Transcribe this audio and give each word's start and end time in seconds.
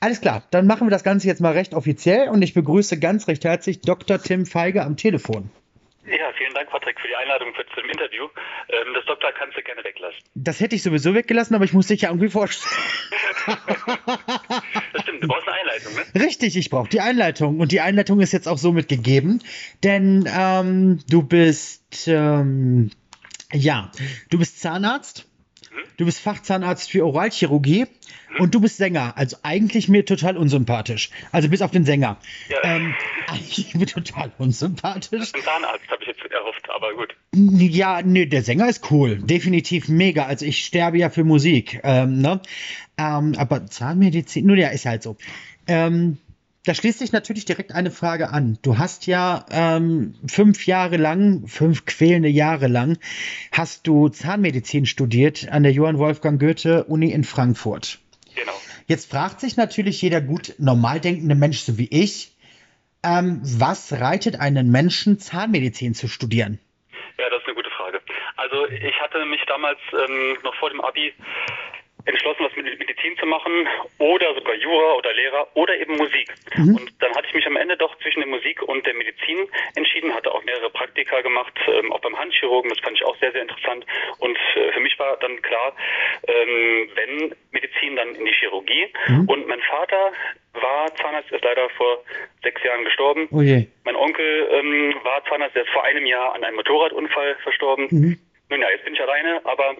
Alles 0.00 0.20
klar, 0.20 0.42
dann 0.50 0.66
machen 0.66 0.86
wir 0.86 0.90
das 0.90 1.04
Ganze 1.04 1.26
jetzt 1.26 1.40
mal 1.40 1.52
recht 1.52 1.74
offiziell 1.74 2.28
und 2.28 2.42
ich 2.42 2.52
begrüße 2.52 2.98
ganz 3.00 3.28
recht 3.28 3.44
herzlich 3.44 3.80
Dr. 3.80 4.20
Tim 4.20 4.44
Feige 4.44 4.82
am 4.82 4.96
Telefon. 4.96 5.50
Ja, 6.06 6.32
vielen 6.38 6.54
Dank, 6.54 6.70
Patrick, 6.70 7.00
für 7.00 7.08
die 7.08 7.16
Einladung 7.16 7.52
für, 7.54 7.66
zu 7.74 7.80
dem 7.80 7.90
Interview. 7.90 8.28
Ähm, 8.68 8.94
das 8.94 9.04
Doktor 9.06 9.32
kannst 9.32 9.56
du 9.56 9.62
gerne 9.62 9.82
weglassen. 9.82 10.20
Das 10.34 10.60
hätte 10.60 10.76
ich 10.76 10.82
sowieso 10.82 11.14
weggelassen, 11.14 11.54
aber 11.56 11.64
ich 11.64 11.72
muss 11.72 11.88
dich 11.88 12.02
ja 12.02 12.10
irgendwie 12.10 12.28
vorstellen. 12.28 12.74
das 14.92 15.02
stimmt, 15.02 15.24
du 15.24 15.28
brauchst 15.28 15.48
eine 15.48 15.56
Einleitung, 15.58 15.94
ne? 15.94 16.24
Richtig, 16.24 16.56
ich 16.56 16.70
brauche 16.70 16.88
die 16.88 17.00
Einleitung. 17.00 17.58
Und 17.58 17.72
die 17.72 17.80
Einleitung 17.80 18.20
ist 18.20 18.32
jetzt 18.32 18.46
auch 18.46 18.58
somit 18.58 18.88
gegeben, 18.88 19.42
denn 19.82 20.28
ähm, 20.32 21.00
du 21.08 21.22
bist, 21.22 22.06
ähm, 22.06 22.90
ja, 23.52 23.90
du 24.30 24.38
bist 24.38 24.60
Zahnarzt. 24.60 25.25
Du 25.96 26.04
bist 26.04 26.20
Fachzahnarzt 26.20 26.90
für 26.90 27.04
Oralchirurgie 27.06 27.86
und 28.38 28.54
du 28.54 28.60
bist 28.60 28.76
Sänger. 28.76 29.16
Also 29.16 29.38
eigentlich 29.42 29.88
mir 29.88 30.04
total 30.04 30.36
unsympathisch. 30.36 31.10
Also 31.32 31.48
bis 31.48 31.62
auf 31.62 31.70
den 31.70 31.84
Sänger. 31.84 32.18
Ja. 32.48 32.58
Ähm, 32.64 32.94
eigentlich 33.26 33.74
mir 33.74 33.86
total 33.86 34.32
unsympathisch. 34.38 35.32
Ein 35.34 35.42
Zahnarzt 35.42 35.88
habe 35.90 36.02
ich 36.02 36.08
jetzt 36.08 36.32
erhofft, 36.32 36.68
aber 36.70 36.94
gut. 36.94 37.14
Ja, 37.32 38.02
nee, 38.02 38.26
der 38.26 38.42
Sänger 38.42 38.68
ist 38.68 38.90
cool. 38.90 39.16
Definitiv 39.16 39.88
mega. 39.88 40.26
Also 40.26 40.44
ich 40.44 40.64
sterbe 40.64 40.98
ja 40.98 41.10
für 41.10 41.24
Musik. 41.24 41.80
Ähm, 41.82 42.20
ne? 42.20 42.40
Ähm, 42.98 43.34
aber 43.36 43.66
Zahnmedizin, 43.66 44.46
nur 44.46 44.56
ja, 44.56 44.68
ist 44.68 44.86
halt 44.86 45.02
so. 45.02 45.16
Ähm, 45.66 46.18
da 46.66 46.74
schließt 46.74 46.98
sich 46.98 47.12
natürlich 47.12 47.44
direkt 47.44 47.72
eine 47.72 47.92
Frage 47.92 48.30
an. 48.30 48.58
Du 48.62 48.76
hast 48.76 49.06
ja 49.06 49.46
ähm, 49.50 50.14
fünf 50.26 50.66
Jahre 50.66 50.96
lang, 50.96 51.46
fünf 51.46 51.86
quälende 51.86 52.28
Jahre 52.28 52.66
lang, 52.66 52.98
hast 53.52 53.86
du 53.86 54.08
Zahnmedizin 54.08 54.84
studiert 54.84 55.48
an 55.48 55.62
der 55.62 55.70
Johann 55.70 55.98
Wolfgang 55.98 56.40
Goethe 56.40 56.84
Uni 56.84 57.12
in 57.12 57.22
Frankfurt. 57.22 58.00
Genau. 58.34 58.52
Jetzt 58.88 59.10
fragt 59.10 59.40
sich 59.40 59.56
natürlich 59.56 60.02
jeder 60.02 60.20
gut 60.20 60.54
normal 60.58 61.00
denkende 61.00 61.36
Mensch, 61.36 61.60
so 61.60 61.78
wie 61.78 61.88
ich, 61.88 62.32
ähm, 63.04 63.40
was 63.42 63.92
reitet 63.92 64.40
einen 64.40 64.70
Menschen, 64.70 65.20
Zahnmedizin 65.20 65.94
zu 65.94 66.08
studieren? 66.08 66.58
Ja, 67.16 67.30
das 67.30 67.42
ist 67.42 67.46
eine 67.46 67.54
gute 67.54 67.70
Frage. 67.70 68.00
Also 68.36 68.66
ich 68.66 69.00
hatte 69.00 69.24
mich 69.26 69.40
damals 69.46 69.78
ähm, 69.92 70.36
noch 70.42 70.54
vor 70.56 70.70
dem 70.70 70.80
Abi 70.80 71.12
entschlossen, 72.06 72.44
was 72.44 72.56
mit 72.56 72.78
Medizin 72.78 73.16
zu 73.18 73.26
machen 73.26 73.68
oder 73.98 74.34
sogar 74.34 74.54
Jura 74.54 74.94
oder 74.94 75.12
Lehrer 75.12 75.48
oder 75.54 75.76
eben 75.76 75.96
Musik. 75.96 76.32
Mhm. 76.56 76.76
Und 76.76 77.02
dann 77.02 77.14
hatte 77.14 77.26
ich 77.28 77.34
mich 77.34 77.46
am 77.46 77.56
Ende 77.56 77.76
doch 77.76 77.96
zwischen 77.98 78.20
der 78.20 78.28
Musik 78.28 78.62
und 78.62 78.86
der 78.86 78.94
Medizin 78.94 79.48
entschieden, 79.74 80.14
hatte 80.14 80.32
auch 80.32 80.42
mehrere 80.44 80.70
Praktika 80.70 81.20
gemacht, 81.20 81.52
ähm, 81.68 81.92
auch 81.92 82.00
beim 82.00 82.18
Handchirurgen, 82.18 82.70
das 82.70 82.80
fand 82.80 82.96
ich 82.96 83.04
auch 83.04 83.16
sehr, 83.18 83.32
sehr 83.32 83.42
interessant. 83.42 83.84
Und 84.18 84.38
äh, 84.56 84.72
für 84.72 84.80
mich 84.80 84.98
war 84.98 85.16
dann 85.18 85.40
klar, 85.42 85.74
ähm, 86.26 86.90
wenn 86.94 87.34
Medizin, 87.50 87.96
dann 87.96 88.14
in 88.14 88.24
die 88.24 88.32
Chirurgie. 88.32 88.86
Mhm. 89.08 89.28
Und 89.28 89.48
mein 89.48 89.60
Vater 89.62 90.12
war 90.54 90.94
Zahnarzt, 90.96 91.30
ist 91.30 91.44
leider 91.44 91.68
vor 91.70 92.02
sechs 92.42 92.62
Jahren 92.62 92.84
gestorben. 92.84 93.28
Oh 93.30 93.42
mein 93.84 93.96
Onkel 93.96 94.48
ähm, 94.52 94.94
war 95.02 95.24
Zahnarzt, 95.24 95.56
der 95.56 95.64
ist 95.64 95.72
vor 95.72 95.84
einem 95.84 96.06
Jahr 96.06 96.34
an 96.34 96.44
einem 96.44 96.56
Motorradunfall 96.56 97.36
verstorben. 97.42 97.88
Mhm. 97.90 98.18
Nun 98.48 98.60
ja, 98.60 98.70
jetzt 98.70 98.84
bin 98.84 98.94
ich 98.94 99.00
alleine, 99.00 99.40
aber 99.44 99.74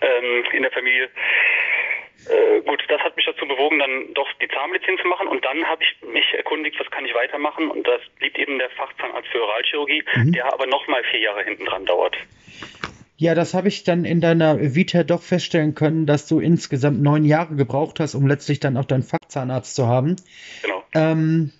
ähm, 0.00 0.44
in 0.52 0.62
der 0.62 0.70
Familie. 0.72 1.10
Äh, 2.28 2.60
gut, 2.62 2.82
das 2.88 3.00
hat 3.00 3.16
mich 3.16 3.26
dazu 3.26 3.46
bewogen, 3.46 3.78
dann 3.78 4.14
doch 4.14 4.28
die 4.40 4.48
Zahnmedizin 4.48 4.96
zu 4.98 5.08
machen 5.08 5.26
und 5.26 5.44
dann 5.44 5.64
habe 5.66 5.82
ich 5.82 6.08
mich 6.12 6.24
erkundigt, 6.34 6.78
was 6.78 6.90
kann 6.90 7.04
ich 7.04 7.14
weitermachen 7.14 7.68
und 7.68 7.86
das 7.86 8.00
blieb 8.18 8.38
eben 8.38 8.58
der 8.58 8.70
Fachzahnarzt 8.70 9.28
für 9.28 9.42
Oralchirurgie, 9.42 10.04
mhm. 10.14 10.32
der 10.32 10.52
aber 10.52 10.66
nochmal 10.66 11.02
vier 11.10 11.20
Jahre 11.20 11.42
hinten 11.42 11.64
dran 11.64 11.84
dauert. 11.84 12.16
Ja, 13.16 13.34
das 13.34 13.54
habe 13.54 13.68
ich 13.68 13.84
dann 13.84 14.04
in 14.04 14.20
deiner 14.20 14.74
Vita 14.74 15.04
doch 15.04 15.22
feststellen 15.22 15.74
können, 15.74 16.06
dass 16.06 16.26
du 16.26 16.40
insgesamt 16.40 17.02
neun 17.02 17.24
Jahre 17.24 17.54
gebraucht 17.54 18.00
hast, 18.00 18.14
um 18.14 18.26
letztlich 18.26 18.58
dann 18.60 18.76
auch 18.76 18.84
deinen 18.84 19.04
Fachzahnarzt 19.04 19.74
zu 19.74 19.86
haben. 19.86 20.16
Genau. 20.62 20.82
Ähm, 20.94 21.52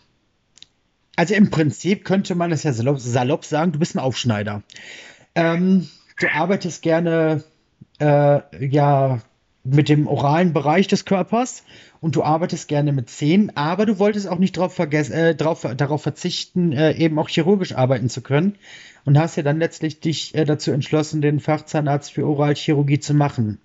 also 1.17 1.35
im 1.35 1.51
Prinzip 1.51 2.05
könnte 2.05 2.35
man 2.35 2.53
es 2.53 2.65
ja 2.65 2.73
salopp, 2.73 2.99
salopp 2.99 3.45
sagen, 3.45 3.73
du 3.73 3.79
bist 3.79 3.95
ein 3.95 4.01
Aufschneider. 4.01 4.63
Ähm, 5.35 5.89
du 6.19 6.29
arbeitest 6.33 6.83
gerne 6.83 7.45
äh, 8.01 8.67
ja 8.67 9.21
mit 9.65 9.89
dem 9.89 10.09
oralen 10.09 10.53
Bereich 10.53 10.89
des 10.89 11.05
Körpers 11.05 11.63
und 12.01 12.17
du 12.17 12.25
arbeitest 12.25 12.67
gerne 12.67 12.93
mit 12.93 13.09
Zähnen, 13.09 13.53
aber 13.55 13.87
du 13.87 13.99
wolltest 13.99 14.29
auch 14.29 14.39
nicht 14.39 14.57
darauf, 14.57 14.79
äh, 14.79 15.35
drauf, 15.35 15.67
darauf 15.77 16.03
verzichten, 16.03 16.73
äh, 16.73 16.93
eben 16.97 17.19
auch 17.19 17.29
chirurgisch 17.29 17.75
arbeiten 17.75 18.09
zu 18.09 18.23
können 18.23 18.57
und 19.05 19.19
hast 19.19 19.37
ja 19.37 19.43
dann 19.43 19.59
letztlich 19.59 20.01
dich 20.01 20.35
äh, 20.35 20.45
dazu 20.45 20.73
entschlossen, 20.73 21.23
den 21.23 21.39
Fachzahnarzt 21.39 22.13
für 22.13 22.27
Oralchirurgie 22.27 22.99
zu 22.99 23.15
machen. 23.15 23.59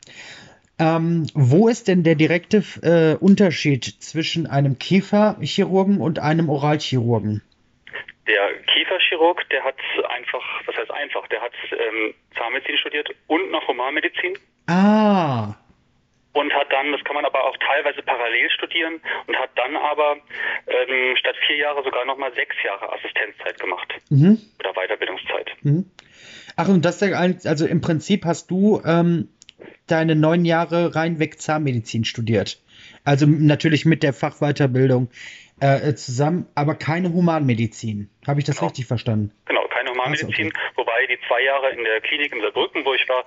Ähm, 0.79 1.25
wo 1.33 1.67
ist 1.67 1.87
denn 1.87 2.03
der 2.03 2.13
direkte 2.13 2.63
äh, 2.83 3.15
Unterschied 3.15 3.85
zwischen 3.99 4.45
einem 4.45 4.77
Kieferchirurgen 4.77 5.99
und 5.99 6.19
einem 6.19 6.49
Oralchirurgen? 6.49 7.41
Der 8.27 8.61
Kieferchirurg, 8.73 9.47
der 9.49 9.63
hat 9.63 9.77
einfach, 10.09 10.43
was 10.65 10.75
heißt 10.75 10.91
einfach, 10.91 11.27
der 11.27 11.41
hat 11.41 11.53
ähm, 11.71 12.13
Zahnmedizin 12.37 12.77
studiert 12.77 13.09
und 13.27 13.51
noch 13.51 13.67
Humanmedizin. 13.67 14.37
Ah. 14.67 15.55
Und 16.33 16.53
hat 16.53 16.71
dann, 16.71 16.91
das 16.91 17.03
kann 17.03 17.15
man 17.15 17.25
aber 17.25 17.45
auch 17.45 17.57
teilweise 17.57 18.03
parallel 18.03 18.49
studieren, 18.51 18.99
und 19.25 19.35
hat 19.39 19.49
dann 19.55 19.75
aber 19.75 20.17
ähm, 20.67 21.15
statt 21.17 21.35
vier 21.47 21.57
Jahre 21.57 21.83
sogar 21.83 22.05
nochmal 22.05 22.33
sechs 22.35 22.55
Jahre 22.63 22.91
Assistenzzeit 22.93 23.59
gemacht. 23.59 23.93
Mhm. 24.09 24.37
Oder 24.59 24.73
Weiterbildungszeit. 24.73 25.51
Mhm. 25.63 25.89
Ach, 26.57 26.67
und 26.67 26.85
das, 26.85 27.01
also 27.01 27.65
im 27.65 27.81
Prinzip 27.81 28.25
hast 28.25 28.51
du 28.51 28.81
ähm, 28.85 29.29
deine 29.87 30.15
neun 30.15 30.45
Jahre 30.45 30.95
reinweg 30.95 31.39
Zahnmedizin 31.39 32.03
studiert. 32.03 32.61
Also 33.03 33.25
natürlich 33.25 33.85
mit 33.85 34.03
der 34.03 34.13
Fachweiterbildung 34.13 35.09
äh, 35.59 35.93
zusammen, 35.95 36.47
aber 36.55 36.75
keine 36.75 37.11
Humanmedizin. 37.13 38.09
Habe 38.27 38.39
ich 38.39 38.45
das 38.45 38.57
genau. 38.57 38.67
richtig 38.67 38.85
verstanden? 38.85 39.31
Genau, 39.45 39.67
keine 39.69 39.91
Humanmedizin, 39.91 40.47
okay. 40.47 40.59
wobei 40.75 41.07
die 41.09 41.17
zwei 41.27 41.43
Jahre 41.43 41.71
in 41.71 41.83
der 41.83 42.01
Klinik 42.01 42.33
in 42.33 42.41
Saarbrücken, 42.41 42.85
wo 42.85 42.93
ich 42.93 43.07
war, 43.09 43.25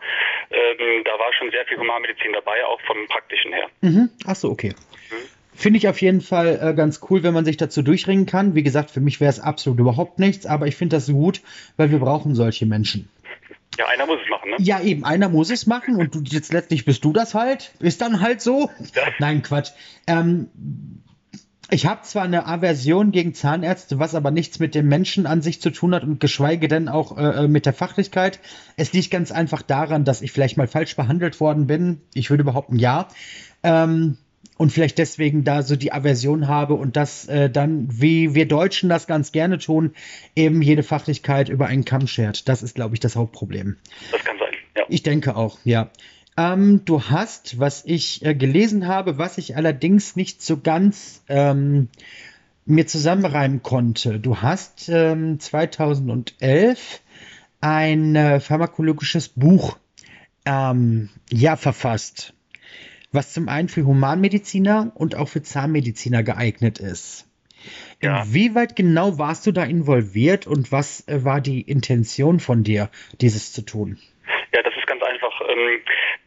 ähm, 0.51 1.03
da 1.05 1.13
war 1.13 1.33
schon 1.39 1.51
sehr 1.51 1.65
viel 1.67 1.79
Humanmedizin 1.79 2.33
dabei, 2.33 2.65
auch 2.67 2.81
vom 2.83 3.07
praktischen 3.09 3.53
her. 3.53 3.67
Mhm. 3.81 4.11
Ach 4.27 4.37
so, 4.37 4.51
okay. 4.51 4.75
Mhm. 5.11 5.17
Finde 5.55 5.79
ich 5.79 5.89
auf 5.89 6.01
jeden 6.01 6.21
Fall 6.21 6.59
äh, 6.63 6.75
ganz 6.75 7.01
cool, 7.11 7.23
wenn 7.23 7.35
man 7.35 7.45
sich 7.45 7.57
dazu 7.57 7.83
durchringen 7.83 8.25
kann. 8.25 8.55
Wie 8.55 8.63
gesagt, 8.63 8.91
für 8.91 9.01
mich 9.01 9.21
wäre 9.21 9.31
es 9.31 9.41
absolut 9.41 9.79
überhaupt 9.79 10.19
nichts, 10.19 10.47
aber 10.47 10.67
ich 10.67 10.77
finde 10.77 10.97
das 10.97 11.09
gut, 11.09 11.43
weil 11.77 11.91
wir 11.91 11.99
brauchen 11.99 12.35
solche 12.35 12.65
Menschen. 12.65 13.11
Ja, 13.79 13.87
einer 13.87 14.07
muss 14.07 14.21
es 14.23 14.29
machen, 14.29 14.51
ne? 14.51 14.57
Ja, 14.59 14.81
eben, 14.81 15.05
einer 15.05 15.29
muss 15.29 15.51
es 15.51 15.67
machen 15.67 15.97
und 15.97 16.15
du, 16.15 16.23
jetzt 16.25 16.53
letztlich 16.53 16.85
bist 16.85 17.05
du 17.05 17.13
das 17.13 17.35
halt. 17.35 17.73
Ist 17.81 18.01
dann 18.01 18.21
halt 18.21 18.41
so. 18.41 18.71
Ja. 18.95 19.03
Nein, 19.19 19.43
Quatsch. 19.43 19.71
Ähm, 20.07 20.49
ich 21.71 21.87
habe 21.87 22.03
zwar 22.03 22.25
eine 22.25 22.47
Aversion 22.47 23.13
gegen 23.13 23.35
Zahnärzte, 23.35 23.99
was 23.99 24.15
aber 24.15 24.31
nichts 24.31 24.59
mit 24.59 24.75
dem 24.75 24.89
Menschen 24.89 25.27
an 25.27 25.43
sich 25.43 25.61
zu 25.61 25.71
tun 25.71 25.95
hat 25.95 26.03
und 26.03 26.21
geschweige 26.21 26.69
denn 26.69 26.89
auch 26.89 27.17
äh, 27.17 27.45
äh, 27.45 27.49
mit 27.49 27.67
der 27.67 27.73
Fachlichkeit. 27.73 28.41
Es 28.77 28.93
liegt 28.93 29.11
ganz 29.11 29.33
einfach 29.33 29.63
daran, 29.63 30.05
dass 30.05 30.23
ich 30.23 30.33
vielleicht 30.33 30.57
mal 30.57 30.69
falsch 30.69 30.97
behandelt 30.97 31.41
worden 31.41 31.67
bin. 31.67 32.01
Ich 32.15 32.31
würde 32.31 32.45
behaupten, 32.45 32.79
ja. 32.79 33.09
Ähm, 33.63 34.19
und 34.57 34.73
vielleicht 34.73 34.99
deswegen 34.99 35.43
da 35.43 35.63
so 35.63 35.75
die 35.75 35.93
Aversion 35.93 36.47
habe 36.47 36.75
und 36.75 36.97
das 36.97 37.27
äh, 37.29 37.49
dann, 37.49 37.89
wie 37.91 38.35
wir 38.35 38.47
Deutschen 38.47 38.91
das 38.91 39.07
ganz 39.07 39.33
gerne 39.33 39.59
tun, 39.59 39.95
eben 40.37 40.61
jede 40.61 40.83
Fachlichkeit 40.83 41.49
über 41.49 41.67
einen 41.67 41.87
Kamm 41.87 42.07
schert. 42.07 42.49
Das 42.49 42.63
ist, 42.63 42.75
glaube 42.75 42.95
ich, 42.95 43.01
das 43.01 43.17
Hauptproblem. 43.17 43.77
Das 44.13 44.23
kann 44.23 44.37
sein, 44.39 44.53
ja. 44.77 44.85
Ich 44.89 45.03
denke 45.03 45.37
auch, 45.37 45.59
ja. 45.65 45.91
Ähm, 46.41 46.87
du 46.87 47.03
hast, 47.03 47.59
was 47.59 47.85
ich 47.85 48.25
äh, 48.25 48.35
gelesen 48.35 48.87
habe, 48.87 49.19
was 49.19 49.37
ich 49.37 49.57
allerdings 49.57 50.17
nicht 50.17 50.41
so 50.41 50.59
ganz 50.59 51.23
ähm, 51.29 51.89
mir 52.65 52.87
zusammenreimen 52.87 53.63
konnte. 53.63 54.19
Du 54.19 54.39
hast 54.39 54.89
ähm, 54.89 55.39
2011 55.39 57.03
ein 57.61 58.17
äh, 58.17 58.41
pharmakologisches 58.41 59.29
Buch 59.29 59.77
ähm, 60.47 61.11
ja 61.31 61.57
verfasst, 61.57 62.33
was 63.13 63.35
zum 63.35 63.51
einen 63.51 63.69
für 63.69 63.85
Humanmediziner 63.85 64.93
und 64.95 65.17
auch 65.17 65.29
für 65.29 65.43
Zahnmediziner 65.43 66.23
geeignet 66.23 66.79
ist. 66.79 67.29
Ja. 68.01 68.23
Inwieweit 68.23 68.77
genau 68.77 69.19
warst 69.19 69.47
du 69.47 69.53
da 69.53 69.65
involviert 69.65 70.47
und 70.47 70.73
was 70.73 71.07
äh, 71.07 71.23
war 71.23 71.43
die 71.43 71.61
Intention 71.61 72.41
von 72.41 72.65
dir, 72.65 72.89
dieses 73.21 73.53
zu 73.53 73.61
tun? 73.61 73.99
Ja, 74.55 74.63
das 74.63 74.75
ist 74.75 74.87
ganz 74.87 75.03
einfach. 75.03 75.41
Ähm, 75.51 75.81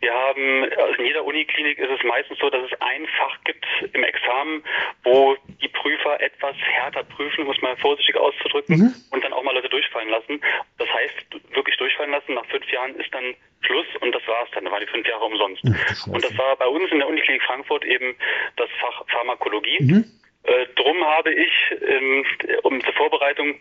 wir 0.03 0.13
haben, 0.13 0.63
also 0.77 0.99
in 0.99 1.05
jeder 1.05 1.23
Uniklinik 1.23 1.79
ist 1.79 1.89
es 1.89 2.03
meistens 2.03 2.37
so, 2.39 2.49
dass 2.49 2.61
es 2.69 2.81
ein 2.81 3.07
Fach 3.17 3.37
gibt 3.45 3.65
im 3.93 4.03
Examen, 4.03 4.63
wo 5.03 5.35
die 5.61 5.69
Prüfer 5.69 6.19
etwas 6.21 6.55
härter 6.57 7.03
prüfen, 7.03 7.45
muss 7.45 7.61
man 7.61 7.77
vorsichtig 7.77 8.17
auszudrücken, 8.17 8.77
mhm. 8.77 8.95
und 9.11 9.23
dann 9.23 9.33
auch 9.33 9.43
mal 9.43 9.55
Leute 9.55 9.69
durchfallen 9.69 10.09
lassen. 10.09 10.41
Das 10.77 10.89
heißt, 10.89 11.55
wirklich 11.55 11.77
durchfallen 11.77 12.11
lassen, 12.11 12.33
nach 12.33 12.45
fünf 12.47 12.69
Jahren 12.69 12.95
ist 12.95 13.13
dann 13.13 13.33
Schluss 13.61 13.87
und 14.01 14.13
das 14.13 14.27
war's 14.27 14.49
dann. 14.53 14.65
Da 14.65 14.71
waren 14.71 14.81
die 14.81 14.91
fünf 14.91 15.07
Jahre 15.07 15.23
umsonst. 15.23 15.63
und 15.63 16.23
das 16.23 16.37
war 16.37 16.55
bei 16.57 16.67
uns 16.67 16.91
in 16.91 16.99
der 16.99 17.07
Uniklinik 17.07 17.41
Frankfurt 17.43 17.85
eben 17.85 18.15
das 18.57 18.69
Fach 18.81 19.03
Pharmakologie. 19.07 19.77
Mhm. 19.79 20.05
Äh, 20.43 20.65
drum 20.75 21.01
habe 21.05 21.33
ich 21.33 21.51
ähm, 21.87 22.25
um 22.63 22.83
zur 22.83 22.93
Vorbereitung 22.93 23.55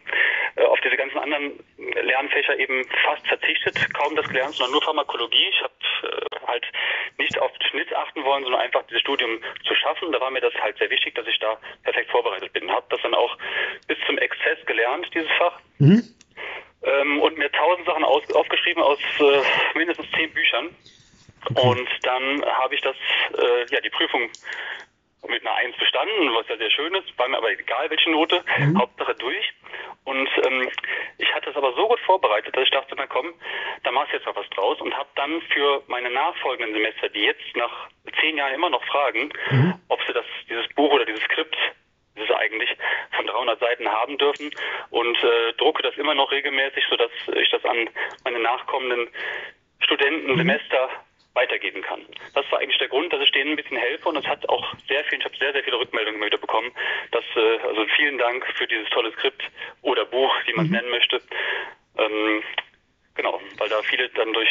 äh, 0.56 0.64
auf 0.64 0.80
diese 0.80 0.96
ganzen 0.96 1.16
anderen 1.18 1.52
Lernfächer 1.78 2.58
eben 2.58 2.84
fast 3.04 3.26
verzichtet, 3.28 3.94
kaum 3.94 4.16
das 4.16 4.26
gelernt, 4.26 4.54
sondern 4.54 4.72
nur 4.72 4.82
Pharmakologie. 4.82 5.46
Ich 5.48 5.62
habe 5.62 5.74
äh, 6.02 6.31
halt 6.46 6.66
nicht 7.18 7.38
auf 7.38 7.52
den 7.52 7.68
Schnitt 7.68 7.94
achten 7.94 8.24
wollen, 8.24 8.42
sondern 8.42 8.60
einfach 8.60 8.82
dieses 8.88 9.00
Studium 9.00 9.40
zu 9.66 9.74
schaffen. 9.74 10.12
Da 10.12 10.20
war 10.20 10.30
mir 10.30 10.40
das 10.40 10.54
halt 10.54 10.78
sehr 10.78 10.90
wichtig, 10.90 11.14
dass 11.14 11.26
ich 11.26 11.38
da 11.38 11.58
perfekt 11.82 12.10
vorbereitet 12.10 12.52
bin. 12.52 12.70
Habe 12.70 12.86
das 12.90 13.00
dann 13.02 13.14
auch 13.14 13.36
bis 13.86 13.98
zum 14.06 14.18
Exzess 14.18 14.64
gelernt, 14.66 15.08
dieses 15.14 15.30
Fach. 15.38 15.58
Mhm. 15.78 16.02
Ähm, 16.84 17.20
und 17.20 17.38
mir 17.38 17.50
tausend 17.52 17.86
Sachen 17.86 18.04
aus, 18.04 18.28
aufgeschrieben 18.34 18.82
aus 18.82 18.98
äh, 19.20 19.42
mindestens 19.78 20.10
zehn 20.12 20.32
Büchern. 20.32 20.74
Okay. 21.50 21.68
Und 21.68 21.88
dann 22.02 22.44
habe 22.44 22.74
ich 22.74 22.80
das, 22.80 22.96
äh, 23.36 23.66
ja, 23.70 23.80
die 23.80 23.90
Prüfung 23.90 24.30
mit 25.28 25.46
einer 25.46 25.54
Eins 25.54 25.76
bestanden, 25.76 26.34
was 26.34 26.48
ja 26.48 26.56
sehr 26.56 26.70
schön 26.70 26.94
ist, 26.94 27.16
war 27.18 27.28
mir 27.28 27.38
aber 27.38 27.50
egal, 27.50 27.88
welche 27.90 28.10
Note, 28.10 28.42
mhm. 28.58 28.78
Hauptsache 28.78 29.14
durch. 29.14 29.52
Und 30.04 30.28
ähm, 30.44 30.68
ich 31.18 31.32
hatte 31.34 31.50
es 31.50 31.56
aber 31.56 31.72
so 31.74 31.86
gut 31.86 32.00
vorbereitet, 32.00 32.56
dass 32.56 32.64
ich 32.64 32.70
dachte, 32.70 32.94
na 32.96 33.06
komm, 33.06 33.32
da 33.84 33.92
machst 33.92 34.12
du 34.12 34.16
jetzt 34.16 34.26
noch 34.26 34.36
was 34.36 34.48
draus 34.50 34.80
und 34.80 34.96
habe 34.96 35.08
dann 35.14 35.40
für 35.52 35.82
meine 35.86 36.10
nachfolgenden 36.10 36.74
Semester, 36.74 37.08
die 37.08 37.22
jetzt 37.22 37.56
nach 37.56 37.88
zehn 38.20 38.36
Jahren 38.36 38.54
immer 38.54 38.70
noch 38.70 38.84
fragen, 38.84 39.32
mhm. 39.50 39.74
ob 39.88 40.00
sie 40.06 40.12
das, 40.12 40.24
dieses 40.48 40.68
Buch 40.74 40.92
oder 40.92 41.04
dieses 41.04 41.22
Skript 41.22 41.56
das 42.14 42.24
ist 42.24 42.34
eigentlich 42.34 42.68
von 43.12 43.26
300 43.26 43.58
Seiten 43.58 43.88
haben 43.88 44.18
dürfen 44.18 44.50
und 44.90 45.16
äh, 45.24 45.52
drucke 45.54 45.82
das 45.82 45.96
immer 45.96 46.14
noch 46.14 46.30
regelmäßig, 46.30 46.84
sodass 46.90 47.10
ich 47.34 47.48
das 47.48 47.64
an 47.64 47.88
meine 48.24 48.38
nachkommenden 48.38 49.08
Studenten, 49.80 50.32
mhm. 50.32 50.36
Semester 50.36 50.90
weitergeben 51.34 51.82
kann. 51.82 52.00
Das 52.34 52.44
war 52.50 52.60
eigentlich 52.60 52.78
der 52.78 52.88
Grund, 52.88 53.12
dass 53.12 53.20
ich 53.22 53.32
denen 53.32 53.50
ein 53.50 53.56
bisschen 53.56 53.76
helfe 53.76 54.08
und 54.08 54.16
es 54.16 54.26
hat 54.26 54.48
auch 54.48 54.74
sehr 54.88 55.04
viel, 55.04 55.18
ich 55.18 55.24
habe 55.24 55.36
sehr, 55.36 55.52
sehr 55.52 55.64
viele 55.64 55.78
Rückmeldungen 55.78 56.24
wieder 56.24 56.38
bekommen. 56.38 56.70
Dass, 57.10 57.24
äh, 57.36 57.58
also 57.66 57.86
vielen 57.96 58.18
Dank 58.18 58.44
für 58.56 58.66
dieses 58.66 58.88
tolle 58.90 59.12
Skript 59.12 59.42
oder 59.82 60.04
Buch, 60.04 60.32
wie 60.46 60.52
man 60.54 60.66
es 60.66 60.70
mhm. 60.70 60.76
nennen 60.76 60.90
möchte. 60.90 61.20
Ähm, 61.98 62.42
genau, 63.14 63.40
weil 63.58 63.68
da 63.68 63.82
viele 63.82 64.08
dann 64.10 64.32
durch 64.32 64.48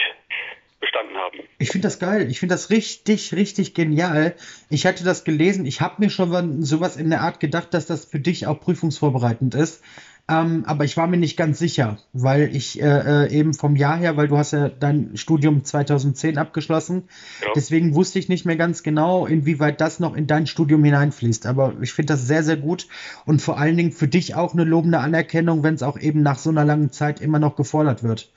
bestanden 0.80 1.16
haben. 1.16 1.39
Ich 1.60 1.69
finde 1.69 1.88
das 1.88 2.00
geil. 2.00 2.30
Ich 2.30 2.39
finde 2.39 2.56
das 2.56 2.72
richtig, 2.72 3.33
richtig 3.33 3.75
genial. 3.75 4.36
Ich 4.69 4.86
hatte 4.86 5.04
das 5.04 5.24
gelesen. 5.24 5.66
Ich 5.68 5.80
habe 5.80 5.95
mir 6.00 6.10
schon 6.10 6.63
sowas 6.63 6.98
in 6.98 7.12
der 7.12 7.22
Art 7.22 7.39
gedacht, 7.39 7.74
dass 7.74 7.86
das 7.86 8.06
für 8.06 8.19
dich 8.19 8.48
auch 8.48 8.60
prüfungsvorbereitend 8.60 9.54
ist. 9.54 9.83
Ähm, 10.29 10.63
aber 10.68 10.83
ich 10.85 10.95
war 10.97 11.07
mir 11.07 11.18
nicht 11.18 11.35
ganz 11.35 11.59
sicher, 11.59 11.97
weil 12.13 12.56
ich 12.56 12.81
äh, 12.81 13.25
äh, 13.25 13.31
eben 13.31 13.53
vom 13.53 13.75
Jahr 13.75 13.97
her, 13.97 14.18
weil 14.18 14.27
du 14.27 14.38
hast 14.38 14.51
ja 14.51 14.69
dein 14.69 15.18
Studium 15.18 15.63
2010 15.63 16.38
abgeschlossen, 16.38 17.09
ja. 17.41 17.50
deswegen 17.56 17.95
wusste 17.95 18.19
ich 18.19 18.29
nicht 18.29 18.45
mehr 18.45 18.56
ganz 18.56 18.83
genau, 18.83 19.25
inwieweit 19.25 19.81
das 19.81 20.00
noch 20.00 20.15
in 20.15 20.27
dein 20.27 20.47
Studium 20.47 20.83
hineinfließt. 20.83 21.45
Aber 21.47 21.73
ich 21.81 21.94
finde 21.94 22.13
das 22.13 22.27
sehr, 22.27 22.44
sehr 22.44 22.57
gut 22.57 22.88
und 23.25 23.41
vor 23.41 23.57
allen 23.57 23.75
Dingen 23.75 23.91
für 23.91 24.07
dich 24.07 24.35
auch 24.35 24.53
eine 24.53 24.63
lobende 24.63 25.00
Anerkennung, 25.00 25.63
wenn 25.63 25.73
es 25.73 25.83
auch 25.83 26.00
eben 26.00 26.21
nach 26.21 26.38
so 26.38 26.50
einer 26.50 26.65
langen 26.65 26.91
Zeit 26.91 27.19
immer 27.19 27.39
noch 27.39 27.56
gefordert 27.56 28.03
wird. 28.03 28.31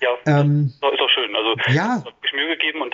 Ja, 0.00 0.10
ähm, 0.26 0.72
ist 0.72 0.82
auch 0.82 1.10
schön. 1.10 1.34
Also 1.34 1.56
ja. 1.74 2.02
ich 2.24 2.32
Mühe 2.32 2.48
gegeben 2.56 2.80
und 2.80 2.89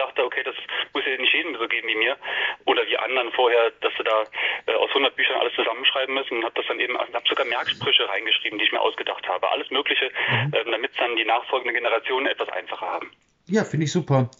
muss 1.06 1.14
ja 1.14 1.20
nicht 1.20 1.34
jedem 1.34 1.56
so 1.56 1.68
geben 1.68 1.88
wie 1.88 1.96
mir 1.96 2.16
oder 2.64 2.86
wie 2.86 2.96
anderen 2.96 3.30
vorher, 3.32 3.70
dass 3.80 3.92
sie 3.96 4.04
da 4.04 4.24
äh, 4.66 4.74
aus 4.74 4.88
100 4.90 5.14
Büchern 5.14 5.36
alles 5.40 5.54
zusammenschreiben 5.54 6.14
müssen. 6.14 6.38
Und 6.38 6.44
habe 6.44 6.54
das 6.54 6.66
dann 6.66 6.80
eben, 6.80 6.98
habe 6.98 7.28
sogar 7.28 7.46
Merksprüche 7.46 8.08
reingeschrieben, 8.08 8.58
die 8.58 8.64
ich 8.64 8.72
mir 8.72 8.80
ausgedacht 8.80 9.26
habe. 9.28 9.48
Alles 9.50 9.70
Mögliche, 9.70 10.10
mhm. 10.30 10.52
äh, 10.52 10.64
damit 10.70 10.90
es 10.90 10.96
dann 10.96 11.16
die 11.16 11.24
nachfolgende 11.24 11.72
Generation 11.72 12.26
etwas 12.26 12.48
einfacher 12.48 12.86
haben. 12.86 13.12
Ja, 13.46 13.64
finde 13.64 13.84
ich 13.84 13.92
super. 13.92 14.30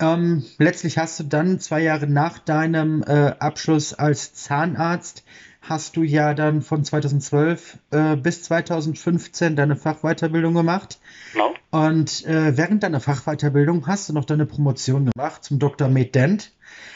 Ähm, 0.00 0.44
letztlich 0.58 0.98
hast 0.98 1.20
du 1.20 1.24
dann 1.24 1.60
zwei 1.60 1.80
Jahre 1.80 2.06
nach 2.06 2.38
deinem 2.38 3.04
äh, 3.06 3.32
Abschluss 3.38 3.94
als 3.94 4.34
Zahnarzt 4.34 5.24
hast 5.62 5.96
du 5.96 6.02
ja 6.02 6.34
dann 6.34 6.60
von 6.60 6.84
2012 6.84 7.78
äh, 7.90 8.16
bis 8.16 8.42
2015 8.42 9.56
deine 9.56 9.76
Fachweiterbildung 9.76 10.52
gemacht. 10.52 10.98
Genau. 11.32 11.53
Und 11.74 12.24
äh, 12.24 12.56
während 12.56 12.84
deiner 12.84 13.00
Fachweiterbildung 13.00 13.88
hast 13.88 14.08
du 14.08 14.12
noch 14.12 14.24
deine 14.24 14.46
Promotion 14.46 15.10
gemacht 15.10 15.42
zum 15.42 15.58
Dr. 15.58 15.88
Med 15.88 16.14
Dent. 16.14 16.52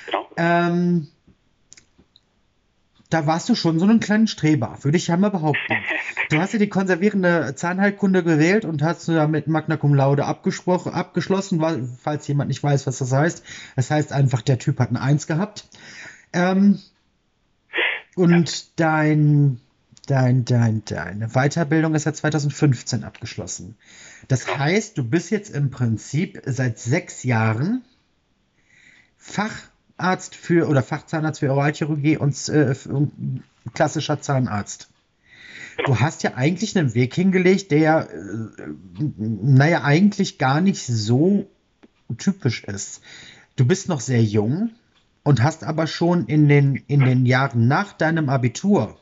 Genau. 0.07 0.29
Ähm, 0.37 1.09
da 3.11 3.27
warst 3.27 3.49
du 3.49 3.57
schon 3.57 3.81
so 3.81 3.87
einen 3.87 3.99
kleinen 3.99 4.29
Streber, 4.29 4.79
würde 4.83 4.97
ich 4.97 5.11
einmal 5.11 5.33
behaupten. 5.33 5.75
Du 6.31 6.39
hast 6.39 6.53
ja 6.53 6.59
die 6.59 6.69
konservierende 6.69 7.55
Zahnheilkunde 7.57 8.23
gewählt 8.23 8.67
und 8.67 8.83
hast 8.83 9.09
du 9.09 9.13
ja 9.13 9.27
mit 9.27 9.47
Magna 9.47 9.79
Cum 9.79 9.95
Laude 9.95 10.27
abgeschlossen, 10.27 11.61
weil, 11.63 11.89
falls 12.03 12.29
jemand 12.29 12.49
nicht 12.49 12.63
weiß, 12.63 12.87
was 12.87 12.99
das 12.99 13.11
heißt. 13.11 13.43
Das 13.77 13.91
heißt 13.91 14.13
einfach, 14.13 14.43
der 14.43 14.59
Typ 14.59 14.79
hat 14.79 14.91
eine 14.91 15.01
Eins 15.01 15.27
gehabt. 15.27 15.67
Ähm, 16.35 16.81
und 18.15 18.51
ja. 18.51 18.67
dein, 18.77 19.61
dein, 20.11 20.45
dein, 20.45 20.85
deine 20.85 21.29
Weiterbildung 21.29 21.95
ist 21.95 22.05
ja 22.05 22.13
2015 22.13 23.05
abgeschlossen. 23.05 23.77
Das 24.29 24.57
heißt, 24.57 24.99
du 24.99 25.05
bist 25.05 25.31
jetzt 25.31 25.55
im 25.55 25.71
Prinzip 25.71 26.43
seit 26.47 26.79
sechs 26.79 27.23
Jahren 27.23 27.83
Facharzt 29.17 30.35
für 30.35 30.69
oder 30.69 30.83
Fachzahnarzt 30.83 31.41
für 31.41 31.53
Oralchirurgie 31.53 32.17
und, 32.17 32.49
äh, 32.49 32.75
und 32.89 33.43
klassischer 33.75 34.21
Zahnarzt. 34.21 34.89
Genau. 35.77 35.91
Du 35.91 36.01
hast 36.01 36.23
ja 36.23 36.35
eigentlich 36.35 36.77
einen 36.77 36.95
Weg 36.95 37.15
hingelegt, 37.15 37.71
der, 37.71 38.09
äh, 38.11 38.65
naja, 39.19 39.85
eigentlich 39.85 40.39
gar 40.39 40.61
nicht 40.61 40.85
so 40.85 41.49
typisch 42.17 42.65
ist. 42.65 43.01
Du 43.57 43.67
bist 43.67 43.89
noch 43.89 44.01
sehr 44.01 44.23
jung, 44.23 44.71
und 45.29 45.43
hast 45.43 45.63
aber 45.63 45.87
schon 45.87 46.25
in 46.25 46.49
den, 46.49 46.77
in 46.87 47.01
den 47.01 47.27
Jahren 47.27 47.69
nach 47.69 47.93
deinem 47.93 48.31
Abitur 48.31 48.99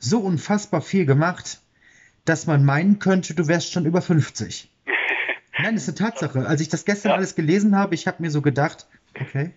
so 0.00 0.18
unfassbar 0.18 0.80
viel 0.80 1.06
gemacht, 1.06 1.60
dass 2.24 2.46
man 2.46 2.64
meinen 2.64 2.98
könnte, 2.98 3.34
du 3.34 3.46
wärst 3.46 3.72
schon 3.72 3.86
über 3.86 4.02
50. 4.02 4.68
Nein, 5.58 5.74
das 5.74 5.86
ist 5.86 6.00
eine 6.00 6.10
Tatsache. 6.10 6.46
Als 6.46 6.60
ich 6.60 6.68
das 6.68 6.84
gestern 6.84 7.10
ja. 7.10 7.16
alles 7.16 7.36
gelesen 7.36 7.76
habe, 7.76 7.94
ich 7.94 8.06
habe 8.06 8.22
mir 8.22 8.30
so 8.30 8.42
gedacht, 8.42 8.86
okay, 9.20 9.52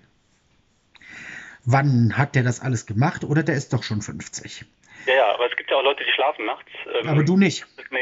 wann 1.66 2.18
hat 2.18 2.36
der 2.36 2.44
das 2.44 2.62
alles 2.62 2.86
gemacht 2.86 3.24
oder 3.24 3.42
der 3.42 3.56
ist 3.56 3.74
doch 3.74 3.84
schon 3.84 4.02
50? 4.02 4.66
Ja, 5.06 5.14
ja, 5.14 5.34
aber 5.34 5.50
es 5.50 5.58
gibt 5.58 5.72
ja 5.72 5.78
auch 5.78 5.84
Leute, 5.84 6.04
die 6.04 6.12
schlafen 6.12 6.46
nachts. 6.46 6.72
Ähm, 7.02 7.10
aber 7.10 7.24
du 7.24 7.38
nicht. 7.38 7.66
Nee. 7.90 8.00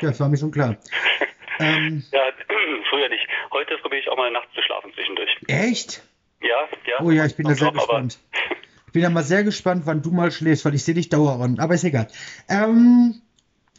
Ja, 0.00 0.08
das 0.08 0.20
war 0.20 0.28
mir 0.28 0.36
schon 0.36 0.50
klar. 0.50 0.76
ähm, 1.60 2.04
ja, 2.12 2.20
früher 2.90 3.08
nicht. 3.08 3.26
Heute 3.52 3.76
probiere 3.78 4.02
ich 4.02 4.08
auch 4.08 4.16
mal 4.16 4.30
nachts 4.30 4.52
zu 4.54 4.62
schlafen 4.62 4.92
zwischendurch. 4.94 5.36
Echt? 5.48 6.02
Ja, 6.40 6.68
ja. 6.86 7.00
Oh 7.00 7.10
ja, 7.10 7.24
ich 7.24 7.36
bin 7.36 7.46
da 7.46 7.54
sehr 7.54 7.72
gespannt. 7.72 8.18
Ich 8.32 8.50
bin 8.94 9.02
da 9.02 9.10
mal 9.10 9.24
sehr 9.24 9.44
gespannt, 9.44 9.82
wann 9.84 10.02
du 10.02 10.12
mal 10.12 10.30
schläfst, 10.30 10.64
weil 10.64 10.74
ich 10.74 10.84
sehe 10.84 10.94
dich 10.94 11.08
dauernd. 11.08 11.58
Aber 11.58 11.74
ist 11.74 11.84
egal. 11.84 12.06
Ähm, 12.48 13.16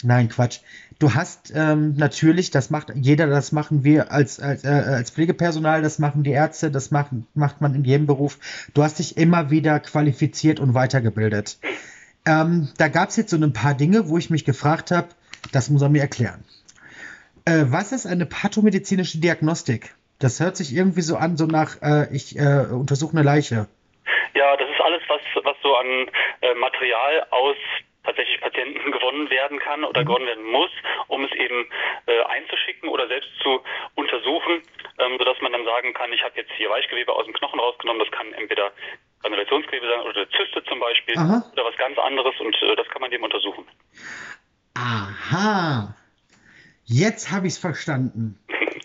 nein, 0.03 0.27
Quatsch. 0.29 0.59
Du 0.99 1.13
hast 1.13 1.51
ähm, 1.55 1.95
natürlich, 1.95 2.51
das 2.51 2.69
macht 2.69 2.91
jeder, 2.95 3.27
das 3.27 3.51
machen 3.51 3.83
wir 3.83 4.11
als, 4.11 4.39
als, 4.39 4.65
äh, 4.65 4.67
als 4.67 5.11
Pflegepersonal, 5.11 5.81
das 5.81 5.99
machen 5.99 6.23
die 6.23 6.31
Ärzte, 6.31 6.69
das 6.69 6.91
macht, 6.91 7.11
macht 7.33 7.61
man 7.61 7.73
in 7.75 7.85
jedem 7.85 8.07
Beruf. 8.07 8.39
Du 8.73 8.83
hast 8.83 8.99
dich 8.99 9.17
immer 9.17 9.49
wieder 9.49 9.79
qualifiziert 9.79 10.59
und 10.59 10.73
weitergebildet. 10.73 11.59
Ähm, 12.25 12.69
da 12.77 12.89
gab 12.89 13.09
es 13.09 13.15
jetzt 13.15 13.31
so 13.31 13.37
ein 13.37 13.53
paar 13.53 13.73
Dinge, 13.73 14.09
wo 14.09 14.17
ich 14.17 14.29
mich 14.29 14.43
gefragt 14.43 14.91
habe, 14.91 15.07
das 15.51 15.69
muss 15.69 15.81
er 15.81 15.89
mir 15.89 16.01
erklären. 16.01 16.43
Äh, 17.45 17.65
was 17.69 17.93
ist 17.93 18.05
eine 18.05 18.25
pathomedizinische 18.25 19.19
Diagnostik? 19.19 19.95
Das 20.19 20.41
hört 20.41 20.57
sich 20.57 20.75
irgendwie 20.75 21.01
so 21.01 21.15
an, 21.15 21.37
so 21.37 21.45
nach, 21.45 21.81
äh, 21.81 22.13
ich 22.13 22.37
äh, 22.37 22.65
untersuche 22.69 23.13
eine 23.13 23.23
Leiche. 23.23 23.67
Ja, 24.35 24.55
das 24.57 24.69
ist 24.69 24.81
alles, 24.81 25.01
was, 25.07 25.21
was 25.43 25.55
so 25.63 25.75
an 25.75 26.11
äh, 26.41 26.53
Material 26.55 27.25
aus 27.31 27.55
tatsächlich 28.03 28.39
Patienten 28.39 28.91
gewonnen 28.91 29.29
werden 29.29 29.59
kann 29.59 29.83
oder 29.83 30.01
mhm. 30.01 30.05
gewonnen 30.05 30.27
werden 30.27 30.45
muss, 30.45 30.69
um 31.07 31.23
es 31.25 31.31
eben 31.31 31.67
äh, 32.05 32.21
einzuschicken 32.23 32.89
oder 32.89 33.07
selbst 33.07 33.29
zu 33.41 33.61
untersuchen, 33.95 34.61
ähm, 34.99 35.17
sodass 35.17 35.41
man 35.41 35.51
dann 35.51 35.65
sagen 35.65 35.93
kann, 35.93 36.13
ich 36.13 36.23
habe 36.23 36.37
jetzt 36.37 36.51
hier 36.57 36.69
Weichgewebe 36.69 37.11
aus 37.13 37.25
dem 37.25 37.33
Knochen 37.33 37.59
rausgenommen, 37.59 38.03
das 38.03 38.11
kann 38.11 38.31
entweder 38.33 38.71
Granulationsgewebe 39.21 39.87
sein 39.87 40.01
oder 40.01 40.29
Zyste 40.29 40.63
zum 40.65 40.79
Beispiel 40.79 41.17
Aha. 41.17 41.43
oder 41.53 41.65
was 41.65 41.77
ganz 41.77 41.97
anderes 41.97 42.39
und 42.39 42.55
äh, 42.61 42.75
das 42.75 42.87
kann 42.89 43.01
man 43.01 43.11
dem 43.11 43.23
untersuchen. 43.23 43.65
Aha. 44.77 45.95
Jetzt 46.85 47.31
habe 47.31 47.47
ich 47.47 47.53
es 47.53 47.59
verstanden. 47.59 48.37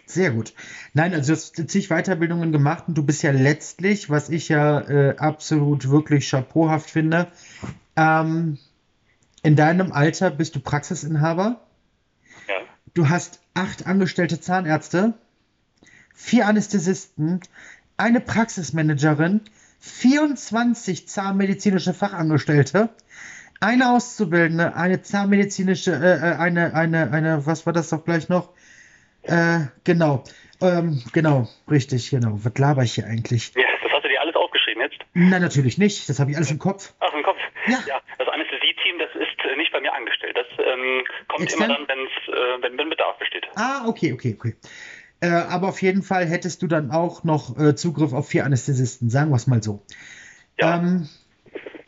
Sehr 0.07 0.33
gut. 0.33 0.55
Nein, 0.93 1.15
also 1.15 1.29
du 1.29 1.39
hast 1.39 1.71
zig 1.71 1.89
Weiterbildungen 1.89 2.51
gemacht 2.51 2.85
und 2.89 2.95
du 2.97 3.05
bist 3.05 3.23
ja 3.23 3.31
letztlich, 3.31 4.11
was 4.11 4.29
ich 4.29 4.49
ja 4.49 4.81
äh, 4.81 5.17
absolut 5.17 5.89
wirklich 5.89 6.29
chapeauhaft 6.29 6.91
finde, 6.91 7.29
ähm, 7.97 8.59
in 9.43 9.57
deinem 9.57 9.93
Alter 9.93 10.31
bist 10.31 10.57
du 10.57 10.61
Praxisinhaber. 10.61 11.61
Ja. 12.49 12.55
Du 12.95 13.09
hast 13.09 13.41
acht 13.55 13.87
angestellte 13.87 14.41
Zahnärzte, 14.41 15.15
vier 16.15 16.47
Anästhesisten, 16.47 17.41
eine 17.97 18.21
Praxismanagerin, 18.21 19.43
24 19.79 21.09
zahnmedizinische 21.09 21.95
Fachangestellte, 21.95 22.91
eine 23.61 23.91
Auszubildende, 23.91 24.75
eine 24.75 25.03
zahnmedizinische, 25.03 25.93
äh, 25.93 26.31
äh 26.31 26.37
eine, 26.37 26.75
eine, 26.75 27.13
eine, 27.13 27.47
was 27.47 27.67
war 27.67 27.73
das 27.73 27.91
doch 27.91 28.05
gleich 28.05 28.29
noch? 28.29 28.51
Äh, 29.23 29.67
genau. 29.85 30.25
Ähm, 30.63 31.03
genau, 31.13 31.49
richtig, 31.71 32.11
genau. 32.11 32.39
Was 32.43 32.57
laber 32.59 32.83
ich 32.83 32.95
hier 32.95 33.07
eigentlich? 33.07 33.53
Ja, 33.55 33.63
das 33.83 33.93
hast 33.93 34.05
du 34.05 34.09
dir 34.09 34.21
alles 34.21 34.35
aufgeschrieben 34.35 34.83
jetzt? 34.83 34.99
Nein, 35.15 35.43
natürlich 35.43 35.79
nicht. 35.79 36.09
Das 36.09 36.19
habe 36.19 36.31
ich 36.31 36.37
alles 36.37 36.51
im 36.51 36.59
Kopf. 36.59 36.95
Ach, 37.01 37.13
im 37.15 37.23
Kopf? 37.23 37.39
Ja. 37.67 37.79
ja 37.87 38.01
das 38.19 38.29
Anästhesie-Team, 38.29 38.99
das 38.99 39.11
ist 39.15 39.45
äh, 39.45 39.57
nicht 39.57 39.73
bei 39.73 39.81
mir 39.81 39.93
angestellt. 39.95 40.37
Das 40.37 40.47
ähm, 40.59 41.05
kommt 41.29 41.45
Extern? 41.45 41.71
immer 41.71 41.87
dann, 41.87 41.99
äh, 41.99 42.63
wenn, 42.63 42.79
wenn 42.79 42.91
Bedarf 42.91 43.19
besteht. 43.19 43.47
Ah, 43.57 43.87
okay, 43.87 44.13
okay, 44.13 44.37
okay. 44.39 44.57
Äh, 45.21 45.29
aber 45.29 45.69
auf 45.69 45.83
jeden 45.83 46.03
Fall 46.03 46.27
hättest 46.27 46.63
du 46.63 46.67
dann 46.67 46.91
auch 46.91 47.25
noch 47.25 47.59
äh, 47.59 47.75
Zugriff 47.75 48.15
auf 48.15 48.29
vier 48.29 48.45
Anästhesisten, 48.45 49.11
sagen 49.11 49.31
wir 49.31 49.37
es 49.37 49.47
mal 49.47 49.63
so. 49.63 49.83
Ja. 50.59 50.77
Ähm, 50.77 51.09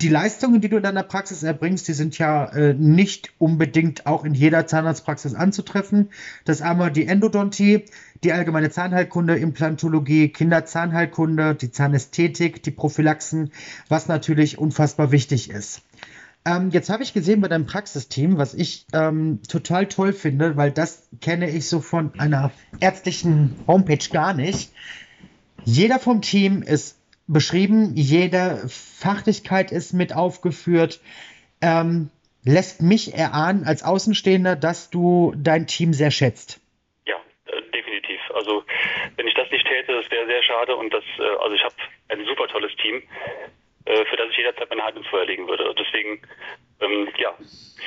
die 0.02 0.08
Leistungen, 0.08 0.60
die 0.60 0.68
du 0.68 0.78
in 0.78 0.82
deiner 0.82 1.04
Praxis 1.04 1.42
erbringst, 1.42 1.86
die 1.86 1.92
sind 1.92 2.18
ja 2.18 2.46
äh, 2.46 2.74
nicht 2.74 3.32
unbedingt 3.38 4.06
auch 4.06 4.24
in 4.24 4.34
jeder 4.34 4.66
Zahnarztpraxis 4.66 5.34
anzutreffen. 5.34 6.10
Das 6.44 6.56
ist 6.56 6.62
einmal 6.62 6.90
die 6.90 7.06
Endodontie, 7.06 7.84
die 8.24 8.32
allgemeine 8.32 8.70
Zahnheilkunde, 8.70 9.36
Implantologie, 9.36 10.28
Kinderzahnheilkunde, 10.28 11.54
die 11.54 11.70
Zahnästhetik, 11.70 12.62
die 12.62 12.72
Prophylaxen, 12.72 13.52
was 13.88 14.08
natürlich 14.08 14.58
unfassbar 14.58 15.12
wichtig 15.12 15.50
ist. 15.50 15.82
Ähm, 16.44 16.70
jetzt 16.70 16.90
habe 16.90 17.04
ich 17.04 17.14
gesehen 17.14 17.40
bei 17.40 17.48
deinem 17.48 17.66
Praxisteam, 17.66 18.36
was 18.36 18.54
ich 18.54 18.86
ähm, 18.92 19.40
total 19.46 19.86
toll 19.86 20.12
finde, 20.12 20.56
weil 20.56 20.72
das 20.72 21.04
kenne 21.20 21.48
ich 21.48 21.68
so 21.68 21.80
von 21.80 22.18
einer 22.18 22.50
ärztlichen 22.80 23.54
Homepage 23.68 24.08
gar 24.10 24.34
nicht. 24.34 24.72
Jeder 25.64 26.00
vom 26.00 26.22
Team 26.22 26.62
ist 26.62 26.96
beschrieben, 27.26 27.92
jede 27.94 28.68
Fachlichkeit 28.68 29.72
ist 29.72 29.92
mit 29.92 30.14
aufgeführt. 30.14 31.00
Ähm, 31.60 32.10
lässt 32.44 32.82
mich 32.82 33.14
erahnen 33.14 33.64
als 33.64 33.82
Außenstehender, 33.82 34.56
dass 34.56 34.90
du 34.90 35.32
dein 35.36 35.66
Team 35.66 35.92
sehr 35.92 36.10
schätzt. 36.10 36.60
Ja, 37.06 37.16
äh, 37.46 37.62
definitiv. 37.72 38.20
Also 38.34 38.64
wenn 39.16 39.26
ich 39.26 39.34
das 39.34 39.50
nicht 39.50 39.66
täte, 39.66 39.92
das 39.94 40.10
wäre 40.10 40.26
sehr 40.26 40.42
schade 40.42 40.76
und 40.76 40.92
das, 40.92 41.04
äh, 41.18 41.42
also 41.42 41.54
ich 41.54 41.62
habe 41.62 41.74
ein 42.08 42.24
super 42.26 42.48
tolles 42.48 42.72
Team. 42.76 43.02
Äh, 43.84 44.04
für 44.04 44.16
das 44.16 44.28
ich 44.30 44.36
jederzeit 44.36 44.70
meine 44.70 44.82
Hand 44.82 44.96
ins 44.96 45.06
Feuer 45.08 45.26
legen 45.26 45.48
würde. 45.48 45.74
Deswegen, 45.76 46.20
ähm, 46.80 47.08
ja, 47.18 47.34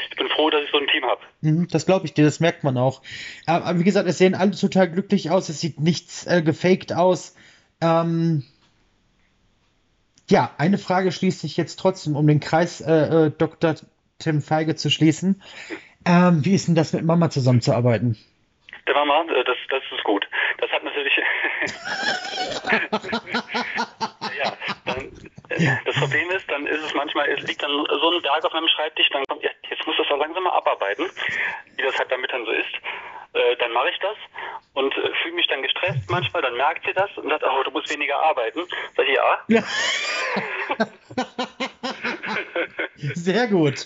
ich 0.10 0.18
bin 0.18 0.27
froh, 0.27 0.50
dass 0.50 0.63
ich 0.63 0.72
so 0.72 0.77
ein 0.77 0.88
Team 0.88 1.06
habe. 1.06 1.22
Mhm, 1.42 1.68
das 1.72 1.86
glaube 1.86 2.06
ich 2.06 2.13
dir, 2.13 2.25
das 2.25 2.42
merkt 2.42 2.63
man 2.63 2.77
auch. 2.77 3.01
Aber 3.46 3.80
wie 3.80 3.84
gesagt, 3.84 4.08
es 4.08 4.18
sehen 4.18 4.36
alle 4.36 4.51
total 4.51 4.92
glücklich 4.92 5.32
aus, 5.32 5.48
es 5.48 5.62
sieht 5.62 5.80
nichts 5.80 6.27
äh, 6.27 6.42
gefaked 6.42 6.92
aus. 6.92 7.36
Ähm, 7.82 8.44
ja, 10.29 10.51
eine 10.58 10.77
Frage 10.77 11.12
schließt 11.12 11.41
sich 11.41 11.58
jetzt 11.58 11.77
trotzdem, 11.77 12.15
um 12.15 12.27
den 12.27 12.39
Kreis 12.39 12.82
äh, 12.82 13.25
äh, 13.25 13.32
Dr. 13.32 13.75
Tim 14.20 14.41
Feige 14.41 14.75
zu 14.75 14.89
schließen. 14.89 15.41
Ähm, 16.05 16.46
wie 16.46 16.55
ist 16.55 16.67
denn 16.67 16.75
das 16.75 16.94
mit 16.94 17.03
Mama 17.05 17.29
zusammenzuarbeiten? 17.29 18.17
Der 18.88 18.94
Mama, 18.94 19.25
äh, 19.32 19.44
das, 19.44 19.58
das 19.70 19.84
ist 19.96 20.03
gut. 20.03 20.27
Das 20.60 20.72
hat 20.72 20.84
natürlich. 20.84 21.13
ja, 24.38 24.53
dann, 24.86 25.12
das 25.86 25.96
Problem 25.96 26.29
ist, 26.32 26.50
dann 26.50 26.67
ist 26.67 26.84
es 26.84 26.94
manchmal, 26.94 27.29
es 27.29 27.41
liegt 27.48 27.63
dann 27.63 27.72
so 27.72 28.12
ein 28.12 28.22
Berg 28.22 28.46
auf 28.46 28.53
meinem 28.53 28.67
Schreibtisch, 28.67 29.10
dann 29.12 29.24
kommt, 29.27 29.44
ja, 29.44 29.50
jetzt 29.70 29.86
muss 29.86 29.98
das 29.98 30.08
doch 30.08 30.17
langsam 30.17 30.44
mal 30.44 30.51
abarbeiten, 30.51 31.10
wie 31.75 31.84
das 31.84 31.98
halt 31.98 32.12
damit 32.12 32.32
dann 32.32 32.46
so 32.46 32.51
ist. 32.51 32.74
Äh, 33.36 33.58
dann 33.60 33.74
mache 33.74 33.89
ich 33.89 34.00
das 34.00 34.15
und 34.74 34.94
äh, 34.96 35.12
fühle 35.22 35.36
mich 35.36 35.48
dann 35.48 35.62
gestresst 35.62 36.10
manchmal, 36.10 36.42
dann 36.42 36.56
merkt 36.56 36.86
sie 36.86 36.94
das 36.94 37.10
und 37.18 37.30
sagt, 37.30 37.44
oh, 37.44 37.63
du 37.63 37.72
musst 37.72 37.89
weniger 37.92 38.18
arbeiten. 38.18 38.62
Sag 38.96 39.06
ich, 39.08 39.15
ja. 39.15 39.39
ja. 39.50 39.63
Sehr 43.13 43.48
gut, 43.48 43.77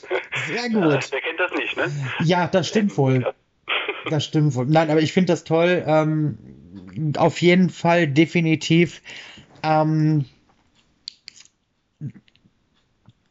sehr 0.47 0.69
gut. 0.69 1.11
Wer 1.11 1.21
kennt 1.21 1.39
das 1.39 1.51
nicht, 1.53 1.75
ne? 1.75 1.91
Ja, 2.23 2.47
das 2.47 2.67
stimmt 2.67 2.95
wohl. 2.97 3.33
Das 4.09 4.25
stimmt 4.25 4.55
wohl. 4.55 4.65
Nein, 4.65 4.89
aber 4.89 5.01
ich 5.01 5.13
finde 5.13 5.33
das 5.33 5.43
toll. 5.43 5.83
Ähm, 5.85 6.37
auf 7.17 7.41
jeden 7.41 7.69
Fall 7.69 8.07
definitiv. 8.07 9.01
Ähm, 9.63 10.25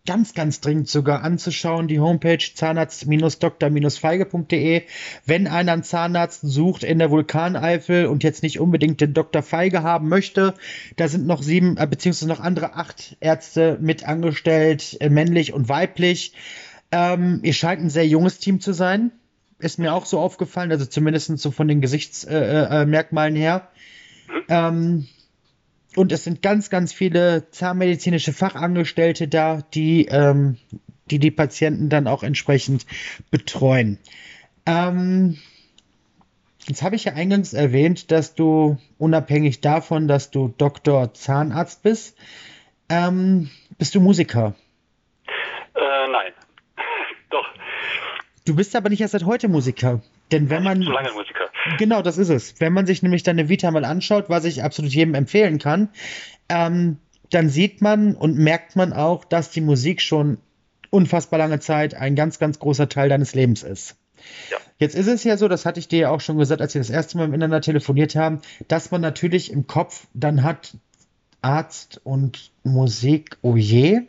ganz, 0.08 0.32
ganz 0.32 0.62
dringend 0.62 0.88
sogar 0.88 1.22
anzuschauen, 1.22 1.86
die 1.86 2.00
Homepage 2.00 2.38
zahnarzt-dr-feige.de. 2.38 4.82
Wenn 5.26 5.46
einer 5.46 5.72
einen 5.72 5.82
Zahnarzt 5.82 6.40
sucht 6.40 6.82
in 6.82 6.98
der 6.98 7.10
Vulkaneifel 7.10 8.06
und 8.06 8.24
jetzt 8.24 8.42
nicht 8.42 8.58
unbedingt 8.58 9.02
den 9.02 9.12
Dr. 9.12 9.42
Feige 9.42 9.82
haben 9.82 10.08
möchte, 10.08 10.54
da 10.96 11.08
sind 11.08 11.26
noch 11.26 11.42
sieben, 11.42 11.76
äh, 11.76 11.86
beziehungsweise 11.86 12.26
noch 12.26 12.40
andere 12.40 12.74
acht 12.74 13.18
Ärzte 13.20 13.76
mit 13.82 14.08
angestellt, 14.08 14.96
äh, 15.00 15.10
männlich 15.10 15.52
und 15.52 15.68
weiblich. 15.68 16.32
Ähm, 16.90 17.40
ihr 17.42 17.52
scheint 17.52 17.82
ein 17.82 17.90
sehr 17.90 18.06
junges 18.06 18.38
Team 18.38 18.62
zu 18.62 18.72
sein. 18.72 19.10
Ist 19.58 19.78
mir 19.78 19.92
auch 19.92 20.06
so 20.06 20.20
aufgefallen, 20.20 20.72
also 20.72 20.86
zumindest 20.86 21.36
so 21.36 21.50
von 21.50 21.68
den 21.68 21.82
Gesichtsmerkmalen 21.82 23.36
äh, 23.36 23.38
äh 23.38 23.42
her. 23.42 23.68
Ähm, 24.48 25.06
und 25.98 26.12
es 26.12 26.22
sind 26.22 26.42
ganz, 26.42 26.70
ganz 26.70 26.92
viele 26.92 27.50
zahnmedizinische 27.50 28.32
Fachangestellte 28.32 29.26
da, 29.26 29.62
die, 29.74 30.06
ähm, 30.06 30.56
die 31.10 31.18
die 31.18 31.32
Patienten 31.32 31.88
dann 31.88 32.06
auch 32.06 32.22
entsprechend 32.22 32.86
betreuen. 33.32 33.98
Ähm, 34.64 35.38
jetzt 36.68 36.84
habe 36.84 36.94
ich 36.94 37.04
ja 37.04 37.14
eingangs 37.14 37.52
erwähnt, 37.52 38.12
dass 38.12 38.36
du 38.36 38.78
unabhängig 38.98 39.60
davon, 39.60 40.06
dass 40.06 40.30
du 40.30 40.54
Doktor 40.56 41.14
Zahnarzt 41.14 41.82
bist, 41.82 42.16
ähm, 42.88 43.50
bist 43.76 43.96
du 43.96 44.00
Musiker? 44.00 44.54
Äh, 45.74 46.10
nein. 46.12 46.32
Du 48.48 48.56
bist 48.56 48.74
aber 48.74 48.88
nicht 48.88 49.02
erst 49.02 49.12
seit 49.12 49.26
heute 49.26 49.46
Musiker. 49.46 50.00
Denn 50.32 50.48
wenn 50.48 50.62
man. 50.62 50.82
Zu 50.82 50.90
lange 50.90 51.12
Musiker. 51.12 51.50
Genau, 51.76 52.00
das 52.00 52.16
ist 52.16 52.30
es. 52.30 52.58
Wenn 52.58 52.72
man 52.72 52.86
sich 52.86 53.02
nämlich 53.02 53.22
deine 53.22 53.50
Vita 53.50 53.70
mal 53.70 53.84
anschaut, 53.84 54.30
was 54.30 54.46
ich 54.46 54.64
absolut 54.64 54.90
jedem 54.90 55.14
empfehlen 55.14 55.58
kann, 55.58 55.90
ähm, 56.48 56.96
dann 57.28 57.50
sieht 57.50 57.82
man 57.82 58.14
und 58.14 58.38
merkt 58.38 58.74
man 58.74 58.94
auch, 58.94 59.26
dass 59.26 59.50
die 59.50 59.60
Musik 59.60 60.00
schon 60.00 60.38
unfassbar 60.88 61.38
lange 61.38 61.60
Zeit 61.60 61.94
ein 61.94 62.14
ganz, 62.16 62.38
ganz 62.38 62.58
großer 62.58 62.88
Teil 62.88 63.10
deines 63.10 63.34
Lebens 63.34 63.62
ist. 63.62 63.96
Ja. 64.50 64.56
Jetzt 64.78 64.94
ist 64.94 65.08
es 65.08 65.24
ja 65.24 65.36
so, 65.36 65.48
das 65.48 65.66
hatte 65.66 65.78
ich 65.78 65.88
dir 65.88 65.98
ja 65.98 66.10
auch 66.10 66.22
schon 66.22 66.38
gesagt, 66.38 66.62
als 66.62 66.72
wir 66.72 66.80
das 66.80 66.88
erste 66.88 67.18
Mal 67.18 67.28
miteinander 67.28 67.60
telefoniert 67.60 68.16
haben, 68.16 68.40
dass 68.66 68.90
man 68.90 69.02
natürlich 69.02 69.52
im 69.52 69.66
Kopf 69.66 70.06
dann 70.14 70.42
hat 70.42 70.74
Arzt 71.42 72.00
und 72.02 72.50
Musik, 72.64 73.36
oh 73.42 73.56
je. 73.56 74.00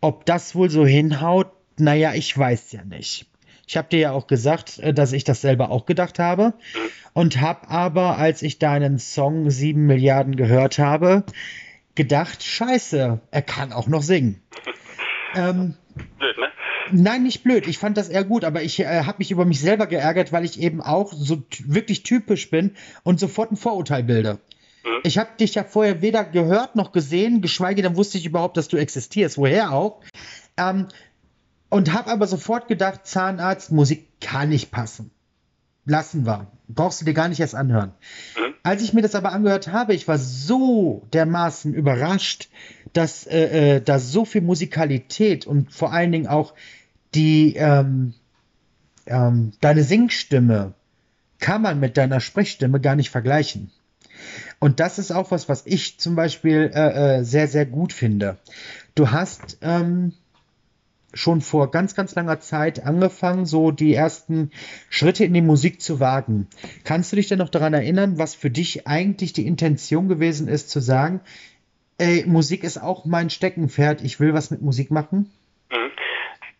Ob 0.00 0.26
das 0.26 0.56
wohl 0.56 0.70
so 0.70 0.84
hinhaut, 0.84 1.52
naja, 1.80 2.14
ich 2.14 2.36
weiß 2.36 2.72
ja 2.72 2.84
nicht. 2.84 3.26
Ich 3.66 3.76
habe 3.76 3.88
dir 3.88 3.98
ja 3.98 4.12
auch 4.12 4.26
gesagt, 4.26 4.78
äh, 4.78 4.94
dass 4.94 5.12
ich 5.12 5.24
das 5.24 5.42
selber 5.42 5.70
auch 5.70 5.86
gedacht 5.86 6.18
habe. 6.18 6.54
Und 7.12 7.40
habe 7.40 7.68
aber, 7.68 8.16
als 8.16 8.42
ich 8.42 8.58
deinen 8.58 8.98
Song 8.98 9.50
7 9.50 9.86
Milliarden 9.86 10.36
gehört 10.36 10.78
habe, 10.78 11.24
gedacht, 11.94 12.42
scheiße, 12.42 13.20
er 13.30 13.42
kann 13.42 13.72
auch 13.72 13.88
noch 13.88 14.02
singen. 14.02 14.40
ähm, 15.34 15.74
blöd, 16.18 16.38
ne? 16.38 16.48
Nein, 16.90 17.24
nicht 17.24 17.42
blöd. 17.42 17.66
Ich 17.66 17.78
fand 17.78 17.96
das 17.98 18.08
eher 18.08 18.24
gut, 18.24 18.44
aber 18.44 18.62
ich 18.62 18.80
äh, 18.80 19.02
habe 19.04 19.18
mich 19.18 19.30
über 19.30 19.44
mich 19.44 19.60
selber 19.60 19.86
geärgert, 19.86 20.32
weil 20.32 20.44
ich 20.44 20.60
eben 20.60 20.80
auch 20.80 21.12
so 21.12 21.42
wirklich 21.66 22.02
typisch 22.02 22.50
bin 22.50 22.74
und 23.02 23.20
sofort 23.20 23.52
ein 23.52 23.56
Vorurteil 23.56 24.04
bilde. 24.04 24.38
Mhm. 24.84 25.00
Ich 25.02 25.18
habe 25.18 25.30
dich 25.38 25.54
ja 25.54 25.64
vorher 25.64 26.00
weder 26.00 26.24
gehört 26.24 26.76
noch 26.76 26.92
gesehen, 26.92 27.42
geschweige 27.42 27.82
denn 27.82 27.96
wusste 27.96 28.16
ich 28.16 28.26
überhaupt, 28.26 28.56
dass 28.56 28.68
du 28.68 28.76
existierst. 28.76 29.36
Woher 29.36 29.72
auch? 29.72 30.00
Ähm, 30.56 30.88
und 31.70 31.92
habe 31.92 32.10
aber 32.10 32.26
sofort 32.26 32.68
gedacht, 32.68 33.06
Zahnarzt, 33.06 33.72
Musik 33.72 34.08
kann 34.20 34.48
nicht 34.48 34.70
passen. 34.70 35.10
Lassen 35.84 36.26
wir. 36.26 36.48
Brauchst 36.68 37.00
du 37.00 37.04
dir 37.04 37.14
gar 37.14 37.28
nicht 37.28 37.40
erst 37.40 37.54
anhören. 37.54 37.92
Mhm. 38.36 38.54
Als 38.62 38.82
ich 38.82 38.92
mir 38.92 39.02
das 39.02 39.14
aber 39.14 39.32
angehört 39.32 39.68
habe, 39.68 39.94
ich 39.94 40.06
war 40.06 40.18
so 40.18 41.06
dermaßen 41.12 41.72
überrascht, 41.72 42.48
dass 42.92 43.26
äh, 43.26 43.76
äh, 43.76 43.80
da 43.80 43.98
so 43.98 44.24
viel 44.24 44.42
Musikalität 44.42 45.46
und 45.46 45.72
vor 45.72 45.92
allen 45.92 46.12
Dingen 46.12 46.26
auch 46.26 46.54
die 47.14 47.54
ähm, 47.56 48.14
ähm, 49.06 49.52
deine 49.60 49.82
Singstimme 49.82 50.74
kann 51.38 51.62
man 51.62 51.80
mit 51.80 51.96
deiner 51.96 52.20
Sprechstimme 52.20 52.80
gar 52.80 52.96
nicht 52.96 53.10
vergleichen. 53.10 53.70
Und 54.58 54.80
das 54.80 54.98
ist 54.98 55.12
auch 55.12 55.30
was, 55.30 55.48
was 55.48 55.64
ich 55.66 55.98
zum 55.98 56.16
Beispiel 56.16 56.70
äh, 56.74 57.18
äh, 57.18 57.24
sehr, 57.24 57.48
sehr 57.48 57.64
gut 57.64 57.92
finde. 57.92 58.38
Du 58.94 59.10
hast 59.10 59.58
ähm, 59.62 60.12
schon 61.14 61.40
vor 61.40 61.70
ganz, 61.70 61.94
ganz 61.94 62.14
langer 62.14 62.40
Zeit 62.40 62.84
angefangen, 62.84 63.46
so 63.46 63.70
die 63.70 63.94
ersten 63.94 64.50
Schritte 64.90 65.24
in 65.24 65.34
die 65.34 65.42
Musik 65.42 65.80
zu 65.80 66.00
wagen. 66.00 66.48
Kannst 66.84 67.12
du 67.12 67.16
dich 67.16 67.28
denn 67.28 67.38
noch 67.38 67.48
daran 67.48 67.74
erinnern, 67.74 68.18
was 68.18 68.34
für 68.34 68.50
dich 68.50 68.86
eigentlich 68.86 69.32
die 69.32 69.46
Intention 69.46 70.08
gewesen 70.08 70.48
ist, 70.48 70.70
zu 70.70 70.80
sagen, 70.80 71.20
ey, 71.98 72.24
Musik 72.26 72.62
ist 72.62 72.78
auch 72.78 73.04
mein 73.04 73.30
Steckenpferd, 73.30 74.02
ich 74.02 74.20
will 74.20 74.34
was 74.34 74.50
mit 74.50 74.62
Musik 74.62 74.90
machen? 74.90 75.32
Mhm. 75.70 75.90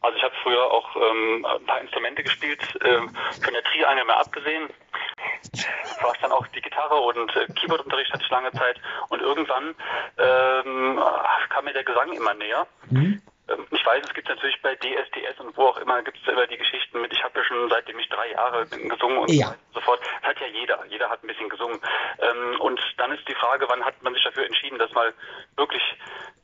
Also 0.01 0.17
ich 0.17 0.23
habe 0.23 0.35
früher 0.43 0.71
auch 0.71 0.97
ähm, 0.97 1.45
ein 1.45 1.67
paar 1.67 1.81
Instrumente 1.81 2.23
gespielt, 2.23 2.61
äh, 2.81 2.99
von 2.99 3.53
der 3.53 3.63
Triangel 3.65 4.05
mal 4.05 4.15
abgesehen. 4.15 4.69
War 6.01 6.13
es 6.15 6.21
dann 6.21 6.33
auch 6.33 6.47
die 6.49 6.61
Gitarre 6.61 6.95
und 6.95 7.35
äh, 7.37 7.47
Keyboardunterricht 7.53 8.13
hatte 8.13 8.23
ich 8.23 8.31
lange 8.31 8.53
Zeit 8.53 8.81
und 9.09 9.21
irgendwann 9.21 9.75
ähm, 10.19 11.01
kam 11.49 11.65
mir 11.65 11.73
der 11.73 11.85
Gesang 11.85 12.13
immer 12.13 12.35
näher. 12.35 12.67
Mhm. 12.91 13.21
Ähm, 13.49 13.67
ich 13.71 13.85
weiß, 13.85 14.05
es 14.07 14.15
gibt 14.15 14.29
natürlich 14.29 14.61
bei 14.63 14.75
DSDS 14.77 15.41
und 15.41 15.57
wo 15.57 15.67
auch 15.67 15.79
immer, 15.79 16.03
gibt 16.03 16.19
es 16.21 16.33
immer 16.33 16.47
die 16.47 16.57
Geschichten 16.57 17.01
mit, 17.01 17.13
ich 17.13 17.23
habe 17.23 17.39
ja 17.39 17.45
schon 17.45 17.69
seitdem 17.69 17.99
ich 17.99 18.09
drei 18.09 18.31
Jahre 18.33 18.67
bin 18.67 18.89
gesungen 18.89 19.19
und 19.19 19.31
ja. 19.31 19.55
so 19.73 19.81
fort. 19.81 20.01
Das 20.21 20.31
hat 20.31 20.41
ja 20.41 20.47
jeder. 20.49 20.85
Jeder 20.89 21.09
hat 21.09 21.23
ein 21.23 21.27
bisschen 21.27 21.49
gesungen. 21.49 21.81
Ähm, 22.21 22.61
und 22.61 22.81
dann 22.97 23.13
ist 23.13 23.27
die 23.29 23.35
Frage, 23.35 23.67
wann 23.69 23.85
hat 23.85 24.03
man 24.03 24.15
sich 24.15 24.25
dafür 24.25 24.45
entschieden, 24.45 24.79
das 24.79 24.93
mal 24.93 25.13
wirklich 25.57 25.83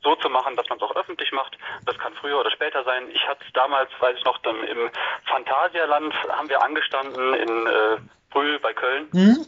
so 0.03 0.15
zu 0.15 0.29
machen, 0.29 0.55
dass 0.55 0.67
man 0.69 0.77
es 0.77 0.83
auch 0.83 0.95
öffentlich 0.95 1.31
macht. 1.31 1.57
Das 1.85 1.97
kann 1.97 2.13
früher 2.15 2.39
oder 2.39 2.51
später 2.51 2.83
sein. 2.83 3.09
Ich 3.11 3.27
hatte 3.27 3.43
damals, 3.53 3.89
weiß 3.99 4.17
ich 4.17 4.25
noch, 4.25 4.37
dann 4.39 4.63
im 4.63 4.89
Phantasialand 5.25 6.13
haben 6.29 6.49
wir 6.49 6.63
angestanden 6.63 7.33
in 7.33 7.67
äh, 7.67 7.97
Brühl 8.29 8.59
bei 8.59 8.73
Köln. 8.73 9.09
Mhm. 9.11 9.45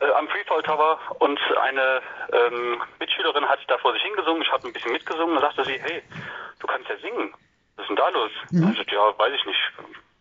Äh, 0.00 0.10
am 0.12 0.28
Freefall 0.28 0.62
Tower 0.62 0.98
und 1.18 1.38
eine 1.62 2.00
ähm, 2.32 2.82
Mitschülerin 2.98 3.44
hat 3.46 3.60
da 3.68 3.78
vor 3.78 3.92
sich 3.92 4.02
hingesungen. 4.02 4.42
Ich 4.42 4.50
habe 4.52 4.66
ein 4.66 4.72
bisschen 4.72 4.92
mitgesungen. 4.92 5.34
Da 5.36 5.40
sagte 5.42 5.64
sie, 5.64 5.78
hey, 5.80 6.02
du 6.58 6.66
kannst 6.66 6.88
ja 6.88 6.96
singen. 6.98 7.34
Was 7.76 7.84
ist 7.84 7.88
denn 7.88 7.96
da 7.96 8.08
los? 8.08 8.30
Mhm. 8.50 8.70
Ich 8.72 8.78
sagte, 8.78 8.94
ja, 8.94 9.18
weiß 9.18 9.32
ich 9.34 9.46
nicht. 9.46 9.60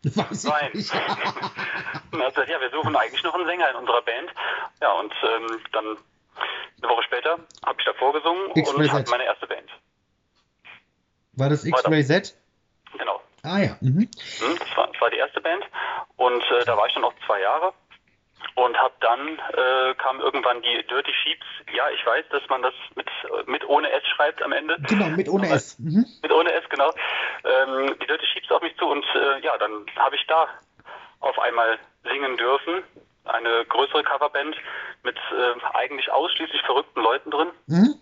Weiß 0.16 0.44
Nein. 0.46 0.70
ich. 0.74 0.92
Und 0.94 2.24
hat 2.24 2.30
gesagt, 2.34 2.50
ja, 2.50 2.62
wir 2.62 2.70
suchen 2.70 2.96
eigentlich 2.96 3.24
noch 3.24 3.34
einen 3.34 3.46
Sänger 3.46 3.70
in 3.72 3.76
unserer 3.76 4.02
Band. 4.02 4.32
Ja, 4.82 4.92
und 4.94 5.14
ähm, 5.24 5.60
dann 5.74 5.86
eine 6.82 6.90
Woche 6.90 7.04
später 7.04 7.38
habe 7.66 7.80
ich 7.80 7.86
da 7.86 7.94
vorgesungen 7.94 8.52
und 8.52 8.92
hatte 8.94 9.12
meine 9.12 9.26
erste 9.26 9.48
Band. 9.48 9.70
War 11.34 11.50
das 11.50 11.66
X-Ray 11.66 12.04
Z? 12.06 12.36
Genau. 12.98 13.22
Ah 13.44 13.60
ja. 13.60 13.78
Mhm. 13.82 14.10
Hm, 14.40 14.58
Das 14.58 14.78
war, 14.78 14.88
das 14.88 15.02
war 15.02 15.10
die 15.10 15.18
erste 15.18 15.42
Band 15.42 15.66
und 16.16 16.44
äh, 16.44 16.66
da 16.66 16.78
war 16.78 16.88
ich 16.88 16.94
dann 16.94 17.04
auch 17.04 17.14
zwei 17.26 17.42
Jahre 17.42 17.74
und 18.56 18.78
hab 18.78 19.00
dann 19.02 19.40
äh, 19.54 19.94
kam 19.96 20.20
irgendwann 20.20 20.62
die 20.62 20.86
Dirty 20.88 21.14
Sheeps. 21.24 21.46
Ja, 21.74 21.90
ich 21.90 22.06
weiß, 22.06 22.26
dass 22.32 22.42
man 22.50 22.62
das 22.62 22.74
mit 22.96 23.08
mit 23.48 23.68
ohne 23.68 23.90
S 23.92 24.04
schreibt 24.16 24.42
am 24.42 24.52
Ende. 24.52 24.78
Genau, 24.88 25.08
mit 25.10 25.30
ohne 25.30 25.48
Aber- 25.48 25.56
S. 25.56 25.78
Mhm. 25.80 26.06
Mit 26.22 26.32
ohne 26.32 26.52
S, 26.52 26.64
genau. 26.70 26.92
Ähm, 27.44 27.96
die 28.02 28.08
Dirty 28.08 28.26
Sheeps 28.34 28.52
auf 28.52 28.62
mich 28.62 28.76
zu 28.78 28.86
und 28.86 29.06
äh, 29.16 29.40
ja, 29.42 29.58
dann 29.58 29.86
habe 29.98 30.16
ich 30.16 30.26
da 30.28 30.48
auf 31.20 31.38
einmal 31.40 31.78
singen 32.04 32.38
dürfen. 32.38 32.84
Eine 33.26 33.66
größere 33.66 34.04
Coverband 34.04 34.56
mit 35.04 35.16
äh, 35.18 35.76
eigentlich 35.76 36.10
ausschließlich 36.12 36.62
verrückten 36.64 37.02
Leuten 37.02 37.30
drin. 37.32 37.50
Mhm. 37.68 37.96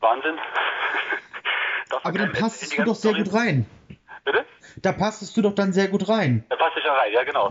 Wahnsinn. 0.00 0.38
Aber 2.04 2.18
dann 2.18 2.32
du 2.32 2.76
die 2.76 2.84
doch 2.84 2.94
sehr 2.94 3.12
gut 3.14 3.32
rein. 3.34 3.66
Bitte? 4.24 4.44
Da 4.76 4.92
passtest 4.92 5.36
du 5.36 5.42
doch 5.42 5.54
dann 5.54 5.72
sehr 5.72 5.88
gut 5.88 6.08
rein. 6.08 6.44
Da 6.48 6.56
passt 6.56 6.76
ich 6.76 6.84
ja 6.84 6.94
rein, 6.94 7.12
ja 7.12 7.24
genau. 7.24 7.50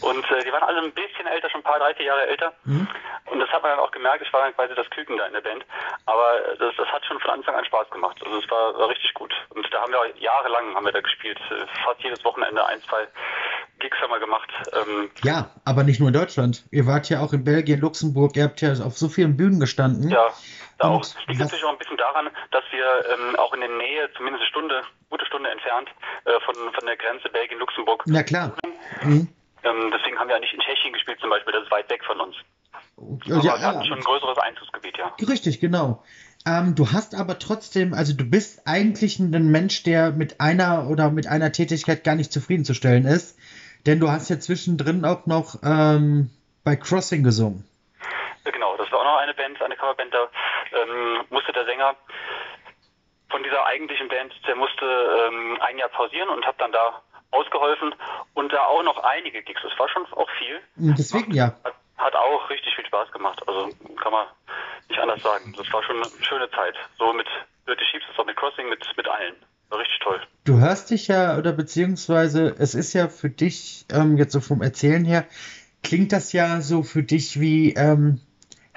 Und 0.00 0.24
äh, 0.30 0.44
die 0.44 0.52
waren 0.52 0.62
alle 0.62 0.82
ein 0.82 0.92
bisschen 0.92 1.26
älter, 1.26 1.50
schon 1.50 1.60
ein 1.60 1.64
paar, 1.64 1.78
drei, 1.78 1.94
vier 1.94 2.06
Jahre 2.06 2.26
älter. 2.26 2.52
Mhm. 2.64 2.88
Und 3.26 3.40
das 3.40 3.48
hat 3.50 3.62
man 3.62 3.72
dann 3.72 3.80
auch 3.80 3.90
gemerkt, 3.90 4.22
ich 4.22 4.32
war 4.32 4.42
dann 4.42 4.54
quasi 4.54 4.74
das 4.74 4.88
Küken 4.90 5.18
da 5.18 5.26
in 5.26 5.34
der 5.34 5.40
Band. 5.42 5.64
Aber 6.06 6.56
das, 6.58 6.74
das 6.76 6.88
hat 6.88 7.04
schon 7.04 7.20
von 7.20 7.30
Anfang 7.32 7.54
an 7.54 7.64
Spaß 7.64 7.90
gemacht. 7.90 8.16
Also 8.24 8.38
es 8.38 8.50
war, 8.50 8.78
war 8.78 8.88
richtig 8.88 9.12
gut. 9.14 9.32
Und 9.50 9.66
da 9.72 9.82
haben 9.82 9.92
wir 9.92 10.00
auch 10.00 10.06
jahrelang 10.18 10.74
haben 10.74 10.84
wir 10.84 10.92
da 10.92 11.00
gespielt. 11.00 11.38
Äh, 11.50 11.66
Fast 11.84 12.00
jedes 12.02 12.24
Wochenende 12.24 12.64
ein, 12.64 12.80
zwei 12.82 13.06
Gigs 13.78 13.98
haben 14.00 14.10
wir 14.10 14.20
gemacht. 14.20 14.48
Ähm, 14.72 15.10
Ja, 15.22 15.50
aber 15.64 15.82
nicht 15.82 16.00
nur 16.00 16.08
in 16.08 16.14
Deutschland. 16.14 16.64
Ihr 16.70 16.86
wart 16.86 17.08
ja 17.10 17.20
auch 17.20 17.32
in 17.32 17.44
Belgien, 17.44 17.80
Luxemburg, 17.80 18.36
ihr 18.36 18.44
habt 18.44 18.60
ja 18.62 18.72
auf 18.84 18.96
so 18.96 19.08
vielen 19.08 19.36
Bühnen 19.36 19.60
gestanden. 19.60 20.08
ja, 20.10 20.28
da 20.78 20.88
auch. 20.88 21.04
Liegt 21.26 21.40
natürlich 21.40 21.64
auch 21.64 21.72
ein 21.72 21.78
bisschen 21.78 21.96
daran, 21.96 22.28
dass 22.50 22.64
wir 22.70 23.04
ähm, 23.12 23.36
auch 23.36 23.52
in 23.54 23.60
der 23.60 23.70
Nähe, 23.70 24.10
zumindest 24.16 24.42
eine 24.42 24.50
Stunde, 24.50 24.82
gute 25.10 25.26
Stunde 25.26 25.50
entfernt, 25.50 25.88
äh, 26.24 26.40
von, 26.44 26.54
von 26.54 26.86
der 26.86 26.96
Grenze 26.96 27.28
Belgien-Luxemburg. 27.28 28.04
Na 28.06 28.22
klar. 28.22 28.52
Mhm. 29.02 29.28
Ähm, 29.62 29.92
deswegen 29.92 30.18
haben 30.18 30.28
wir 30.28 30.36
ja 30.36 30.40
nicht 30.40 30.54
in 30.54 30.60
Tschechien 30.60 30.92
gespielt 30.92 31.18
zum 31.20 31.30
Beispiel, 31.30 31.52
das 31.52 31.64
ist 31.64 31.70
weit 31.70 31.90
weg 31.90 32.04
von 32.04 32.20
uns. 32.20 32.36
Ja, 33.24 33.36
Aber 33.36 33.44
wir 33.44 33.50
ja, 33.50 33.60
hatten 33.60 33.86
schon 33.86 33.98
ein 33.98 34.04
größeres 34.04 34.38
Einzugsgebiet, 34.38 34.96
ja. 34.98 35.14
Richtig, 35.28 35.60
genau. 35.60 36.02
Ähm, 36.46 36.74
du 36.76 36.92
hast 36.92 37.14
aber 37.14 37.38
trotzdem, 37.38 37.92
also 37.92 38.14
du 38.14 38.24
bist 38.24 38.62
eigentlich 38.66 39.18
ein 39.18 39.50
Mensch, 39.50 39.82
der 39.82 40.12
mit 40.12 40.40
einer 40.40 40.88
oder 40.88 41.10
mit 41.10 41.26
einer 41.26 41.50
Tätigkeit 41.50 42.04
gar 42.04 42.14
nicht 42.14 42.32
zufriedenzustellen 42.32 43.04
ist. 43.04 43.36
Denn 43.84 44.00
du 44.00 44.10
hast 44.10 44.30
ja 44.30 44.38
zwischendrin 44.38 45.04
auch 45.04 45.26
noch 45.26 45.56
ähm, 45.64 46.30
bei 46.64 46.76
Crossing 46.76 47.22
gesungen. 47.22 47.64
Ja, 48.44 48.50
genau, 48.50 48.76
das 48.76 48.90
war 48.92 49.00
auch 49.00 49.04
noch 49.04 49.18
eine 49.18 49.34
Band, 49.34 49.60
eine 49.60 49.76
Coverband, 49.76 50.14
da 50.14 50.28
ähm, 50.72 51.24
musste 51.30 51.52
der 51.52 51.64
Sänger 51.64 51.96
von 53.30 53.42
dieser 53.42 53.64
eigentlichen 53.66 54.08
Band, 54.08 54.32
der 54.46 54.56
musste 54.56 54.84
ähm, 54.84 55.58
ein 55.60 55.78
Jahr 55.78 55.88
pausieren 55.88 56.28
und 56.28 56.46
habe 56.46 56.56
dann 56.58 56.72
da 56.72 57.02
ausgeholfen 57.30 57.94
und 58.34 58.52
da 58.52 58.64
auch 58.66 58.82
noch 58.82 58.98
einige 59.02 59.42
Gigs. 59.42 59.62
Es 59.64 59.78
war 59.78 59.88
schon 59.88 60.06
auch 60.12 60.30
viel. 60.38 60.60
Deswegen 60.76 61.32
ja. 61.32 61.54
Hat, 61.64 61.74
hat 61.96 62.14
auch 62.14 62.48
richtig 62.50 62.74
viel 62.74 62.86
Spaß 62.86 63.10
gemacht. 63.12 63.42
Also 63.46 63.68
kann 64.00 64.12
man 64.12 64.26
nicht 64.88 65.00
anders 65.00 65.22
sagen. 65.22 65.54
Das 65.56 65.70
war 65.72 65.82
schon 65.82 65.96
eine 65.96 66.24
schöne 66.24 66.50
Zeit. 66.50 66.74
So 66.98 67.12
mit 67.12 67.26
Dirty 67.66 67.84
Sheeps, 67.90 68.04
das 68.08 68.18
war 68.18 68.24
mit 68.24 68.36
Crossing, 68.36 68.68
mit, 68.68 68.84
mit 68.96 69.08
allen. 69.08 69.34
War 69.68 69.80
richtig 69.80 69.98
toll. 70.00 70.20
Du 70.44 70.58
hörst 70.58 70.90
dich 70.90 71.08
ja, 71.08 71.36
oder 71.36 71.52
beziehungsweise 71.52 72.54
es 72.58 72.74
ist 72.74 72.92
ja 72.92 73.08
für 73.08 73.30
dich, 73.30 73.84
ähm, 73.92 74.16
jetzt 74.16 74.32
so 74.32 74.40
vom 74.40 74.62
Erzählen 74.62 75.04
her, 75.04 75.26
klingt 75.82 76.12
das 76.12 76.32
ja 76.32 76.60
so 76.60 76.84
für 76.84 77.02
dich 77.02 77.40
wie, 77.40 77.74
ähm, 77.74 78.20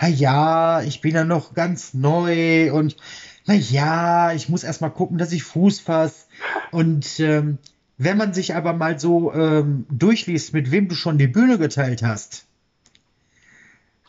na 0.01 0.07
ja, 0.07 0.81
ich 0.81 1.01
bin 1.01 1.15
ja 1.15 1.25
noch 1.25 1.53
ganz 1.53 1.93
neu 1.93 2.71
und 2.73 2.95
na 3.45 3.53
ja, 3.53 4.33
ich 4.33 4.47
muss 4.47 4.63
erst 4.63 4.81
mal 4.81 4.89
gucken, 4.89 5.17
dass 5.17 5.31
ich 5.31 5.43
Fuß 5.43 5.79
fasse. 5.79 6.25
Und 6.71 7.19
ähm, 7.19 7.57
wenn 7.97 8.17
man 8.17 8.33
sich 8.33 8.55
aber 8.55 8.73
mal 8.73 8.99
so 8.99 9.33
ähm, 9.33 9.85
durchliest, 9.89 10.53
mit 10.53 10.71
wem 10.71 10.87
du 10.87 10.95
schon 10.95 11.17
die 11.17 11.27
Bühne 11.27 11.57
geteilt 11.57 12.03
hast, 12.03 12.45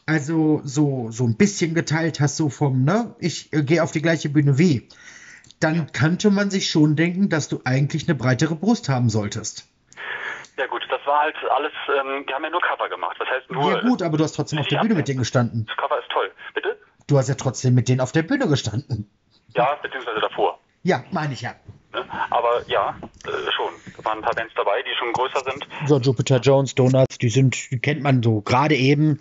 also 0.07 0.61
so, 0.64 1.11
so 1.11 1.24
ein 1.24 1.37
bisschen 1.37 1.74
geteilt 1.74 2.20
hast, 2.20 2.37
so 2.37 2.50
vom, 2.50 2.85
ne, 2.85 3.14
ich 3.18 3.53
äh, 3.53 3.62
gehe 3.62 3.83
auf 3.83 3.92
die 3.92 4.03
gleiche 4.03 4.29
Bühne 4.29 4.59
wie, 4.59 4.88
dann 5.59 5.90
könnte 5.92 6.31
man 6.31 6.50
sich 6.50 6.70
schon 6.70 6.96
denken, 6.96 7.29
dass 7.29 7.48
du 7.48 7.62
eigentlich 7.64 8.09
eine 8.09 8.14
breitere 8.14 8.55
Brust 8.55 8.88
haben 8.88 9.09
solltest. 9.09 9.69
Ja 10.61 10.66
gut, 10.66 10.83
das 10.90 11.01
war 11.07 11.20
halt 11.23 11.35
alles, 11.57 11.73
ähm, 11.88 12.25
wir 12.27 12.35
haben 12.35 12.44
ja 12.44 12.51
nur 12.51 12.61
Cover 12.61 12.87
gemacht. 12.90 13.16
Was 13.18 13.29
heißt 13.29 13.51
nur? 13.51 13.73
Ja 13.73 13.81
gut, 13.81 14.03
aber 14.03 14.18
du 14.18 14.25
hast 14.25 14.33
trotzdem 14.35 14.59
auf 14.59 14.66
der 14.68 14.81
Bühne 14.81 14.94
mit 14.94 15.09
denen 15.09 15.18
gestanden. 15.20 15.64
Das 15.66 15.77
Cover 15.79 15.99
ist 15.99 16.11
toll. 16.11 16.31
Bitte? 16.53 16.79
Du 17.07 17.16
hast 17.16 17.29
ja 17.31 17.35
trotzdem 17.35 17.75
mit 17.75 17.88
denen 17.88 18.03
auf 18.03 18.12
der 18.12 18.23
Bühne 18.25 18.46
gestanden. 18.46 19.11
Ja, 19.57 19.77
beziehungsweise 19.83 20.20
davor. 20.20 20.61
Ja, 20.83 21.03
meine 21.12 21.33
ich 21.33 21.40
ja. 21.40 21.55
Ne? 21.94 22.05
Aber 22.29 22.62
ja, 22.66 22.94
äh, 23.27 23.51
schon. 23.53 23.73
Da 23.96 24.05
waren 24.05 24.18
ein 24.18 24.23
paar 24.23 24.35
Bands 24.35 24.53
dabei, 24.55 24.83
die 24.83 24.94
schon 24.99 25.12
größer 25.14 25.40
sind. 25.51 25.66
So, 25.87 25.99
Jupiter 25.99 26.37
Jones, 26.40 26.75
Donuts, 26.75 27.16
die 27.16 27.31
sind, 27.31 27.70
die 27.70 27.79
kennt 27.81 28.03
man 28.03 28.23
so. 28.23 28.42
Gerade 28.42 28.77
eben, 28.77 29.18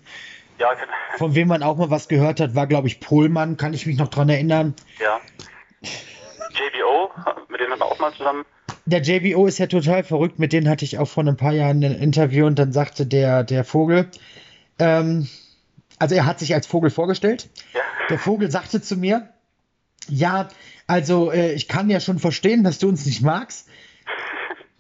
Ja, 0.59 0.71
von 1.17 1.35
wem 1.35 1.47
man 1.47 1.63
auch 1.63 1.77
mal 1.77 1.89
was 1.89 2.09
gehört 2.09 2.41
hat, 2.41 2.53
war, 2.53 2.67
glaube 2.67 2.87
ich, 2.87 2.99
Pohlmann, 2.99 3.55
kann 3.55 3.73
ich 3.73 3.85
mich 3.85 3.97
noch 3.97 4.09
dran 4.09 4.27
erinnern. 4.27 4.75
ja. 4.99 5.21
JBO, 6.51 7.11
mit 7.47 7.61
denen 7.61 7.71
haben 7.71 7.79
wir 7.79 7.85
auch 7.85 7.99
mal 7.99 8.11
zusammen. 8.13 8.43
Der 8.89 9.01
JBO 9.01 9.45
ist 9.45 9.59
ja 9.59 9.67
total 9.67 10.03
verrückt, 10.03 10.39
mit 10.39 10.51
denen 10.51 10.67
hatte 10.67 10.83
ich 10.83 10.97
auch 10.97 11.07
vor 11.07 11.23
ein 11.23 11.37
paar 11.37 11.53
Jahren 11.53 11.83
ein 11.83 11.95
Interview 11.95 12.47
und 12.47 12.57
dann 12.57 12.71
sagte 12.71 13.05
der, 13.05 13.43
der 13.43 13.63
Vogel, 13.63 14.07
ähm, 14.79 15.27
also 15.99 16.15
er 16.15 16.25
hat 16.25 16.39
sich 16.39 16.55
als 16.55 16.65
Vogel 16.65 16.89
vorgestellt. 16.89 17.49
Ja. 17.73 17.81
Der 18.09 18.17
Vogel 18.17 18.49
sagte 18.49 18.81
zu 18.81 18.97
mir, 18.97 19.29
ja, 20.07 20.49
also 20.87 21.31
äh, 21.31 21.53
ich 21.53 21.67
kann 21.67 21.89
ja 21.89 21.99
schon 21.99 22.17
verstehen, 22.17 22.63
dass 22.63 22.79
du 22.79 22.89
uns 22.89 23.05
nicht 23.05 23.21
magst. 23.21 23.67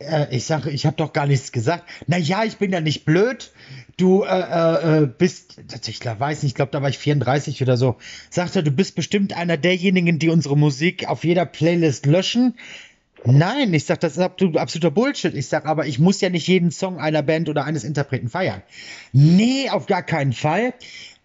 Äh, 0.01 0.33
ich 0.33 0.45
sage, 0.45 0.69
ich 0.69 0.85
habe 0.85 0.95
doch 0.95 1.11
gar 1.11 1.27
nichts 1.27 1.51
gesagt. 1.51 1.83
Na 2.07 2.15
ja, 2.15 2.45
ich 2.45 2.55
bin 2.55 2.71
ja 2.71 2.79
nicht 2.79 3.03
blöd. 3.03 3.51
Du 3.97 4.23
äh, 4.23 4.29
äh, 4.29 5.03
äh, 5.03 5.07
bist, 5.07 5.59
ich 5.87 5.99
glaub, 5.99 6.21
weiß 6.21 6.41
nicht, 6.41 6.51
ich 6.51 6.55
glaube, 6.55 6.71
da 6.71 6.81
war 6.81 6.87
ich 6.87 6.97
34 6.97 7.61
oder 7.61 7.75
so. 7.75 7.97
Sagt 8.29 8.55
er, 8.55 8.63
du 8.63 8.71
bist 8.71 8.95
bestimmt 8.95 9.35
einer 9.35 9.57
derjenigen, 9.57 10.17
die 10.17 10.29
unsere 10.29 10.57
Musik 10.57 11.09
auf 11.09 11.25
jeder 11.25 11.45
Playlist 11.45 12.05
löschen. 12.05 12.55
Nein, 13.25 13.73
ich 13.73 13.85
sag, 13.85 13.99
das 13.99 14.13
ist 14.13 14.19
absolut- 14.19 14.57
absoluter 14.57 14.91
Bullshit. 14.91 15.33
Ich 15.35 15.47
sag, 15.47 15.65
aber 15.65 15.85
ich 15.85 15.99
muss 15.99 16.21
ja 16.21 16.29
nicht 16.29 16.47
jeden 16.47 16.71
Song 16.71 16.99
einer 16.99 17.21
Band 17.21 17.49
oder 17.49 17.65
eines 17.65 17.83
Interpreten 17.83 18.29
feiern. 18.29 18.61
Nee, 19.11 19.69
auf 19.69 19.85
gar 19.87 20.03
keinen 20.03 20.33
Fall. 20.33 20.73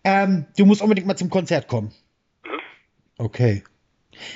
Ähm, 0.02 0.46
du 0.56 0.66
musst 0.66 0.82
unbedingt 0.82 1.06
mal 1.06 1.16
zum 1.16 1.30
Konzert 1.30 1.68
kommen. 1.68 1.92
Okay. 3.16 3.62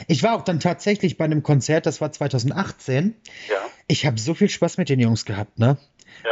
Ich 0.07 0.23
war 0.23 0.35
auch 0.37 0.43
dann 0.43 0.61
tatsächlich 0.61 1.17
bei 1.19 1.25
einem 1.25 1.43
Konzert, 1.43 1.87
das 1.87 2.01
war 2.01 2.11
2018. 2.13 3.15
Ja, 3.49 3.55
Ich 3.87 4.07
habe 4.07 4.19
so 4.19 4.35
viel 4.35 4.49
Spaß 4.49 4.77
mit 4.79 4.89
den 4.89 5.01
Jungs 5.01 5.25
gehabt, 5.25 5.59
ne? 5.59 5.77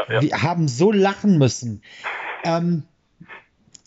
ja, 0.09 0.15
ja. 0.15 0.23
Wir 0.23 0.43
haben 0.43 0.69
so 0.69 0.91
lachen 0.93 1.39
müssen. 1.39 1.83
Ähm, 2.45 2.85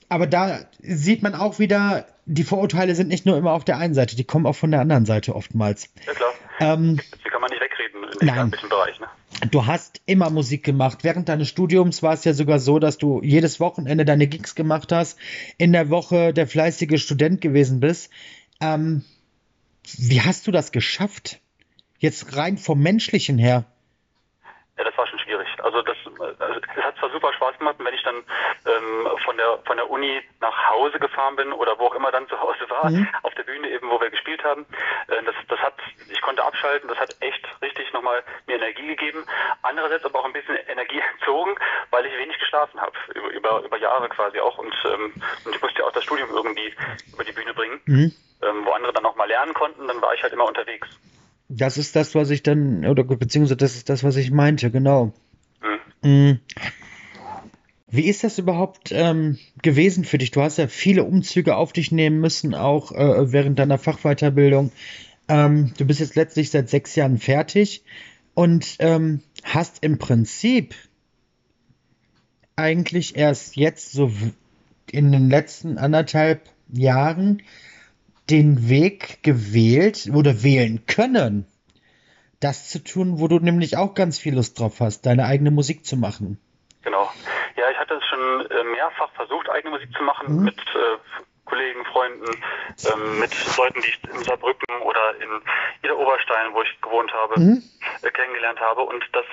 aber 0.07 0.27
da 0.27 0.59
sieht 0.81 1.21
man 1.23 1.35
auch 1.35 1.59
wieder, 1.59 2.07
die 2.25 2.43
Vorurteile 2.43 2.95
sind 2.95 3.09
nicht 3.09 3.25
nur 3.25 3.37
immer 3.37 3.51
auf 3.51 3.63
der 3.65 3.77
einen 3.77 3.93
Seite, 3.93 4.15
die 4.15 4.23
kommen 4.23 4.45
auch 4.45 4.55
von 4.55 4.71
der 4.71 4.79
anderen 4.81 5.05
Seite 5.05 5.35
oftmals. 5.35 5.89
ja 6.05 6.13
klar. 6.13 6.29
Ähm, 6.59 6.99
Die 7.25 7.29
kann 7.29 7.41
man 7.41 7.49
nicht 7.49 7.61
wegreden 7.61 8.03
in 8.21 8.27
Nein. 8.27 8.51
dem 8.51 8.69
Bereich. 8.69 8.99
Ne? 8.99 9.07
du 9.51 9.65
hast 9.65 10.01
immer 10.05 10.29
Musik 10.29 10.63
gemacht. 10.63 11.03
Während 11.03 11.29
deines 11.29 11.49
Studiums 11.49 12.03
war 12.03 12.13
es 12.13 12.25
ja 12.25 12.33
sogar 12.33 12.59
so, 12.59 12.79
dass 12.79 12.97
du 12.97 13.21
jedes 13.23 13.59
Wochenende 13.59 14.05
deine 14.05 14.27
Gigs 14.27 14.55
gemacht 14.55 14.91
hast, 14.91 15.19
in 15.57 15.71
der 15.71 15.89
Woche 15.89 16.33
der 16.33 16.47
fleißige 16.47 17.01
Student 17.01 17.41
gewesen 17.41 17.79
bist. 17.79 18.11
Ähm, 18.61 19.03
wie 19.97 20.21
hast 20.21 20.47
du 20.47 20.51
das 20.51 20.71
geschafft? 20.71 21.39
Jetzt 21.99 22.35
rein 22.35 22.57
vom 22.57 22.79
Menschlichen 22.81 23.37
her. 23.37 23.65
Ja, 24.77 24.83
das 24.83 24.97
war 24.97 25.07
schon 25.07 25.19
schwierig. 25.19 25.47
Also 25.63 25.81
das, 25.81 25.97
äh, 26.05 26.43
also 26.43 26.59
es 26.59 26.83
hat 26.83 26.97
zwar 26.97 27.11
super 27.11 27.33
Spaß 27.59 27.75
gemacht, 27.75 27.75
und 27.79 27.85
wenn 27.85 27.93
ich 27.93 28.03
dann 28.03 28.15
ähm, 28.65 29.07
von 29.23 29.37
der 29.37 29.59
von 29.65 29.77
der 29.77 29.89
Uni 29.89 30.21
nach 30.41 30.69
Hause 30.69 30.99
gefahren 30.99 31.35
bin 31.35 31.51
oder 31.53 31.77
wo 31.77 31.85
auch 31.87 31.95
immer 31.95 32.11
dann 32.11 32.27
zu 32.27 32.39
Hause 32.39 32.69
war, 32.69 32.89
Mhm. 32.89 33.07
auf 33.23 33.33
der 33.35 33.43
Bühne 33.43 33.69
eben, 33.69 33.89
wo 33.89 33.99
wir 33.99 34.09
gespielt 34.09 34.43
haben, 34.43 34.65
äh, 35.07 35.23
das, 35.23 35.35
das 35.47 35.59
hat, 35.59 35.75
ich 36.09 36.21
konnte 36.21 36.43
abschalten, 36.43 36.87
das 36.89 36.97
hat 36.97 37.15
echt 37.19 37.45
richtig 37.61 37.91
nochmal 37.93 38.23
mir 38.47 38.55
Energie 38.55 38.87
gegeben. 38.87 39.25
Andererseits 39.61 40.05
aber 40.05 40.19
auch 40.19 40.25
ein 40.25 40.33
bisschen 40.33 40.55
Energie 40.67 41.01
entzogen, 41.13 41.55
weil 41.91 42.05
ich 42.05 42.17
wenig 42.17 42.39
geschlafen 42.39 42.79
habe, 42.79 42.93
über, 43.13 43.29
über, 43.29 43.63
über 43.65 43.77
Jahre 43.77 44.09
quasi 44.09 44.39
auch 44.39 44.57
und, 44.57 44.73
ähm, 44.85 45.13
und 45.45 45.55
ich 45.55 45.61
musste 45.61 45.79
ja 45.79 45.85
auch 45.85 45.91
das 45.93 46.03
Studium 46.03 46.29
irgendwie 46.31 46.73
über 47.13 47.23
die 47.23 47.33
Bühne 47.33 47.53
bringen. 47.53 47.79
Mhm. 47.85 48.11
Ähm, 48.41 48.65
wo 48.65 48.71
andere 48.71 48.93
dann 48.93 49.03
noch 49.03 49.17
mal 49.17 49.27
lernen 49.27 49.53
konnten, 49.53 49.85
dann 49.87 50.01
war 50.01 50.13
ich 50.13 50.23
halt 50.23 50.31
immer 50.31 50.45
unterwegs. 50.45 50.87
Das 51.49 51.77
ist 51.77 51.95
das, 51.97 52.15
was 52.15 52.29
ich 52.29 52.41
dann, 52.41 52.85
oder 52.85 53.03
beziehungsweise 53.03 53.57
das 53.57 53.75
ist 53.75 53.89
das, 53.89 54.03
was 54.05 54.15
ich 54.15 54.31
meinte, 54.31 54.71
genau. 54.71 55.11
Mhm. 56.01 56.39
Wie 57.91 58.05
ist 58.07 58.23
das 58.23 58.37
überhaupt 58.37 58.91
ähm, 58.91 59.39
gewesen 59.63 60.03
für 60.03 60.19
dich? 60.19 60.31
Du 60.31 60.41
hast 60.41 60.57
ja 60.57 60.67
viele 60.67 61.03
Umzüge 61.03 61.55
auf 61.55 61.73
dich 61.73 61.91
nehmen 61.91 62.19
müssen, 62.19 62.53
auch 62.53 62.91
äh, 62.91 63.31
während 63.31 63.57
deiner 63.57 63.79
Fachweiterbildung. 63.79 64.71
Ähm, 65.27 65.73
du 65.77 65.85
bist 65.85 65.99
jetzt 65.99 66.15
letztlich 66.15 66.51
seit 66.51 66.69
sechs 66.69 66.95
Jahren 66.95 67.17
fertig 67.17 67.83
und 68.35 68.75
ähm, 68.79 69.21
hast 69.43 69.83
im 69.83 69.97
Prinzip 69.97 70.75
eigentlich 72.55 73.15
erst 73.15 73.55
jetzt 73.55 73.91
so 73.91 74.11
in 74.91 75.11
den 75.11 75.29
letzten 75.29 75.77
anderthalb 75.77 76.49
Jahren 76.71 77.41
den 78.29 78.69
Weg 78.69 79.23
gewählt 79.23 80.09
oder 80.13 80.43
wählen 80.43 80.85
können, 80.85 81.45
das 82.39 82.69
zu 82.69 82.83
tun, 82.83 83.19
wo 83.19 83.27
du 83.27 83.39
nämlich 83.39 83.77
auch 83.77 83.95
ganz 83.95 84.19
viel 84.19 84.35
Lust 84.35 84.59
drauf 84.59 84.79
hast, 84.79 85.05
deine 85.05 85.25
eigene 85.25 85.51
Musik 85.51 85.85
zu 85.85 85.97
machen. 85.97 86.37
Genau. 86.83 87.09
Es 88.19 88.49
schon 88.49 88.51
äh, 88.51 88.63
mehrfach 88.63 89.09
versucht, 89.11 89.49
eigene 89.49 89.71
Musik 89.71 89.91
zu 89.95 90.03
machen 90.03 90.37
mhm. 90.37 90.43
mit 90.45 90.59
äh, 90.59 90.97
Kollegen, 91.45 91.83
Freunden, 91.85 92.29
ähm, 92.93 93.19
mit 93.19 93.31
Leuten, 93.57 93.81
die 93.81 93.89
ich 93.89 93.99
in 94.13 94.23
Saarbrücken 94.23 94.81
oder 94.81 95.15
in 95.15 95.41
Ida 95.83 95.95
Oberstein, 95.95 96.53
wo 96.53 96.61
ich 96.61 96.81
gewohnt 96.81 97.11
habe, 97.13 97.39
mhm. 97.39 97.63
äh, 98.03 98.11
kennengelernt 98.11 98.59
habe. 98.59 98.81
Und 98.81 99.03
das, 99.13 99.25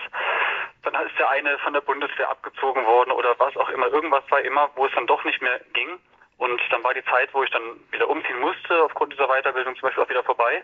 dann 0.83 0.94
ist 1.07 1.18
der 1.18 1.29
eine 1.31 1.59
von 1.59 1.75
der 1.75 1.83
Bundeswehr 1.83 2.31
abgezogen 2.31 2.85
worden 2.87 3.11
oder 3.11 3.35
was 3.38 3.57
auch 3.57 3.68
immer. 3.68 3.88
Irgendwas 3.88 4.25
war 4.31 4.40
immer, 4.40 4.70
wo 4.77 4.87
es 4.87 4.92
dann 4.94 5.07
doch 5.07 5.22
nicht 5.25 5.42
mehr 5.42 5.61
ging. 5.75 5.99
Und 6.38 6.61
dann 6.70 6.85
war 6.85 6.92
die 6.92 7.05
Zeit, 7.05 7.33
wo 7.33 7.42
ich 7.42 7.51
dann 7.51 7.62
wieder 7.92 8.09
umziehen 8.09 8.40
musste, 8.40 8.83
aufgrund 8.83 9.12
dieser 9.12 9.27
Weiterbildung 9.29 9.75
zum 9.77 9.88
Beispiel 9.88 10.05
auch 10.05 10.09
wieder 10.09 10.25
vorbei. 10.25 10.62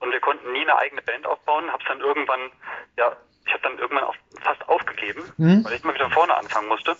Und 0.00 0.12
wir 0.12 0.20
konnten 0.20 0.52
nie 0.52 0.62
eine 0.62 0.76
eigene 0.76 1.02
Band 1.02 1.26
aufbauen. 1.26 1.70
Hab's 1.72 1.84
dann 1.86 2.00
irgendwann, 2.00 2.50
ja, 2.96 3.16
ich 3.46 3.52
habe 3.52 3.62
dann 3.62 3.78
irgendwann 3.78 4.04
auch 4.04 4.16
fast 4.42 4.68
aufgegeben, 4.68 5.22
mhm. 5.36 5.64
weil 5.64 5.74
ich 5.74 5.84
immer 5.84 5.94
wieder 5.94 6.10
vorne 6.10 6.36
anfangen 6.36 6.68
musste. 6.68 6.96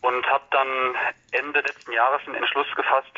Und 0.00 0.26
habe 0.26 0.44
dann 0.50 0.68
Ende 1.32 1.60
letzten 1.60 1.92
Jahres 1.92 2.22
einen 2.26 2.36
Entschluss 2.36 2.66
gefasst, 2.76 3.12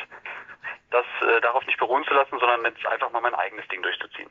das 0.91 1.05
äh, 1.23 1.41
darauf 1.41 1.67
nicht 1.67 1.79
beruhen 1.79 2.05
zu 2.05 2.15
lassen, 2.15 2.39
sondern 2.39 2.65
jetzt 2.65 2.85
einfach 2.87 3.11
mal 3.11 3.21
mein 3.21 3.35
eigenes 3.35 3.67
Ding 3.69 3.83
durchzuziehen. 3.83 4.31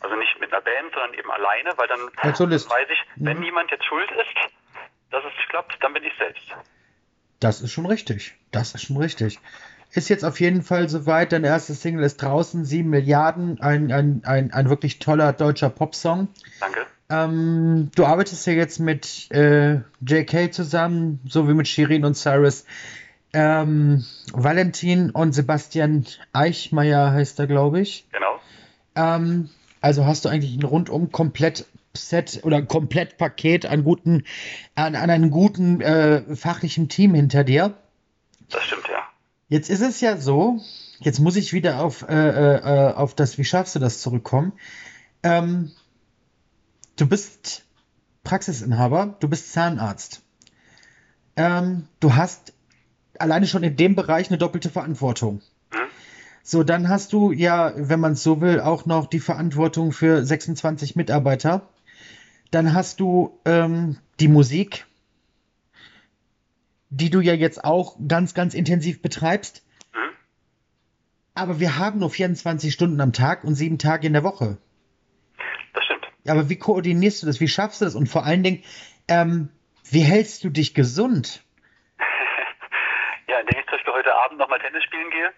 Also 0.00 0.16
nicht 0.16 0.38
mit 0.40 0.52
einer 0.52 0.62
Band, 0.62 0.92
sondern 0.92 1.14
eben 1.14 1.30
alleine, 1.30 1.76
weil 1.76 1.88
dann 1.88 2.00
weiß 2.00 2.88
ich, 2.90 2.98
wenn 3.16 3.36
mhm. 3.36 3.44
niemand 3.44 3.70
jetzt 3.70 3.84
schuld 3.84 4.10
ist, 4.10 4.34
dass 5.10 5.24
es 5.24 5.36
nicht 5.36 5.48
klappt, 5.48 5.76
dann 5.80 5.92
bin 5.92 6.04
ich 6.04 6.12
selbst. 6.18 6.54
Das 7.38 7.60
ist 7.60 7.72
schon 7.72 7.86
richtig. 7.86 8.34
Das 8.50 8.74
ist 8.74 8.86
schon 8.86 8.98
richtig. 8.98 9.38
Ist 9.92 10.08
jetzt 10.08 10.24
auf 10.24 10.38
jeden 10.40 10.62
Fall 10.62 10.88
soweit. 10.88 11.32
Dein 11.32 11.44
erstes 11.44 11.82
Single 11.82 12.04
ist 12.04 12.18
draußen, 12.18 12.64
7 12.64 12.88
Milliarden. 12.88 13.60
Ein, 13.60 13.90
ein, 13.90 14.22
ein, 14.24 14.52
ein 14.52 14.70
wirklich 14.70 15.00
toller 15.00 15.32
deutscher 15.32 15.70
Popsong. 15.70 16.28
Danke. 16.60 16.86
Ähm, 17.10 17.90
du 17.96 18.06
arbeitest 18.06 18.46
ja 18.46 18.52
jetzt 18.52 18.78
mit 18.78 19.30
äh, 19.32 19.80
JK 20.06 20.54
zusammen, 20.54 21.20
so 21.26 21.48
wie 21.48 21.54
mit 21.54 21.66
Shirin 21.66 22.04
und 22.04 22.14
Cyrus. 22.14 22.64
Ähm, 23.32 24.04
Valentin 24.32 25.10
und 25.10 25.32
Sebastian 25.32 26.06
Eichmeier 26.32 27.10
heißt 27.12 27.38
er, 27.40 27.46
glaube 27.48 27.80
ich. 27.80 28.06
Genau. 28.12 28.40
Ähm, 28.94 29.50
also 29.80 30.06
hast 30.06 30.24
du 30.24 30.28
eigentlich 30.28 30.56
ein 30.56 30.62
rundum 30.62 31.10
komplett 31.10 31.66
Set 31.94 32.40
oder 32.44 32.62
Komplettpaket 32.62 33.66
an 33.66 33.82
guten, 33.82 34.24
an, 34.76 34.94
an 34.94 35.10
einem 35.10 35.30
guten 35.30 35.80
äh, 35.80 36.36
fachlichen 36.36 36.88
Team 36.88 37.14
hinter 37.14 37.42
dir. 37.42 37.74
Das 38.48 38.62
stimmt, 38.62 38.88
ja. 38.88 39.02
Jetzt 39.48 39.70
ist 39.70 39.80
es 39.80 40.00
ja 40.00 40.16
so, 40.16 40.60
jetzt 41.00 41.18
muss 41.18 41.34
ich 41.34 41.52
wieder 41.52 41.82
auf, 41.82 42.08
äh, 42.08 42.14
äh, 42.14 42.92
auf 42.94 43.14
das, 43.14 43.38
wie 43.38 43.44
schaffst 43.44 43.74
du 43.74 43.80
das 43.80 44.00
zurückkommen. 44.00 44.52
Ähm, 45.24 45.72
du 46.96 47.06
bist 47.06 47.64
Praxisinhaber, 48.24 49.16
du 49.20 49.28
bist 49.28 49.52
Zahnarzt. 49.52 50.22
Ähm, 51.36 51.86
du 52.00 52.14
hast 52.14 52.52
alleine 53.18 53.46
schon 53.46 53.62
in 53.62 53.76
dem 53.76 53.94
Bereich 53.94 54.28
eine 54.28 54.38
doppelte 54.38 54.70
Verantwortung. 54.70 55.42
So, 56.42 56.64
dann 56.64 56.88
hast 56.88 57.12
du 57.12 57.32
ja, 57.32 57.72
wenn 57.76 58.00
man 58.00 58.12
es 58.12 58.22
so 58.22 58.40
will, 58.40 58.60
auch 58.60 58.86
noch 58.86 59.06
die 59.06 59.20
Verantwortung 59.20 59.92
für 59.92 60.24
26 60.24 60.96
Mitarbeiter. 60.96 61.68
Dann 62.50 62.74
hast 62.74 62.98
du 63.00 63.38
ähm, 63.44 63.98
die 64.18 64.28
Musik, 64.28 64.86
die 66.88 67.10
du 67.10 67.20
ja 67.20 67.34
jetzt 67.34 67.62
auch 67.64 67.96
ganz, 68.08 68.34
ganz 68.34 68.54
intensiv 68.54 69.02
betreibst. 69.02 69.62
Mhm. 69.92 70.12
Aber 71.34 71.60
wir 71.60 71.78
haben 71.78 72.00
nur 72.00 72.10
24 72.10 72.72
Stunden 72.72 73.00
am 73.00 73.12
Tag 73.12 73.44
und 73.44 73.54
sieben 73.54 73.78
Tage 73.78 74.06
in 74.06 74.14
der 74.14 74.24
Woche. 74.24 74.58
Aber 76.26 76.48
wie 76.48 76.58
koordinierst 76.58 77.22
du 77.22 77.26
das? 77.26 77.40
Wie 77.40 77.48
schaffst 77.48 77.80
du 77.80 77.84
das? 77.84 77.94
Und 77.94 78.08
vor 78.08 78.24
allen 78.24 78.42
Dingen, 78.42 78.62
ähm, 79.08 79.48
wie 79.90 80.02
hältst 80.02 80.44
du 80.44 80.50
dich 80.50 80.74
gesund? 80.74 81.42
ja, 83.28 83.40
indem 83.40 83.58
ich 83.58 83.64
zum 83.66 83.76
Beispiel 83.76 83.92
heute 83.94 84.14
Abend 84.14 84.38
nochmal 84.38 84.60
Tennis 84.60 84.84
spielen 84.84 85.10
gehe 85.10 85.30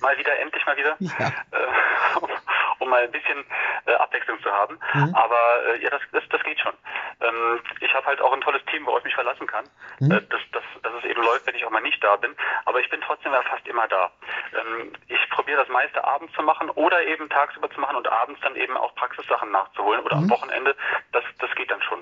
mal 0.00 0.16
wieder, 0.18 0.38
endlich 0.38 0.64
mal 0.66 0.76
wieder, 0.76 0.96
ja. 1.00 1.28
äh, 1.52 2.49
um 2.80 2.88
mal 2.88 3.04
ein 3.04 3.12
bisschen 3.12 3.44
äh, 3.86 3.92
Abwechslung 3.94 4.40
zu 4.42 4.50
haben. 4.50 4.78
Mhm. 4.94 5.14
Aber 5.14 5.40
äh, 5.68 5.82
ja, 5.82 5.90
das, 5.90 6.00
das, 6.12 6.24
das 6.30 6.42
geht 6.42 6.58
schon. 6.58 6.72
Ähm, 7.20 7.60
ich 7.80 7.94
habe 7.94 8.06
halt 8.06 8.20
auch 8.20 8.32
ein 8.32 8.40
tolles 8.40 8.64
Team, 8.66 8.84
worauf 8.86 8.98
ich 9.00 9.04
mich 9.04 9.14
verlassen 9.14 9.46
kann, 9.46 9.64
mhm. 10.00 10.10
Äh, 10.10 10.22
dass, 10.28 10.40
dass, 10.52 10.64
dass 10.82 10.92
es 10.98 11.04
eben 11.04 11.22
läuft, 11.22 11.46
wenn 11.46 11.54
ich 11.54 11.64
auch 11.64 11.70
mal 11.70 11.82
nicht 11.82 12.02
da 12.02 12.16
bin. 12.16 12.34
Aber 12.64 12.80
ich 12.80 12.90
bin 12.90 13.00
trotzdem 13.00 13.32
ja 13.32 13.42
fast 13.42 13.66
immer 13.68 13.86
da. 13.88 14.10
Ähm, 14.52 14.92
ich 15.08 15.30
probiere 15.30 15.60
das 15.60 15.68
meiste 15.68 16.02
abends 16.02 16.32
zu 16.34 16.42
machen 16.42 16.70
oder 16.70 17.02
eben 17.06 17.28
tagsüber 17.28 17.70
zu 17.70 17.80
machen 17.80 17.96
und 17.96 18.08
abends 18.08 18.40
dann 18.42 18.56
eben 18.56 18.76
auch 18.76 18.94
Praxissachen 18.94 19.50
nachzuholen 19.50 20.00
oder 20.00 20.16
mhm. 20.16 20.24
am 20.24 20.30
Wochenende. 20.30 20.74
Das, 21.12 21.24
das 21.38 21.54
geht 21.54 21.70
dann 21.70 21.82
schon. 21.82 22.00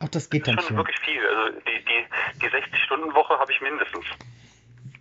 Ach, 0.00 0.08
das 0.08 0.30
geht 0.30 0.46
das 0.46 0.56
dann 0.56 0.64
schon. 0.64 0.76
wirklich 0.76 0.98
viel. 1.00 1.26
Also 1.26 1.60
die, 1.60 1.84
die, 1.84 2.06
die 2.40 2.48
60-Stunden-Woche 2.48 3.38
habe 3.38 3.52
ich 3.52 3.60
mindestens. 3.60 4.04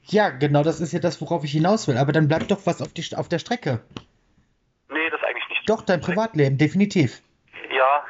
Ja, 0.10 0.30
genau, 0.30 0.64
das 0.64 0.80
ist 0.80 0.94
ja 0.94 1.00
das, 1.00 1.20
worauf 1.22 1.44
ich 1.44 1.52
hinaus 1.52 1.88
will. 1.88 1.98
Aber 1.98 2.14
dann 2.14 2.28
bleibt 2.28 2.50
doch 2.50 2.66
was 2.66 2.82
auf, 2.82 2.94
die, 2.94 3.06
auf 3.16 3.28
der 3.28 3.40
Strecke. 3.40 3.82
Nee, 4.90 5.10
das 5.10 5.22
eigentlich 5.24 5.48
nicht. 5.50 5.70
Doch, 5.70 5.82
dein 5.82 6.02
Privatleben, 6.02 6.58
definitiv. 6.58 7.22
Ja, 7.76 8.06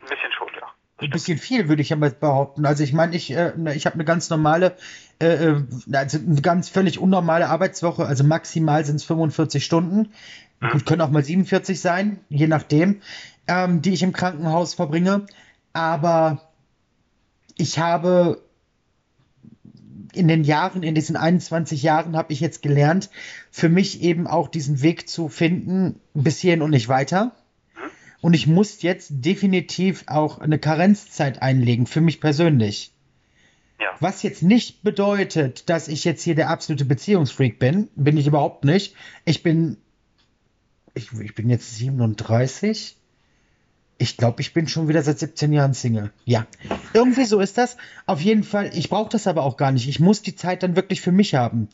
ein 0.00 0.08
bisschen 0.08 0.32
schon, 0.32 0.48
ja. 0.60 0.68
Ein 0.98 1.10
bisschen 1.10 1.38
viel, 1.38 1.68
würde 1.68 1.82
ich 1.82 1.88
ja 1.88 1.96
mal 1.96 2.10
behaupten. 2.10 2.64
Also 2.64 2.84
ich 2.84 2.92
meine, 2.92 3.16
ich, 3.16 3.32
äh, 3.32 3.52
ich 3.74 3.86
habe 3.86 3.94
eine 3.94 4.04
ganz 4.04 4.30
normale, 4.30 4.76
äh, 5.20 5.26
äh, 5.26 5.64
also 5.92 6.18
eine 6.18 6.40
ganz 6.40 6.68
völlig 6.68 7.00
unnormale 7.00 7.48
Arbeitswoche. 7.48 8.06
Also 8.06 8.22
maximal 8.22 8.84
sind 8.84 8.96
es 8.96 9.04
45 9.04 9.64
Stunden. 9.64 10.12
Mhm. 10.60 10.70
Gut, 10.70 10.86
können 10.86 11.00
auch 11.00 11.10
mal 11.10 11.24
47 11.24 11.80
sein, 11.80 12.20
je 12.28 12.46
nachdem, 12.46 13.02
ähm, 13.48 13.82
die 13.82 13.92
ich 13.92 14.04
im 14.04 14.12
Krankenhaus 14.12 14.74
verbringe. 14.74 15.26
Aber 15.72 16.52
ich 17.56 17.80
habe 17.80 18.40
in 20.14 20.28
den 20.28 20.44
Jahren, 20.44 20.82
in 20.82 20.94
diesen 20.94 21.16
21 21.16 21.82
Jahren 21.82 22.16
habe 22.16 22.32
ich 22.32 22.40
jetzt 22.40 22.62
gelernt, 22.62 23.10
für 23.50 23.68
mich 23.68 24.02
eben 24.02 24.26
auch 24.26 24.48
diesen 24.48 24.82
Weg 24.82 25.08
zu 25.08 25.28
finden, 25.28 26.00
bis 26.14 26.38
hierhin 26.38 26.62
und 26.62 26.70
nicht 26.70 26.88
weiter. 26.88 27.34
Und 28.20 28.34
ich 28.34 28.46
muss 28.46 28.82
jetzt 28.82 29.10
definitiv 29.10 30.04
auch 30.06 30.38
eine 30.38 30.58
Karenzzeit 30.58 31.42
einlegen, 31.42 31.86
für 31.86 32.00
mich 32.00 32.20
persönlich. 32.20 32.92
Ja. 33.80 33.88
Was 33.98 34.22
jetzt 34.22 34.42
nicht 34.42 34.82
bedeutet, 34.82 35.68
dass 35.68 35.88
ich 35.88 36.04
jetzt 36.04 36.22
hier 36.22 36.36
der 36.36 36.48
absolute 36.48 36.84
Beziehungsfreak 36.84 37.58
bin, 37.58 37.88
bin 37.96 38.16
ich 38.16 38.28
überhaupt 38.28 38.64
nicht. 38.64 38.94
Ich 39.24 39.42
bin, 39.42 39.76
ich, 40.94 41.12
ich 41.20 41.34
bin 41.34 41.50
jetzt 41.50 41.74
37 41.76 42.96
ich 44.02 44.16
glaube, 44.16 44.40
ich 44.40 44.52
bin 44.52 44.66
schon 44.66 44.88
wieder 44.88 45.00
seit 45.00 45.20
17 45.20 45.52
Jahren 45.52 45.74
Single. 45.74 46.10
Ja, 46.24 46.46
irgendwie 46.92 47.24
so 47.24 47.38
ist 47.38 47.56
das. 47.56 47.76
Auf 48.04 48.20
jeden 48.20 48.42
Fall, 48.42 48.70
ich 48.74 48.90
brauche 48.90 49.10
das 49.10 49.28
aber 49.28 49.44
auch 49.44 49.56
gar 49.56 49.70
nicht. 49.70 49.88
Ich 49.88 50.00
muss 50.00 50.22
die 50.22 50.34
Zeit 50.34 50.64
dann 50.64 50.74
wirklich 50.74 51.00
für 51.00 51.12
mich 51.12 51.36
haben. 51.36 51.68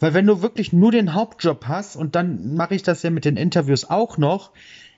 Weil 0.00 0.14
wenn 0.14 0.26
du 0.26 0.40
wirklich 0.40 0.72
nur 0.72 0.90
den 0.90 1.12
Hauptjob 1.12 1.66
hast, 1.68 1.94
und 1.96 2.14
dann 2.14 2.54
mache 2.54 2.74
ich 2.74 2.82
das 2.82 3.02
ja 3.02 3.10
mit 3.10 3.26
den 3.26 3.36
Interviews 3.36 3.90
auch 3.90 4.16
noch, 4.16 4.52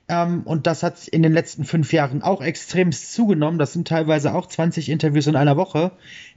ähm, 0.08 0.42
und 0.44 0.68
das 0.68 0.84
hat 0.84 1.08
in 1.08 1.24
den 1.24 1.32
letzten 1.32 1.64
fünf 1.64 1.92
Jahren 1.92 2.22
auch 2.22 2.40
extremst 2.40 3.12
zugenommen. 3.12 3.58
Das 3.58 3.72
sind 3.72 3.88
teilweise 3.88 4.32
auch 4.32 4.46
20 4.46 4.88
Interviews 4.88 5.26
in 5.26 5.34
einer 5.34 5.56
Woche, 5.56 5.90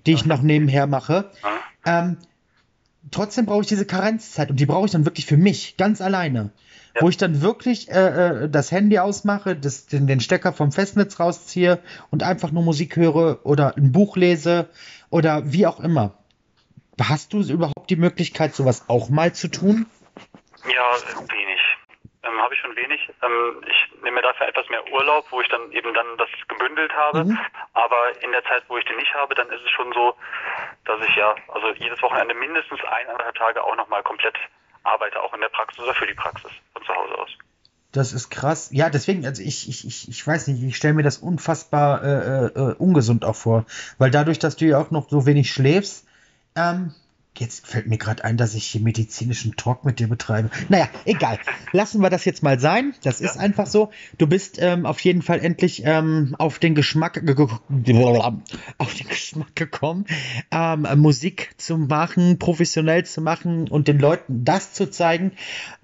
die 0.08 0.13
ich 0.13 0.25
noch 0.25 0.41
nebenher 0.41 0.88
mache. 0.88 1.30
Ähm, 1.86 2.17
trotzdem 3.09 3.45
brauche 3.45 3.61
ich 3.61 3.67
diese 3.67 3.85
Karenzzeit 3.85 4.49
und 4.49 4.59
die 4.59 4.65
brauche 4.65 4.85
ich 4.85 4.91
dann 4.91 5.05
wirklich 5.05 5.25
für 5.25 5.37
mich, 5.37 5.77
ganz 5.77 6.01
alleine 6.01 6.51
ja. 6.95 7.01
wo 7.01 7.09
ich 7.09 7.17
dann 7.17 7.41
wirklich 7.41 7.89
äh, 7.89 8.43
äh, 8.43 8.49
das 8.49 8.71
Handy 8.71 8.99
ausmache, 8.99 9.55
das, 9.55 9.87
den, 9.87 10.07
den 10.07 10.19
Stecker 10.19 10.53
vom 10.53 10.71
Festnetz 10.71 11.19
rausziehe 11.19 11.79
und 12.09 12.23
einfach 12.23 12.51
nur 12.51 12.63
Musik 12.63 12.95
höre 12.95 13.45
oder 13.45 13.77
ein 13.77 13.91
Buch 13.91 14.17
lese 14.17 14.69
oder 15.09 15.51
wie 15.51 15.67
auch 15.67 15.79
immer. 15.79 16.13
Hast 16.99 17.33
du 17.33 17.41
überhaupt 17.41 17.89
die 17.89 17.95
Möglichkeit, 17.95 18.53
sowas 18.53 18.85
auch 18.87 19.09
mal 19.09 19.33
zu 19.33 19.47
tun? 19.47 19.87
Ja, 20.65 21.19
wenig. 21.29 21.50
Ähm, 22.23 22.39
habe 22.39 22.53
ich 22.53 22.60
schon 22.60 22.75
wenig. 22.75 23.10
Ähm, 23.23 23.63
ich 23.67 24.03
nehme 24.03 24.17
mir 24.17 24.21
dafür 24.21 24.47
etwas 24.47 24.69
mehr 24.69 24.86
Urlaub, 24.91 25.25
wo 25.31 25.41
ich 25.41 25.47
dann 25.49 25.71
eben 25.71 25.93
dann 25.93 26.05
das 26.17 26.29
gebündelt 26.47 26.93
habe. 26.93 27.25
Mhm. 27.25 27.38
Aber 27.73 28.21
in 28.21 28.31
der 28.31 28.43
Zeit, 28.43 28.63
wo 28.67 28.77
ich 28.77 28.86
den 28.86 28.97
nicht 28.97 29.13
habe, 29.15 29.34
dann 29.34 29.49
ist 29.49 29.63
es 29.63 29.71
schon 29.71 29.91
so, 29.93 30.13
dass 30.86 31.01
ich 31.01 31.15
ja, 31.15 31.34
also 31.47 31.69
jedes 31.73 32.01
Wochenende 32.01 32.36
mindestens 32.36 32.79
eineinhalb 32.84 33.36
Tage 33.36 33.63
auch 33.63 33.75
nochmal 33.75 34.03
komplett 34.03 34.36
arbeite, 34.84 35.21
auch 35.21 35.34
in 35.34 35.41
der 35.41 35.49
Praxis 35.49 35.79
oder 35.79 35.95
für 35.95 36.07
die 36.07 36.13
Praxis 36.13 36.51
von 36.73 36.84
zu 36.84 36.95
Hause 36.95 37.17
aus. 37.17 37.29
Das 37.91 38.13
ist 38.13 38.29
krass. 38.29 38.69
Ja, 38.71 38.89
deswegen, 38.89 39.25
also 39.25 39.41
ich, 39.43 39.67
ich, 39.67 39.86
ich, 39.86 40.07
ich 40.07 40.25
weiß 40.25 40.47
nicht, 40.47 40.63
ich 40.63 40.77
stelle 40.77 40.93
mir 40.93 41.03
das 41.03 41.17
unfassbar 41.17 42.03
äh, 42.03 42.45
äh, 42.45 42.75
ungesund 42.77 43.25
auch 43.25 43.36
vor. 43.36 43.65
Weil 43.97 44.12
dadurch, 44.12 44.39
dass 44.39 44.55
du 44.55 44.65
ja 44.65 44.79
auch 44.79 44.91
noch 44.91 45.10
so 45.10 45.25
wenig 45.25 45.51
schläfst, 45.51 46.07
ähm, 46.55 46.93
Jetzt 47.37 47.65
fällt 47.65 47.87
mir 47.87 47.97
gerade 47.97 48.25
ein, 48.25 48.35
dass 48.35 48.55
ich 48.55 48.65
hier 48.65 48.81
medizinischen 48.81 49.55
Talk 49.55 49.85
mit 49.85 49.99
dir 49.99 50.07
betreibe. 50.07 50.49
Naja, 50.67 50.89
egal. 51.05 51.39
Lassen 51.71 52.01
wir 52.01 52.09
das 52.09 52.25
jetzt 52.25 52.43
mal 52.43 52.59
sein. 52.59 52.93
Das 53.03 53.21
ist 53.21 53.37
einfach 53.37 53.67
so. 53.67 53.89
Du 54.17 54.27
bist 54.27 54.57
ähm, 54.59 54.85
auf 54.85 54.99
jeden 54.99 55.21
Fall 55.21 55.39
endlich 55.39 55.83
ähm, 55.85 56.35
auf 56.37 56.59
den 56.59 56.75
Geschmack 56.75 57.23
auf 58.77 58.93
den 58.93 59.07
Geschmack 59.07 59.55
gekommen, 59.55 60.05
ähm, 60.51 60.85
Musik 60.97 61.51
zu 61.57 61.77
machen, 61.77 62.37
professionell 62.37 63.05
zu 63.05 63.21
machen 63.21 63.69
und 63.69 63.87
den 63.87 63.97
Leuten 63.97 64.43
das 64.43 64.73
zu 64.73 64.91
zeigen, 64.91 65.31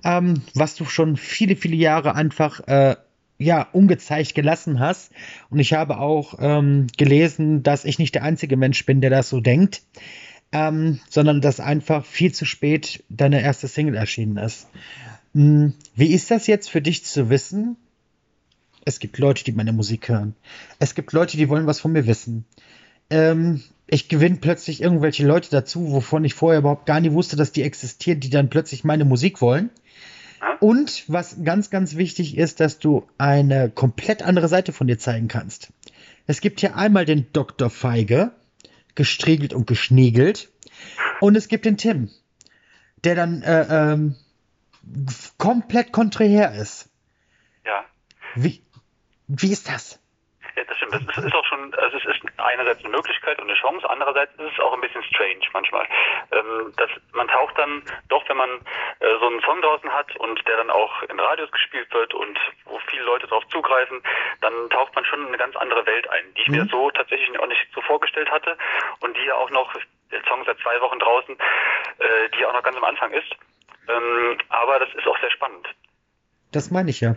ähm, 0.04 0.42
was 0.54 0.76
du 0.76 0.84
schon 0.84 1.16
viele, 1.16 1.56
viele 1.56 1.78
Jahre 1.78 2.14
einfach 2.14 2.60
äh, 2.68 2.98
ja, 3.40 3.68
ungezeigt 3.72 4.36
gelassen 4.36 4.80
hast. 4.80 5.12
Und 5.50 5.60
ich 5.60 5.74
habe 5.74 6.00
auch 6.00 6.36
ähm, 6.40 6.88
gelesen, 6.98 7.64
dass 7.64 7.86
ich 7.86 8.00
nicht 8.00 8.16
der 8.16 8.24
einzige 8.24 8.58
Mensch 8.58 8.86
bin, 8.86 9.00
der 9.00 9.12
das 9.12 9.30
so 9.30 9.40
denkt 9.40 9.82
ähm, 10.52 11.00
sondern 11.10 11.42
dass 11.42 11.60
einfach 11.60 12.06
viel 12.06 12.34
zu 12.34 12.46
spät 12.46 13.04
deine 13.10 13.42
erste 13.42 13.68
Single 13.68 13.96
erschienen 13.96 14.38
ist. 14.38 14.68
Hm, 15.34 15.74
wie 15.96 16.14
ist 16.14 16.32
das 16.32 16.48
jetzt 16.48 16.70
für 16.70 16.82
dich 16.82 17.04
zu 17.06 17.30
wissen? 17.30 17.78
Es 18.86 19.00
gibt 19.00 19.18
Leute, 19.18 19.44
die 19.44 19.52
meine 19.52 19.74
Musik 19.74 20.08
hören. 20.08 20.36
Es 20.80 20.96
gibt 20.96 21.12
Leute, 21.12 21.36
die 21.36 21.50
wollen 21.50 21.68
was 21.68 21.82
von 21.82 21.92
mir 21.92 22.08
wissen. 22.08 22.46
Ähm, 23.10 23.62
ich 23.88 24.10
gewinne 24.10 24.38
plötzlich 24.38 24.82
irgendwelche 24.82 25.26
Leute 25.26 25.50
dazu, 25.50 25.92
wovon 25.92 26.24
ich 26.26 26.34
vorher 26.34 26.60
überhaupt 26.60 26.86
gar 26.86 27.00
nicht 27.00 27.14
wusste, 27.14 27.36
dass 27.36 27.52
die 27.52 27.64
existieren, 27.64 28.20
die 28.20 28.30
dann 28.30 28.50
plötzlich 28.50 28.84
meine 28.84 29.06
Musik 29.06 29.42
wollen. 29.42 29.70
Und 30.60 31.04
was 31.08 31.44
ganz, 31.44 31.70
ganz 31.70 31.96
wichtig 31.96 32.38
ist, 32.38 32.60
dass 32.60 32.80
du 32.80 33.04
eine 33.18 33.70
komplett 33.70 34.24
andere 34.24 34.48
Seite 34.48 34.72
von 34.72 34.88
dir 34.88 34.98
zeigen 34.98 35.28
kannst. 35.28 35.72
Es 36.26 36.42
gibt 36.42 36.60
hier 36.60 36.76
einmal 36.76 37.06
den 37.06 37.28
Dr. 37.34 37.70
Feige, 37.70 38.32
gestriegelt 38.98 39.54
und 39.54 39.68
geschniegelt. 39.68 40.52
Und 41.22 41.38
es 41.38 41.48
gibt 41.48 41.64
den 41.64 41.78
Tim, 41.78 42.10
der 43.06 43.16
dann 43.16 43.42
äh, 43.42 43.94
ähm, 43.94 44.16
komplett 45.38 45.94
konträr 45.94 46.54
ist. 46.54 46.90
Ja. 47.66 47.86
Wie, 48.36 48.62
wie 49.28 49.52
ist 49.52 49.70
das? 49.70 50.00
Ja, 50.58 50.64
das 50.64 50.76
stimmt. 50.78 50.94
Das 50.94 51.24
ist, 51.24 51.36
auch 51.36 51.46
schon, 51.46 51.72
also 51.76 51.98
es 51.98 52.06
ist 52.06 52.22
einerseits 52.38 52.84
eine 52.84 52.90
Möglichkeit 52.90 53.38
und 53.40 53.48
eine 53.48 53.60
Chance, 53.60 53.88
andererseits 53.88 54.34
ist 54.40 54.54
es 54.54 54.60
auch 54.60 54.74
ein 54.74 54.82
bisschen 54.82 55.04
strange 55.04 55.46
manchmal. 55.54 55.86
Ähm, 56.32 56.74
dass 56.78 56.90
man 57.14 57.28
taucht 57.28 57.56
dann 57.60 57.84
doch, 58.10 58.28
wenn 58.28 58.38
man 58.38 58.50
äh, 59.00 59.20
so 59.20 59.28
einen 59.28 59.42
Song 59.42 59.62
draußen 59.62 59.94
hat 59.94 60.16
und 60.18 60.42
der 60.48 60.58
dann 60.58 60.72
auch 60.72 61.04
in 61.04 61.20
Radios 61.20 61.52
gespielt 61.52 61.94
wird 61.94 62.16
und 62.16 62.40
wo 62.66 62.80
viele 62.90 63.04
Leute 63.04 63.28
darauf 63.28 63.48
zugreifen, 63.50 64.02
dann 64.42 64.70
taucht 64.72 64.96
man 64.96 65.06
schon 65.06 65.22
in 65.22 65.28
eine 65.28 65.38
ganz 65.38 65.56
andere 65.56 65.86
Welt 65.86 66.10
ein, 66.10 66.34
die 66.36 66.42
ich 66.42 66.48
mhm. 66.48 66.56
mir 66.56 66.66
so 66.66 66.90
tatsächlich 66.90 67.40
auch 67.40 67.48
nicht 67.48 67.68
so 67.76 67.82
vorgestellt 67.82 68.32
hatte 68.32 68.58
und 69.02 69.16
die 69.16 69.26
ja 69.26 69.36
auch 69.36 69.52
noch, 69.52 69.72
der 70.12 70.24
Song 70.24 70.44
seit 70.46 70.58
zwei 70.60 70.82
Wochen 70.82 70.98
draußen, 70.98 71.38
äh, 72.00 72.30
die 72.36 72.46
auch 72.48 72.54
noch 72.54 72.64
ganz 72.64 72.78
am 72.78 72.84
Anfang 72.84 73.12
ist. 73.12 73.30
Ähm, 73.90 74.40
aber 74.50 74.80
das 74.80 74.90
ist 74.96 75.06
auch 75.06 75.20
sehr 75.20 75.32
spannend. 75.32 75.68
Das 76.52 76.72
meine 76.72 76.90
ich 76.90 77.02
ja. 77.02 77.16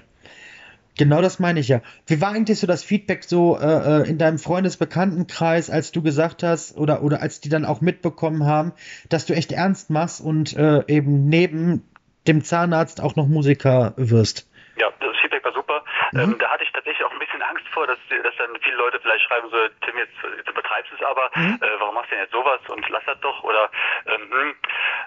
Genau 0.98 1.22
das 1.22 1.38
meine 1.38 1.60
ich 1.60 1.68
ja. 1.68 1.80
Wie 2.06 2.20
war 2.20 2.32
eigentlich 2.32 2.58
so 2.58 2.66
das 2.66 2.84
Feedback 2.84 3.24
so 3.24 3.58
äh, 3.58 4.02
äh, 4.02 4.08
in 4.08 4.18
deinem 4.18 4.38
Freundesbekanntenkreis, 4.38 5.70
als 5.70 5.92
du 5.92 6.02
gesagt 6.02 6.42
hast 6.42 6.76
oder 6.76 7.02
oder 7.02 7.22
als 7.22 7.40
die 7.40 7.48
dann 7.48 7.64
auch 7.64 7.80
mitbekommen 7.80 8.44
haben, 8.44 8.72
dass 9.08 9.26
du 9.26 9.34
echt 9.34 9.52
ernst 9.52 9.90
machst 9.90 10.20
und 10.20 10.56
äh, 10.56 10.82
eben 10.88 11.28
neben 11.28 11.88
dem 12.26 12.42
Zahnarzt 12.44 13.00
auch 13.00 13.16
noch 13.16 13.26
Musiker 13.26 13.94
wirst? 13.96 14.46
Ja, 14.76 14.88
das 15.00 15.16
Feedback 15.20 15.44
war 15.44 15.52
super. 15.52 15.84
Mhm. 16.12 16.20
Ähm, 16.20 16.38
da 16.38 16.50
hatte 16.50 16.64
ich 16.64 16.72
tatsächlich 16.72 17.04
auch 17.04 17.12
ein 17.12 17.18
bisschen 17.18 17.42
Angst 17.42 17.66
vor, 17.72 17.86
dass, 17.86 17.98
dass 18.08 18.34
dann 18.36 18.50
viele 18.62 18.76
Leute 18.76 18.98
vielleicht 19.00 19.24
schreiben 19.24 19.48
so, 19.50 19.56
Tim, 19.84 19.96
jetzt, 19.96 20.12
du 20.46 20.52
betreibst 20.52 20.92
es 20.92 21.02
aber, 21.04 21.30
mhm. 21.34 21.58
äh, 21.60 21.80
warum 21.80 21.94
machst 21.94 22.10
du 22.10 22.16
denn 22.16 22.24
jetzt 22.24 22.32
sowas 22.32 22.60
und 22.68 22.88
lass 22.88 23.04
das 23.06 23.20
doch 23.20 23.42
oder 23.42 23.70
ähm, 24.06 24.30
hm, 24.30 24.54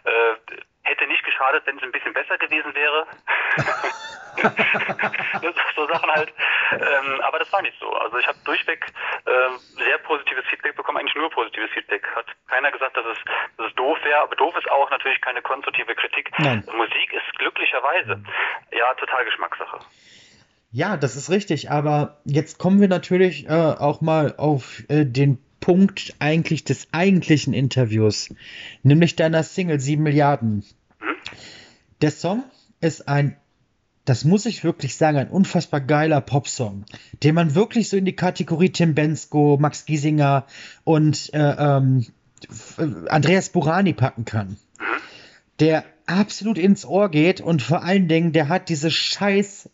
äh, 0.05 0.35
hätte 0.83 1.07
nicht 1.07 1.23
geschadet, 1.23 1.63
wenn 1.65 1.77
es 1.77 1.83
ein 1.83 1.91
bisschen 1.91 2.13
besser 2.13 2.37
gewesen 2.37 2.73
wäre. 2.73 3.05
so 5.75 5.87
Sachen 5.87 6.09
halt. 6.09 6.33
Ähm, 6.71 7.21
aber 7.21 7.39
das 7.39 7.51
war 7.51 7.61
nicht 7.61 7.77
so. 7.79 7.91
Also 7.93 8.17
ich 8.17 8.27
habe 8.27 8.37
durchweg 8.45 8.85
ähm, 9.25 9.59
sehr 9.77 9.97
positives 9.99 10.45
Feedback 10.49 10.75
bekommen, 10.75 10.97
eigentlich 10.97 11.15
nur 11.15 11.29
positives 11.29 11.71
Feedback. 11.71 12.07
Hat 12.15 12.25
keiner 12.47 12.71
gesagt, 12.71 12.97
dass 12.97 13.05
es, 13.05 13.17
dass 13.57 13.67
es 13.67 13.75
doof 13.75 13.97
wäre, 14.03 14.21
aber 14.21 14.35
doof 14.35 14.55
ist 14.57 14.69
auch 14.69 14.89
natürlich 14.89 15.21
keine 15.21 15.41
konstruktive 15.41 15.95
Kritik. 15.95 16.31
Nein. 16.39 16.63
Musik 16.75 17.13
ist 17.13 17.39
glücklicherweise 17.39 18.23
ja 18.71 18.93
total 18.95 19.25
Geschmackssache. 19.25 19.79
Ja, 20.71 20.97
das 20.97 21.15
ist 21.15 21.29
richtig, 21.29 21.69
aber 21.69 22.17
jetzt 22.25 22.57
kommen 22.57 22.81
wir 22.81 22.87
natürlich 22.87 23.47
äh, 23.47 23.51
auch 23.51 24.01
mal 24.01 24.33
auf 24.37 24.81
äh, 24.89 25.05
den 25.05 25.37
Punkt 25.59 26.15
eigentlich 26.19 26.63
des 26.63 26.87
eigentlichen 26.91 27.53
Interviews, 27.53 28.33
nämlich 28.81 29.15
deiner 29.15 29.43
Single 29.43 29.79
7 29.79 30.01
Milliarden. 30.01 30.65
Mhm. 30.99 31.15
Der 32.01 32.11
Song 32.11 32.43
ist 32.81 33.07
ein 33.07 33.37
das 34.05 34.25
muss 34.25 34.45
ich 34.45 34.63
wirklich 34.63 34.97
sagen, 34.97 35.17
ein 35.17 35.29
unfassbar 35.29 35.81
geiler 35.81 36.21
Popsong, 36.21 36.85
den 37.23 37.35
man 37.35 37.55
wirklich 37.55 37.89
so 37.89 37.97
in 37.97 38.05
die 38.05 38.15
Kategorie 38.15 38.69
Tim 38.69 38.95
Bensko, 38.95 39.57
Max 39.59 39.85
Giesinger 39.85 40.45
und 40.83 41.33
äh, 41.33 41.55
ähm, 41.57 42.05
Andreas 43.07 43.49
Burani 43.49 43.93
packen 43.93 44.25
kann. 44.25 44.57
Der 45.59 45.85
absolut 46.05 46.57
ins 46.57 46.85
Ohr 46.85 47.09
geht 47.09 47.39
und 47.39 47.61
vor 47.61 47.83
allen 47.83 48.07
Dingen, 48.07 48.33
der 48.33 48.49
hat 48.49 48.69
diese 48.69 48.91
scheiß 48.91 49.69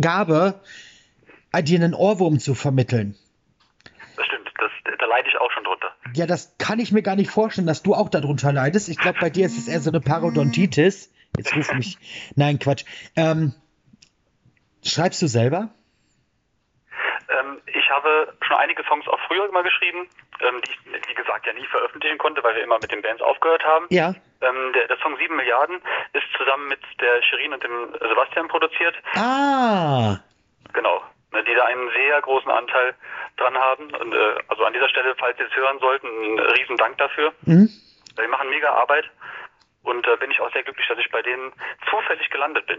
Gabe, 0.00 0.60
dir 1.62 1.78
einen 1.78 1.94
Ohrwurm 1.94 2.40
zu 2.40 2.54
vermitteln. 2.54 3.14
Das 4.16 4.26
stimmt, 4.26 4.50
das, 4.58 4.70
da 4.98 5.06
leide 5.06 5.28
ich 5.28 5.36
auch 5.38 5.50
schon 5.52 5.64
drunter. 5.64 5.90
Ja, 6.14 6.26
das 6.26 6.56
kann 6.58 6.80
ich 6.80 6.90
mir 6.90 7.02
gar 7.02 7.14
nicht 7.14 7.30
vorstellen, 7.30 7.66
dass 7.66 7.82
du 7.82 7.94
auch 7.94 8.08
darunter 8.08 8.52
leidest. 8.52 8.88
Ich 8.88 8.98
glaube, 8.98 9.18
bei 9.20 9.30
dir 9.30 9.46
ist 9.46 9.56
es 9.56 9.68
eher 9.68 9.80
so 9.80 9.90
eine 9.90 10.00
Parodontitis. 10.00 11.12
Jetzt 11.36 11.56
ruf 11.56 11.72
mich. 11.74 11.98
Nein, 12.36 12.58
Quatsch. 12.58 12.84
Ähm, 13.16 13.54
schreibst 14.84 15.22
du 15.22 15.26
selber? 15.26 15.70
Ähm, 17.28 17.60
ich 17.66 17.90
habe 17.90 18.34
schon 18.46 18.56
einige 18.56 18.84
Songs 18.84 19.06
auch 19.08 19.18
früher 19.26 19.50
mal 19.50 19.62
geschrieben, 19.62 20.08
ähm, 20.40 20.60
die 20.64 20.70
ich, 20.70 21.08
wie 21.08 21.14
gesagt, 21.14 21.46
ja 21.46 21.52
nie 21.52 21.66
veröffentlichen 21.66 22.18
konnte, 22.18 22.42
weil 22.44 22.54
wir 22.54 22.62
immer 22.62 22.78
mit 22.80 22.92
den 22.92 23.02
Bands 23.02 23.22
aufgehört 23.22 23.64
haben. 23.64 23.86
Ja. 23.90 24.14
Ähm, 24.40 24.72
der, 24.74 24.88
der, 24.88 24.98
Song 24.98 25.16
7 25.16 25.34
Milliarden 25.34 25.80
ist 26.12 26.26
zusammen 26.36 26.68
mit 26.68 26.80
der 27.00 27.22
Shirin 27.22 27.52
und 27.52 27.62
dem 27.62 27.92
Sebastian 27.92 28.48
produziert. 28.48 28.94
Ah. 29.14 30.18
Genau. 30.72 31.02
Ne, 31.32 31.42
die 31.44 31.54
da 31.54 31.64
einen 31.64 31.90
sehr 31.90 32.20
großen 32.20 32.50
Anteil 32.50 32.94
dran 33.36 33.56
haben. 33.56 33.94
Und, 33.94 34.12
äh, 34.12 34.34
also 34.48 34.64
an 34.64 34.72
dieser 34.72 34.88
Stelle, 34.88 35.14
falls 35.18 35.36
Sie 35.38 35.44
es 35.44 35.56
hören 35.56 35.78
sollten, 35.80 36.06
einen 36.06 36.38
riesen 36.38 36.76
Dank 36.76 36.98
dafür. 36.98 37.32
Mhm. 37.42 37.68
Die 38.22 38.28
machen 38.28 38.50
mega 38.50 38.72
Arbeit. 38.72 39.10
Und 39.84 40.04
da 40.06 40.14
äh, 40.14 40.16
bin 40.16 40.30
ich 40.30 40.40
auch 40.40 40.52
sehr 40.52 40.62
glücklich, 40.62 40.86
dass 40.88 40.98
ich 40.98 41.10
bei 41.10 41.22
denen 41.22 41.52
zufällig 41.90 42.28
gelandet 42.30 42.66
bin. 42.66 42.78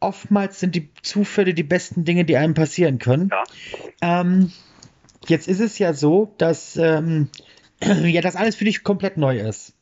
Oftmals 0.00 0.60
sind 0.60 0.74
die 0.74 0.92
Zufälle 1.02 1.54
die 1.54 1.62
besten 1.62 2.04
Dinge, 2.04 2.24
die 2.24 2.36
einem 2.36 2.54
passieren 2.54 2.98
können. 2.98 3.30
Ja. 3.30 4.20
Ähm, 4.20 4.52
jetzt 5.26 5.48
ist 5.48 5.60
es 5.60 5.78
ja 5.78 5.94
so, 5.94 6.34
dass 6.38 6.76
ähm, 6.76 7.30
ja 7.80 8.20
das 8.20 8.36
alles 8.36 8.56
für 8.56 8.64
dich 8.64 8.84
komplett 8.84 9.16
neu 9.16 9.38
ist. 9.38 9.76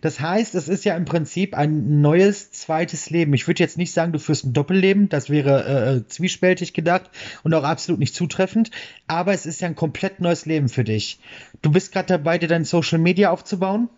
Das 0.00 0.20
heißt, 0.20 0.54
es 0.54 0.68
ist 0.68 0.84
ja 0.84 0.96
im 0.96 1.04
Prinzip 1.04 1.54
ein 1.54 2.00
neues 2.00 2.50
zweites 2.50 3.10
Leben. 3.10 3.34
Ich 3.34 3.46
würde 3.46 3.62
jetzt 3.62 3.78
nicht 3.78 3.92
sagen, 3.92 4.12
du 4.12 4.18
führst 4.18 4.44
ein 4.44 4.52
Doppelleben, 4.52 5.08
das 5.08 5.30
wäre 5.30 6.02
äh, 6.04 6.08
zwiespältig 6.08 6.72
gedacht 6.72 7.10
und 7.42 7.54
auch 7.54 7.64
absolut 7.64 8.00
nicht 8.00 8.14
zutreffend, 8.14 8.70
aber 9.06 9.32
es 9.32 9.46
ist 9.46 9.60
ja 9.60 9.68
ein 9.68 9.76
komplett 9.76 10.20
neues 10.20 10.44
Leben 10.44 10.68
für 10.68 10.84
dich. 10.84 11.20
Du 11.62 11.70
bist 11.70 11.92
gerade 11.92 12.08
dabei, 12.08 12.38
dir 12.38 12.48
dein 12.48 12.64
Social 12.64 12.98
Media 12.98 13.30
aufzubauen? 13.30 13.88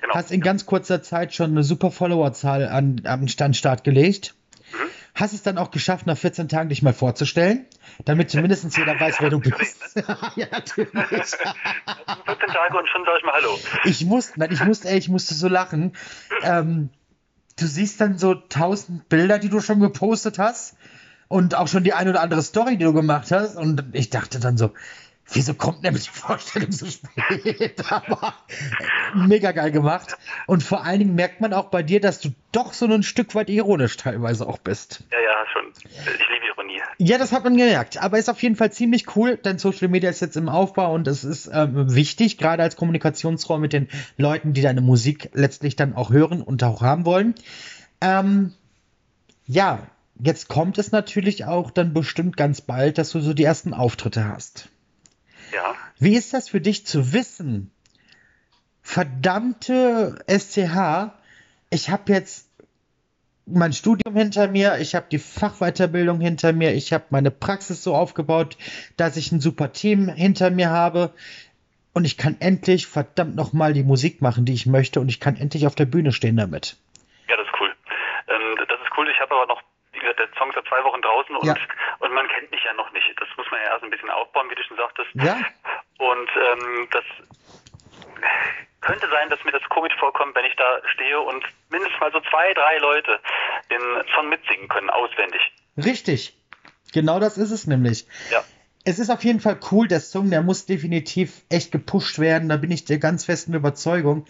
Genau. 0.00 0.14
Hast 0.14 0.30
in 0.30 0.40
ganz 0.40 0.66
kurzer 0.66 1.02
Zeit 1.02 1.34
schon 1.34 1.50
eine 1.50 1.62
super 1.62 1.90
Followerzahl 1.90 2.68
an, 2.68 3.02
an 3.04 3.28
Standstart 3.28 3.84
gelegt. 3.84 4.34
Mhm. 4.72 4.76
Hast 5.14 5.32
es 5.32 5.42
dann 5.42 5.56
auch 5.56 5.70
geschafft, 5.70 6.06
nach 6.06 6.18
14 6.18 6.48
Tagen 6.48 6.68
dich 6.68 6.82
mal 6.82 6.92
vorzustellen, 6.92 7.64
damit 8.04 8.30
zumindest 8.30 8.76
jeder 8.76 8.98
weiß, 9.00 9.16
wer 9.20 9.30
du 9.30 9.40
bist. 9.40 9.78
ja, 10.36 10.46
natürlich. 10.50 10.90
14 10.92 11.34
Tage 11.86 12.78
und 12.78 12.88
schon 12.88 13.02
sag 13.04 13.18
ich 13.18 13.24
mal 13.24 13.32
Hallo. 13.34 13.58
Ich 13.84 14.04
musste, 14.04 14.38
nein, 14.38 14.52
ich 14.52 14.64
musste, 14.64 14.88
ey, 14.88 14.98
ich 14.98 15.08
musste 15.08 15.34
so 15.34 15.48
lachen. 15.48 15.96
Ähm, 16.42 16.90
du 17.58 17.66
siehst 17.66 18.00
dann 18.00 18.18
so 18.18 18.34
tausend 18.34 19.08
Bilder, 19.08 19.38
die 19.38 19.48
du 19.48 19.60
schon 19.60 19.80
gepostet 19.80 20.38
hast 20.38 20.76
und 21.28 21.54
auch 21.54 21.68
schon 21.68 21.84
die 21.84 21.92
ein 21.92 22.08
oder 22.08 22.20
andere 22.20 22.42
Story, 22.42 22.76
die 22.76 22.84
du 22.84 22.92
gemacht 22.92 23.30
hast. 23.30 23.56
Und 23.56 23.84
ich 23.92 24.10
dachte 24.10 24.38
dann 24.38 24.56
so, 24.56 24.72
Wieso 25.32 25.54
kommt 25.54 25.82
nämlich 25.82 26.04
die 26.04 26.10
Vorstellung 26.10 26.70
so 26.70 26.86
spät? 26.86 27.82
Aber 27.90 28.34
mega 29.14 29.52
geil 29.52 29.72
gemacht. 29.72 30.16
Und 30.46 30.62
vor 30.62 30.84
allen 30.84 31.00
Dingen 31.00 31.14
merkt 31.14 31.40
man 31.40 31.52
auch 31.52 31.66
bei 31.70 31.82
dir, 31.82 32.00
dass 32.00 32.20
du 32.20 32.30
doch 32.52 32.72
so 32.72 32.86
ein 32.86 33.02
Stück 33.02 33.34
weit 33.34 33.50
ironisch 33.50 33.96
teilweise 33.96 34.46
auch 34.46 34.58
bist. 34.58 35.02
Ja, 35.10 35.18
ja, 35.18 35.44
schon. 35.52 35.72
Ich 35.74 36.28
liebe 36.28 36.46
Ironie. 36.46 36.80
Ja, 36.98 37.18
das 37.18 37.32
hat 37.32 37.42
man 37.44 37.56
gemerkt. 37.56 38.00
Aber 38.00 38.18
ist 38.18 38.30
auf 38.30 38.40
jeden 38.42 38.54
Fall 38.56 38.70
ziemlich 38.70 39.16
cool. 39.16 39.38
Dein 39.42 39.58
Social 39.58 39.88
Media 39.88 40.10
ist 40.10 40.20
jetzt 40.20 40.36
im 40.36 40.48
Aufbau 40.48 40.94
und 40.94 41.08
es 41.08 41.24
ist 41.24 41.50
ähm, 41.52 41.94
wichtig, 41.94 42.38
gerade 42.38 42.62
als 42.62 42.76
Kommunikationsraum 42.76 43.60
mit 43.60 43.72
den 43.72 43.88
Leuten, 44.16 44.52
die 44.52 44.62
deine 44.62 44.80
Musik 44.80 45.30
letztlich 45.34 45.74
dann 45.74 45.94
auch 45.94 46.10
hören 46.10 46.40
und 46.40 46.62
auch 46.62 46.82
haben 46.82 47.04
wollen. 47.04 47.34
Ähm, 48.00 48.52
Ja, 49.46 49.86
jetzt 50.18 50.48
kommt 50.48 50.78
es 50.78 50.92
natürlich 50.92 51.44
auch 51.44 51.70
dann 51.72 51.92
bestimmt 51.92 52.36
ganz 52.36 52.60
bald, 52.60 52.96
dass 52.98 53.10
du 53.10 53.20
so 53.20 53.34
die 53.34 53.44
ersten 53.44 53.74
Auftritte 53.74 54.24
hast. 54.28 54.68
Ja. 55.56 55.74
Wie 55.98 56.14
ist 56.14 56.34
das 56.34 56.50
für 56.50 56.60
dich 56.60 56.86
zu 56.86 57.14
wissen? 57.14 57.70
Verdammte 58.82 60.18
SCH, 60.28 61.12
ich 61.70 61.88
habe 61.90 62.12
jetzt 62.12 62.50
mein 63.46 63.72
Studium 63.72 64.14
hinter 64.14 64.48
mir, 64.48 64.78
ich 64.78 64.94
habe 64.94 65.06
die 65.10 65.18
Fachweiterbildung 65.18 66.20
hinter 66.20 66.52
mir, 66.52 66.74
ich 66.74 66.92
habe 66.92 67.04
meine 67.10 67.30
Praxis 67.30 67.82
so 67.82 67.94
aufgebaut, 67.94 68.58
dass 68.98 69.16
ich 69.16 69.32
ein 69.32 69.40
super 69.40 69.72
Team 69.72 70.08
hinter 70.08 70.50
mir 70.50 70.68
habe 70.68 71.14
und 71.94 72.04
ich 72.04 72.18
kann 72.18 72.36
endlich 72.40 72.86
verdammt 72.86 73.34
nochmal 73.34 73.72
die 73.72 73.82
Musik 73.82 74.20
machen, 74.20 74.44
die 74.44 74.52
ich 74.52 74.66
möchte 74.66 75.00
und 75.00 75.08
ich 75.08 75.20
kann 75.20 75.36
endlich 75.36 75.66
auf 75.66 75.74
der 75.74 75.86
Bühne 75.86 76.12
stehen 76.12 76.36
damit. 76.36 76.76
Ja, 77.28 77.36
das 77.38 77.46
ist 77.46 77.54
cool. 77.58 77.72
Ähm, 78.28 78.56
das 78.58 78.78
ist 78.80 78.90
cool. 78.98 79.08
Ich 79.10 79.18
habe 79.20 79.34
aber 79.34 79.46
noch, 79.46 79.62
wie 79.92 80.00
gesagt, 80.00 80.18
der 80.18 80.28
Song 80.38 80.50
ist 80.50 80.56
seit 80.56 80.66
zwei 80.66 80.84
Wochen 80.84 81.00
draußen 81.00 81.34
und, 81.34 81.46
Ja. 81.46 81.56
Und 82.06 82.14
man 82.14 82.28
kennt 82.28 82.50
mich 82.50 82.62
ja 82.64 82.72
noch 82.74 82.92
nicht. 82.92 83.06
Das 83.18 83.28
muss 83.36 83.46
man 83.50 83.60
ja 83.60 83.72
erst 83.72 83.84
ein 83.84 83.90
bisschen 83.90 84.10
aufbauen, 84.10 84.48
wie 84.50 84.54
du 84.54 84.62
schon 84.62 84.76
sagtest. 84.76 85.10
Ja, 85.14 85.36
Und 85.98 86.30
ähm, 86.38 86.88
das 86.90 87.04
könnte 88.80 89.08
sein, 89.10 89.28
dass 89.30 89.42
mir 89.44 89.52
das 89.52 89.62
komisch 89.68 89.94
vorkommt, 89.98 90.34
wenn 90.36 90.44
ich 90.44 90.56
da 90.56 90.80
stehe 90.94 91.20
und 91.20 91.44
mindestens 91.70 92.00
mal 92.00 92.12
so 92.12 92.20
zwei, 92.20 92.54
drei 92.54 92.78
Leute 92.78 93.20
den 93.70 93.80
Song 94.14 94.28
mitsingen 94.28 94.68
können, 94.68 94.90
auswendig. 94.90 95.40
richtig. 95.76 96.36
Genau 96.92 97.18
das 97.18 97.36
ist 97.36 97.50
es 97.50 97.66
nämlich. 97.66 98.06
Ja. 98.30 98.44
Es 98.84 99.00
ist 99.00 99.10
auf 99.10 99.24
jeden 99.24 99.40
Fall 99.40 99.58
cool, 99.72 99.88
der 99.88 100.00
Song, 100.00 100.30
der 100.30 100.42
muss 100.42 100.64
definitiv 100.64 101.42
echt 101.50 101.72
gepusht 101.72 102.20
werden, 102.20 102.48
da 102.48 102.56
bin 102.56 102.70
ich 102.70 102.84
der 102.84 102.98
ganz 102.98 103.24
festen 103.24 103.52
Überzeugung. 103.54 104.26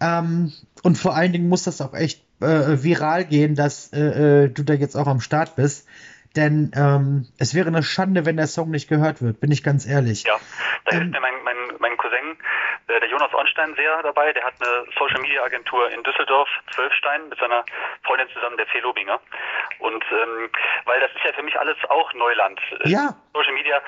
Ähm, 0.00 0.52
und 0.82 0.96
vor 0.96 1.14
allen 1.14 1.32
Dingen 1.32 1.50
muss 1.50 1.64
das 1.64 1.82
auch 1.82 1.92
echt 1.92 2.24
äh, 2.40 2.82
viral 2.82 3.26
gehen, 3.26 3.54
dass 3.54 3.92
äh, 3.92 4.44
äh, 4.44 4.48
du 4.48 4.62
da 4.62 4.72
jetzt 4.72 4.96
auch 4.96 5.06
am 5.06 5.20
Start 5.20 5.56
bist. 5.56 5.86
Denn 6.36 6.70
ähm, 6.74 7.26
es 7.38 7.54
wäre 7.54 7.68
eine 7.68 7.82
Schande, 7.82 8.24
wenn 8.24 8.36
der 8.36 8.46
Song 8.46 8.70
nicht 8.70 8.88
gehört 8.88 9.20
wird, 9.20 9.40
bin 9.40 9.50
ich 9.50 9.62
ganz 9.62 9.86
ehrlich. 9.86 10.24
Ja, 10.24 10.38
da 10.84 10.92
Ähm, 10.92 10.98
hilft 10.98 11.12
mir 11.12 11.20
mein, 11.20 11.34
mein, 11.44 11.56
mein 11.80 11.96
Cousin, 11.96 12.36
der 12.98 13.08
Jonas 13.08 13.32
Ornstein, 13.32 13.74
sehr 13.76 14.02
dabei. 14.02 14.32
Der 14.32 14.42
hat 14.44 14.54
eine 14.60 14.84
Social 14.98 15.20
Media 15.20 15.42
Agentur 15.44 15.90
in 15.90 16.02
Düsseldorf, 16.02 16.48
Zwölfstein, 16.74 17.28
mit 17.28 17.38
seiner 17.38 17.64
Freundin 18.02 18.28
zusammen, 18.34 18.56
der 18.56 18.66
Fee 18.66 18.80
Lobinger. 18.80 19.20
Und 19.78 20.02
ähm, 20.10 20.50
weil 20.86 20.98
das 21.00 21.10
ist 21.12 21.24
ja 21.24 21.32
für 21.32 21.42
mich 21.42 21.58
alles 21.58 21.76
auch 21.88 22.12
Neuland. 22.14 22.58
Äh, 22.80 22.88
Ja. 22.88 23.14
Social 23.34 23.52
Media 23.54 23.80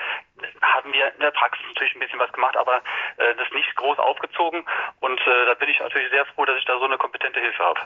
haben 0.61 0.93
wir 0.93 1.13
in 1.13 1.19
der 1.19 1.31
Praxis 1.31 1.63
natürlich 1.67 1.95
ein 1.95 1.99
bisschen 1.99 2.19
was 2.19 2.31
gemacht, 2.31 2.55
aber 2.57 2.77
äh, 3.17 3.35
das 3.37 3.47
nicht 3.53 3.75
groß 3.75 3.97
aufgezogen. 3.99 4.63
Und 5.01 5.19
äh, 5.19 5.45
da 5.47 5.53
bin 5.55 5.69
ich 5.69 5.79
natürlich 5.79 6.09
sehr 6.11 6.25
froh, 6.27 6.45
dass 6.45 6.57
ich 6.57 6.65
da 6.65 6.77
so 6.79 6.85
eine 6.85 6.97
kompetente 6.97 7.39
Hilfe 7.39 7.63
habe. 7.63 7.79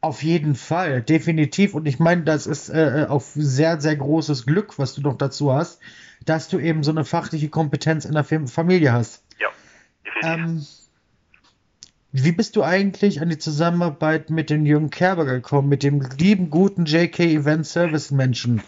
Auf 0.00 0.22
jeden 0.22 0.54
Fall, 0.54 1.02
definitiv. 1.02 1.74
Und 1.74 1.86
ich 1.86 1.98
meine, 1.98 2.24
das 2.24 2.46
ist 2.46 2.68
äh, 2.68 3.06
auch 3.08 3.20
sehr, 3.20 3.80
sehr 3.80 3.96
großes 3.96 4.46
Glück, 4.46 4.78
was 4.78 4.94
du 4.94 5.02
noch 5.02 5.16
dazu 5.18 5.52
hast, 5.52 5.80
dass 6.24 6.48
du 6.48 6.58
eben 6.58 6.82
so 6.82 6.90
eine 6.90 7.04
fachliche 7.04 7.48
Kompetenz 7.50 8.04
in 8.04 8.12
der 8.12 8.24
Fam- 8.24 8.48
Familie 8.48 8.92
hast. 8.92 9.24
Ja. 10.22 10.34
Ähm, 10.34 10.66
wie 12.12 12.32
bist 12.32 12.56
du 12.56 12.62
eigentlich 12.62 13.20
an 13.20 13.28
die 13.28 13.38
Zusammenarbeit 13.38 14.30
mit 14.30 14.48
dem 14.48 14.64
Jürgen 14.64 14.88
Kerber 14.90 15.26
gekommen, 15.26 15.68
mit 15.68 15.82
dem 15.82 16.00
lieben, 16.18 16.48
guten 16.48 16.86
JK 16.86 17.20
Event 17.20 17.66
Service 17.66 18.10
Menschen? 18.10 18.62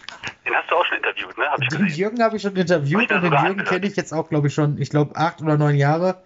Den 0.45 0.53
hast 0.53 0.69
du 0.69 0.75
auch 0.75 0.85
schon 0.85 0.97
interviewt, 0.97 1.37
ne? 1.37 1.45
Hab 1.45 1.61
ich 1.61 1.69
Den 1.69 1.85
gesehen. 1.85 1.99
Jürgen 1.99 2.23
habe 2.23 2.35
ich 2.35 2.43
schon 2.43 2.55
interviewt 2.55 3.09
ich 3.09 3.11
und 3.11 3.23
den 3.23 3.33
Jürgen 3.33 3.63
kenne 3.63 3.87
ich 3.87 3.95
jetzt 3.95 4.13
auch, 4.13 4.29
glaube 4.29 4.47
ich, 4.47 4.53
schon, 4.53 4.79
ich 4.79 4.91
glaube, 4.91 5.15
acht 5.15 5.41
oder 5.41 5.57
neun 5.57 5.75
Jahre. 5.75 6.23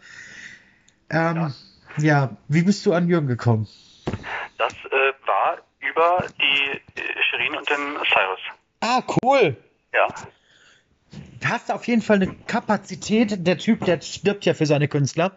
Ähm, 1.09 1.53
ja. 1.97 2.35
wie 2.49 2.63
bist 2.63 2.85
du 2.85 2.93
an 2.93 3.07
Jürgen 3.07 3.27
gekommen? 3.27 3.67
Das 4.57 4.73
äh, 4.73 5.13
war 5.25 5.57
über 5.79 6.25
die 6.39 6.99
äh, 6.99 7.23
Shirin 7.29 7.55
und 7.55 7.69
den 7.69 7.97
Cyrus. 8.11 8.39
Ah, 8.81 9.01
cool. 9.23 9.55
Ja. 9.93 10.07
Du 11.45 11.51
hast 11.51 11.71
auf 11.71 11.85
jeden 11.85 12.01
Fall 12.01 12.15
eine 12.15 12.33
Kapazität. 12.47 13.45
Der 13.45 13.59
Typ, 13.59 13.85
der 13.85 14.01
stirbt 14.01 14.45
ja 14.45 14.55
für 14.55 14.65
seine 14.65 14.87
Künstler. 14.87 15.33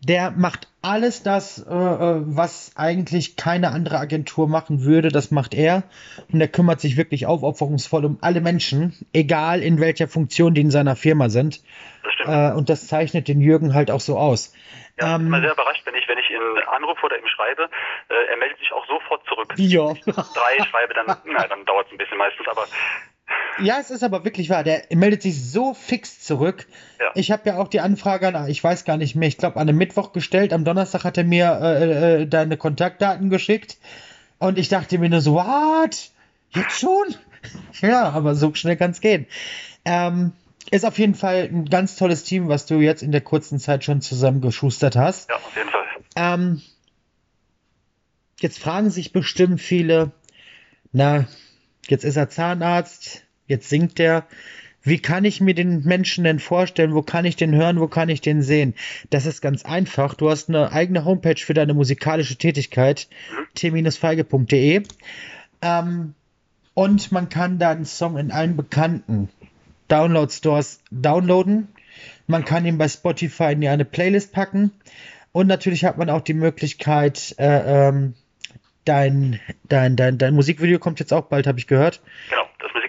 Der 0.00 0.30
macht 0.30 0.68
alles 0.82 1.24
das, 1.24 1.58
äh, 1.58 1.74
äh, 1.74 2.20
was 2.26 2.70
eigentlich 2.76 3.34
keine 3.34 3.70
andere 3.70 3.98
Agentur 3.98 4.46
machen 4.46 4.84
würde. 4.84 5.08
Das 5.08 5.32
macht 5.32 5.54
er. 5.54 5.82
Und 6.32 6.40
er 6.40 6.46
kümmert 6.46 6.80
sich 6.80 6.96
wirklich 6.96 7.26
aufopferungsvoll 7.26 8.04
um 8.04 8.18
alle 8.20 8.40
Menschen, 8.40 9.04
egal 9.12 9.60
in 9.60 9.80
welcher 9.80 10.06
Funktion 10.06 10.54
die 10.54 10.60
in 10.60 10.70
seiner 10.70 10.94
Firma 10.94 11.28
sind. 11.28 11.60
Das 12.04 12.12
stimmt. 12.12 12.28
Äh, 12.28 12.52
und 12.56 12.68
das 12.68 12.86
zeichnet 12.86 13.26
den 13.26 13.40
Jürgen 13.40 13.74
halt 13.74 13.90
auch 13.90 14.00
so 14.00 14.16
aus. 14.16 14.54
Ja, 15.00 15.06
ich 15.06 15.16
bin 15.16 15.26
Ähm, 15.26 15.30
mal 15.30 15.40
sehr 15.40 15.52
überrascht, 15.54 15.82
wenn 15.86 15.96
ich, 15.96 16.06
wenn 16.06 16.18
ich 16.18 16.30
ihn 16.30 16.62
anrufe 16.68 17.04
oder 17.04 17.18
ihm 17.18 17.26
schreibe, 17.26 17.68
äh, 18.10 18.30
er 18.30 18.36
meldet 18.36 18.60
sich 18.60 18.70
auch 18.72 18.86
sofort 18.86 19.26
zurück. 19.26 19.52
ja. 19.56 19.92
Drei 20.06 20.64
schreibe, 20.70 20.94
dann, 20.94 21.06
na, 21.24 21.48
dann 21.48 21.64
dauert 21.64 21.86
es 21.86 21.92
ein 21.92 21.98
bisschen 21.98 22.18
meistens, 22.18 22.46
aber 22.46 22.64
Ja, 23.62 23.78
es 23.80 23.90
ist 23.90 24.02
aber 24.02 24.24
wirklich 24.24 24.50
wahr. 24.50 24.64
Der 24.64 24.84
meldet 24.94 25.22
sich 25.22 25.50
so 25.50 25.74
fix 25.74 26.20
zurück. 26.20 26.66
Ja. 27.00 27.10
Ich 27.14 27.30
habe 27.30 27.48
ja 27.48 27.58
auch 27.58 27.68
die 27.68 27.80
Anfrage 27.80 28.28
an, 28.28 28.48
ich 28.48 28.62
weiß 28.62 28.84
gar 28.84 28.96
nicht 28.96 29.14
mehr, 29.14 29.28
ich 29.28 29.36
glaube 29.38 29.56
an 29.56 29.68
einem 29.68 29.78
Mittwoch 29.78 30.12
gestellt. 30.12 30.52
Am 30.52 30.64
Donnerstag 30.64 31.04
hat 31.04 31.18
er 31.18 31.24
mir 31.24 31.58
äh, 31.62 32.22
äh, 32.22 32.26
deine 32.26 32.56
Kontaktdaten 32.56 33.30
geschickt. 33.30 33.78
Und 34.38 34.58
ich 34.58 34.68
dachte 34.68 34.98
mir 34.98 35.08
nur 35.08 35.20
so, 35.20 35.34
what? 35.34 36.10
Jetzt 36.50 36.78
schon? 36.78 37.14
ja, 37.80 38.10
aber 38.10 38.34
so 38.34 38.54
schnell 38.54 38.76
kann 38.76 38.92
es 38.92 39.00
gehen. 39.00 39.26
Ähm, 39.84 40.32
ist 40.70 40.84
auf 40.84 40.98
jeden 40.98 41.14
Fall 41.14 41.48
ein 41.50 41.64
ganz 41.64 41.96
tolles 41.96 42.24
Team, 42.24 42.48
was 42.48 42.66
du 42.66 42.76
jetzt 42.76 43.02
in 43.02 43.12
der 43.12 43.20
kurzen 43.20 43.58
Zeit 43.58 43.84
schon 43.84 44.00
zusammengeschustert 44.00 44.96
hast. 44.96 45.30
ja, 45.30 45.36
auf 45.36 45.56
jeden 45.56 45.70
Fall. 45.70 45.84
Ähm, 46.16 46.62
jetzt 48.40 48.58
fragen 48.58 48.90
sich 48.90 49.12
bestimmt 49.12 49.60
viele, 49.60 50.12
na, 50.92 51.26
jetzt 51.88 52.04
ist 52.04 52.16
er 52.16 52.28
Zahnarzt, 52.28 53.24
jetzt 53.48 53.68
singt 53.68 53.98
er. 53.98 54.26
Wie 54.82 54.98
kann 55.00 55.24
ich 55.24 55.40
mir 55.40 55.54
den 55.54 55.82
Menschen 55.84 56.24
denn 56.24 56.38
vorstellen? 56.38 56.94
Wo 56.94 57.02
kann 57.02 57.24
ich 57.24 57.36
den 57.36 57.54
hören? 57.54 57.80
Wo 57.80 57.88
kann 57.88 58.08
ich 58.08 58.20
den 58.20 58.42
sehen? 58.42 58.74
Das 59.10 59.26
ist 59.26 59.42
ganz 59.42 59.64
einfach. 59.64 60.14
Du 60.14 60.30
hast 60.30 60.48
eine 60.48 60.72
eigene 60.72 61.04
Homepage 61.04 61.36
für 61.36 61.52
deine 61.52 61.74
musikalische 61.74 62.36
Tätigkeit, 62.36 63.08
t-feige.de. 63.54 64.82
Ähm, 65.60 66.14
und 66.74 67.12
man 67.12 67.28
kann 67.28 67.58
deinen 67.58 67.84
Song 67.84 68.16
in 68.18 68.30
allen 68.30 68.56
bekannten 68.56 69.28
Download-Stores 69.88 70.80
downloaden. 70.90 71.68
Man 72.28 72.44
kann 72.44 72.64
ihn 72.64 72.78
bei 72.78 72.88
Spotify 72.88 73.52
in 73.52 73.66
eine 73.66 73.84
Playlist 73.84 74.32
packen. 74.32 74.70
Und 75.32 75.48
natürlich 75.48 75.84
hat 75.84 75.98
man 75.98 76.08
auch 76.08 76.20
die 76.20 76.34
Möglichkeit, 76.34 77.34
äh, 77.38 77.88
ähm, 77.88 78.14
dein, 78.84 79.40
dein, 79.68 79.96
dein, 79.96 80.18
dein 80.18 80.34
Musikvideo 80.34 80.78
kommt 80.78 81.00
jetzt 81.00 81.12
auch 81.12 81.26
bald, 81.26 81.46
habe 81.46 81.58
ich 81.58 81.66
gehört. 81.66 82.00
Genau, 82.30 82.42
das 82.58 82.72
Musikvideo 82.72 82.87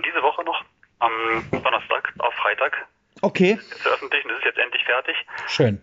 ähm, 0.00 0.10
diese 0.10 0.22
Woche 0.22 0.44
noch, 0.44 0.64
am 0.98 1.12
Donnerstag, 1.50 2.12
auf 2.18 2.34
Freitag 2.34 2.86
Okay, 3.22 3.58
veröffentlichen. 3.82 4.28
Das 4.28 4.38
ist 4.38 4.44
jetzt 4.44 4.58
endlich 4.58 4.84
fertig. 4.84 5.14
schön. 5.48 5.80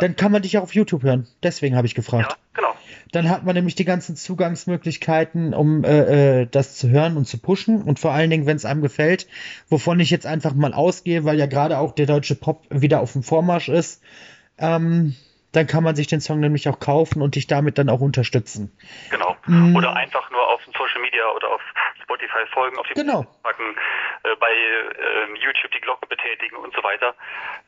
Dann 0.00 0.14
kann 0.14 0.30
man 0.30 0.42
dich 0.42 0.56
auch 0.58 0.62
auf 0.62 0.74
YouTube 0.74 1.02
hören. 1.02 1.26
Deswegen 1.42 1.74
habe 1.76 1.86
ich 1.88 1.92
Ja, 1.94 1.96
gefragt. 1.96 2.38
genau. 2.54 2.76
Dann 3.10 3.28
hat 3.28 3.42
man 3.42 3.54
nämlich 3.56 3.74
die 3.74 3.84
ganzen 3.84 4.14
Zugangsmöglichkeiten, 4.14 5.54
um 5.54 5.82
äh, 5.82 6.42
äh, 6.42 6.46
das 6.46 6.76
zu 6.76 6.88
hören 6.88 7.16
und 7.16 7.24
zu 7.24 7.38
pushen. 7.38 7.82
Und 7.82 7.98
vor 7.98 8.12
allen 8.12 8.30
Dingen, 8.30 8.46
wenn 8.46 8.56
es 8.56 8.64
einem 8.64 8.82
gefällt, 8.82 9.26
wovon 9.68 9.98
ich 9.98 10.10
jetzt 10.10 10.26
einfach 10.26 10.54
mal 10.54 10.72
ausgehe, 10.72 11.24
weil 11.24 11.38
ja 11.38 11.46
gerade 11.46 11.78
auch 11.78 11.92
der 11.94 12.06
deutsche 12.06 12.36
Pop 12.36 12.64
wieder 12.70 13.00
auf 13.00 13.12
dem 13.14 13.24
Vormarsch 13.24 13.68
ist, 13.68 14.02
ähm, 14.58 15.16
dann 15.52 15.66
kann 15.66 15.82
man 15.82 15.96
sich 15.96 16.06
den 16.06 16.20
Song 16.20 16.40
nämlich 16.40 16.68
auch 16.68 16.78
kaufen 16.78 17.22
und 17.22 17.34
dich 17.34 17.46
damit 17.46 17.78
dann 17.78 17.88
auch 17.88 18.00
unterstützen. 18.00 18.70
Genau. 19.10 19.34
Mm. 19.46 19.74
Oder 19.74 19.96
einfach 19.96 20.30
nur 20.30 20.46
auf 20.46 20.60
Social 20.66 21.00
Media 21.00 21.24
oder 21.34 21.48
auf 21.48 21.57
Spotify 22.08 22.46
folgen, 22.54 22.78
auf 22.78 22.86
die 22.88 22.94
Genau. 22.94 23.26
packen, 23.42 23.76
äh, 24.24 24.34
bei 24.40 24.48
ähm, 24.48 25.36
YouTube 25.36 25.70
die 25.72 25.80
Glocke 25.80 26.06
betätigen 26.06 26.56
und 26.56 26.74
so 26.74 26.82
weiter. 26.82 27.14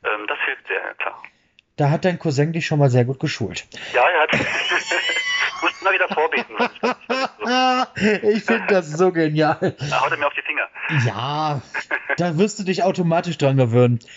Ähm, 0.03 0.27
das 0.27 0.39
hilft 0.47 0.67
sehr, 0.67 0.95
klar. 0.95 1.23
Da 1.77 1.91
hat 1.91 2.05
dein 2.07 2.19
Cousin 2.19 2.53
dich 2.53 2.67
schon 2.67 2.79
mal 2.79 2.89
sehr 2.91 3.05
gut 3.05 3.21
geschult. 3.21 3.67
Ja, 3.93 4.09
er 4.09 4.23
hat. 4.23 4.31
Mussten 5.63 5.85
mal 5.85 5.93
wieder 5.93 6.09
vorbeten. 6.09 6.57
ich 8.35 8.45
finde 8.45 8.67
das 8.69 8.91
so 8.93 9.13
genial. 9.13 9.77
Da 9.91 10.01
haut 10.01 10.11
er 10.11 10.17
mir 10.17 10.27
auf 10.27 10.35
die 10.35 10.43
Finger. 10.43 10.69
Ja, 11.07 11.61
da 12.17 12.39
wirst 12.39 12.59
du 12.59 12.65
dich 12.65 12.83
automatisch 12.83 13.37
dran 13.39 13.57
gewöhnen. 13.57 14.01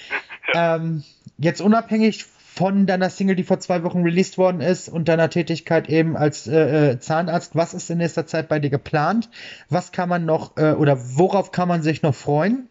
Ähm, 0.55 1.03
jetzt 1.39 1.61
unabhängig 1.61 2.25
von 2.55 2.85
deiner 2.85 3.09
Single, 3.09 3.35
die 3.35 3.43
vor 3.43 3.59
zwei 3.59 3.83
Wochen 3.83 4.03
released 4.03 4.37
worden 4.37 4.61
ist 4.61 4.87
und 4.89 5.07
deiner 5.07 5.29
Tätigkeit 5.29 5.89
eben 5.89 6.15
als 6.15 6.45
äh, 6.47 6.91
äh, 6.91 6.99
Zahnarzt, 6.99 7.55
was 7.55 7.73
ist 7.73 7.89
in 7.89 7.97
nächster 7.97 8.27
Zeit 8.27 8.47
bei 8.47 8.59
dir 8.59 8.69
geplant? 8.69 9.29
Was 9.69 9.91
kann 9.91 10.07
man 10.09 10.25
noch 10.25 10.55
äh, 10.57 10.73
oder 10.73 10.97
worauf 11.17 11.51
kann 11.51 11.67
man 11.67 11.81
sich 11.81 12.03
noch 12.03 12.13
freuen? 12.13 12.69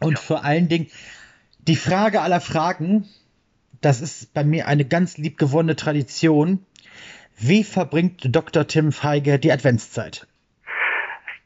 Und 0.00 0.18
vor 0.18 0.44
allen 0.44 0.68
Dingen 0.68 0.86
die 1.58 1.76
Frage 1.76 2.22
aller 2.22 2.40
Fragen, 2.40 3.06
das 3.82 4.00
ist 4.00 4.32
bei 4.32 4.44
mir 4.44 4.66
eine 4.66 4.84
ganz 4.86 5.18
liebgewonnene 5.18 5.76
Tradition. 5.76 6.64
Wie 7.36 7.64
verbringt 7.64 8.22
Dr. 8.34 8.66
Tim 8.66 8.92
Feige 8.92 9.38
die 9.38 9.52
Adventszeit? 9.52 10.26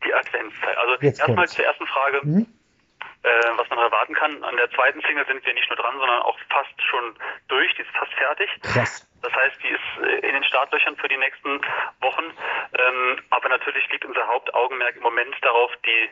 Die 0.07 0.15
Adventszeit. 0.15 0.77
Also 0.79 0.95
Jetzt 1.01 1.19
erstmal 1.19 1.37
kommt's. 1.39 1.55
zur 1.55 1.65
ersten 1.65 1.87
Frage, 1.87 2.21
Mhm. 2.25 2.47
Äh, 3.25 3.57
was 3.57 3.69
man 3.71 3.79
erwarten 3.79 4.15
kann. 4.15 4.45
An 4.45 4.57
der 4.57 4.71
zweiten 4.71 5.01
Single 5.01 5.27
sind 5.27 5.45
wir 5.45 5.55
nicht 5.55 5.69
nur 5.71 5.77
dran, 5.77 5.97
sondern 5.99 6.21
auch 6.23 6.39
fast 6.51 6.77
schon 6.83 7.17
durch. 7.49 7.75
Die 7.75 7.83
ist 7.83 7.91
fast 7.97 8.13
fertig. 8.13 8.51
Krass. 8.63 9.09
Das 9.23 9.33
heißt, 9.33 9.57
die 9.63 9.69
ist 9.69 9.89
äh, 10.05 10.29
in 10.29 10.35
den 10.35 10.45
Startlöchern 10.45 10.97
für 10.97 11.09
die 11.09 11.17
nächsten 11.17 11.61
Wochen. 12.01 12.25
Ähm, 12.79 13.19
aber 13.31 13.49
natürlich 13.49 13.89
liegt 13.91 14.05
unser 14.05 14.27
Hauptaugenmerk 14.29 14.97
im 14.97 15.03
Moment 15.03 15.35
darauf, 15.41 15.71
die 15.87 16.11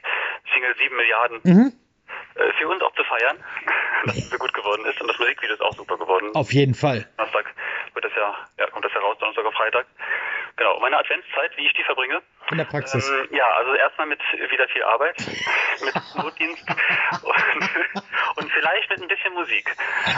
Single 0.55 0.75
7 0.79 0.97
Milliarden 0.97 1.41
mhm. 1.45 1.73
äh, 2.35 2.53
für 2.55 2.69
uns 2.69 2.81
auch 2.81 2.95
zu 2.95 3.05
feiern, 3.05 3.37
dass 4.07 4.17
es 4.17 4.31
so 4.31 4.39
gut 4.39 4.55
geworden 4.55 4.87
ist 4.87 4.99
und 5.01 5.09
das 5.09 5.19
Musikvideo 5.19 5.55
ist 5.55 5.63
auch 5.63 5.75
super 5.75 5.99
geworden. 5.99 6.31
Auf 6.35 6.53
jeden 6.53 6.75
Fall. 6.75 7.07
Donnerstag 7.19 7.53
wird 7.93 8.07
das 8.07 8.13
ja, 8.17 8.35
ja 8.59 8.67
kommt 8.71 8.87
das 8.87 8.93
ja 8.95 9.01
raus, 9.01 9.19
Donnerstag 9.19 9.45
auf 9.45 9.55
Freitag. 9.55 9.87
Genau, 10.57 10.79
meine 10.81 10.99
Adventszeit, 10.99 11.51
wie 11.57 11.67
ich 11.67 11.73
die 11.73 11.83
verbringe. 11.85 12.21
In 12.51 12.59
der 12.59 12.65
Praxis. 12.65 13.09
Ähm, 13.09 13.37
ja, 13.37 13.45
also 13.57 13.75
erstmal 13.75 14.07
mit 14.07 14.21
wieder 14.51 14.69
viel 14.69 14.83
Arbeit, 14.83 15.17
mit 15.85 15.95
Notdienst 16.17 16.65
und, 16.69 18.45
und, 18.45 18.53
vielleicht 18.53 18.91
mit 18.91 19.01
ein 19.01 19.09
bisschen 19.09 19.33
Musik. 19.35 19.75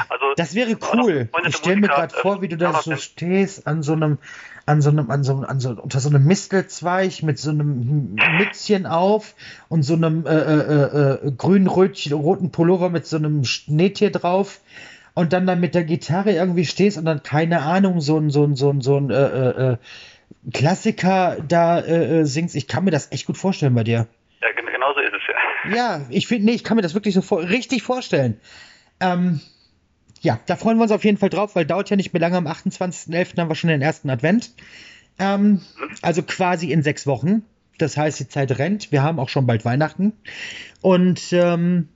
Also 0.08 0.34
das 0.36 0.54
wäre 0.54 0.76
cool. 0.92 1.28
Ich 1.46 1.56
stelle 1.56 1.76
mir 1.76 1.88
gerade 1.88 2.14
vor, 2.14 2.42
wie 2.42 2.48
du 2.48 2.56
da 2.56 2.72
so 2.72 2.96
stehst 2.96 3.66
an 3.68 3.82
so 3.82 3.92
einem, 3.92 4.18
an 4.66 4.82
so 4.82 4.90
einem, 4.90 5.10
an 5.10 5.22
so, 5.22 5.34
an 5.46 5.60
so 5.60 5.70
unter 5.70 6.00
so 6.00 6.08
einem 6.08 6.24
Mistelzweig 6.24 7.22
mit 7.22 7.38
so 7.38 7.50
einem 7.50 8.16
Mützchen 8.38 8.86
auf 8.86 9.34
und 9.68 9.82
so 9.82 9.94
einem 9.94 10.26
äh, 10.26 10.30
äh, 10.30 11.28
äh, 11.28 11.32
grün-roten 11.36 12.50
Pullover 12.50 12.90
mit 12.90 13.06
so 13.06 13.16
einem 13.18 13.44
Schneetier 13.44 14.10
drauf 14.10 14.60
und 15.14 15.32
dann 15.32 15.46
da 15.46 15.54
mit 15.54 15.76
der 15.76 15.84
Gitarre 15.84 16.32
irgendwie 16.32 16.64
stehst 16.64 16.98
und 16.98 17.04
dann 17.04 17.22
keine 17.22 17.62
Ahnung 17.62 18.00
so 18.00 18.18
ein 18.18 18.30
so 18.30 18.44
ein 18.44 18.56
so 18.56 18.70
ein 18.70 18.80
so 18.80 18.96
ein 18.96 19.10
äh, 19.10 19.14
äh, 19.14 19.72
äh 19.72 19.76
Klassiker 20.52 21.38
da 21.46 21.80
äh, 21.80 22.20
äh, 22.20 22.24
singst. 22.24 22.54
Ich 22.54 22.68
kann 22.68 22.84
mir 22.84 22.90
das 22.90 23.10
echt 23.12 23.26
gut 23.26 23.38
vorstellen 23.38 23.74
bei 23.74 23.84
dir. 23.84 24.06
Ja, 24.42 24.48
genau 24.52 24.92
so 24.94 25.00
ist 25.00 25.12
es 25.14 25.22
ja. 25.28 25.76
Ja, 25.76 26.06
ich 26.10 26.26
finde, 26.26 26.46
nee, 26.46 26.52
ich 26.52 26.64
kann 26.64 26.76
mir 26.76 26.82
das 26.82 26.94
wirklich 26.94 27.14
so 27.14 27.22
vor 27.22 27.42
richtig 27.42 27.82
vorstellen. 27.82 28.38
Ähm, 29.00 29.40
ja, 30.20 30.40
da 30.46 30.56
freuen 30.56 30.78
wir 30.78 30.82
uns 30.82 30.92
auf 30.92 31.04
jeden 31.04 31.18
Fall 31.18 31.30
drauf, 31.30 31.54
weil 31.54 31.66
dauert 31.66 31.90
ja 31.90 31.96
nicht 31.96 32.12
mehr 32.12 32.20
lange. 32.20 32.36
Am 32.36 32.46
28.11. 32.46 33.38
haben 33.38 33.48
wir 33.48 33.54
schon 33.54 33.68
den 33.68 33.82
ersten 33.82 34.10
Advent. 34.10 34.52
Ähm, 35.18 35.60
also 36.02 36.22
quasi 36.22 36.72
in 36.72 36.82
sechs 36.82 37.06
Wochen. 37.06 37.44
Das 37.78 37.96
heißt, 37.96 38.20
die 38.20 38.28
Zeit 38.28 38.58
rennt. 38.58 38.92
Wir 38.92 39.02
haben 39.02 39.18
auch 39.18 39.28
schon 39.28 39.46
bald 39.46 39.64
Weihnachten. 39.64 40.12
Und 40.80 41.32
ähm, 41.32 41.88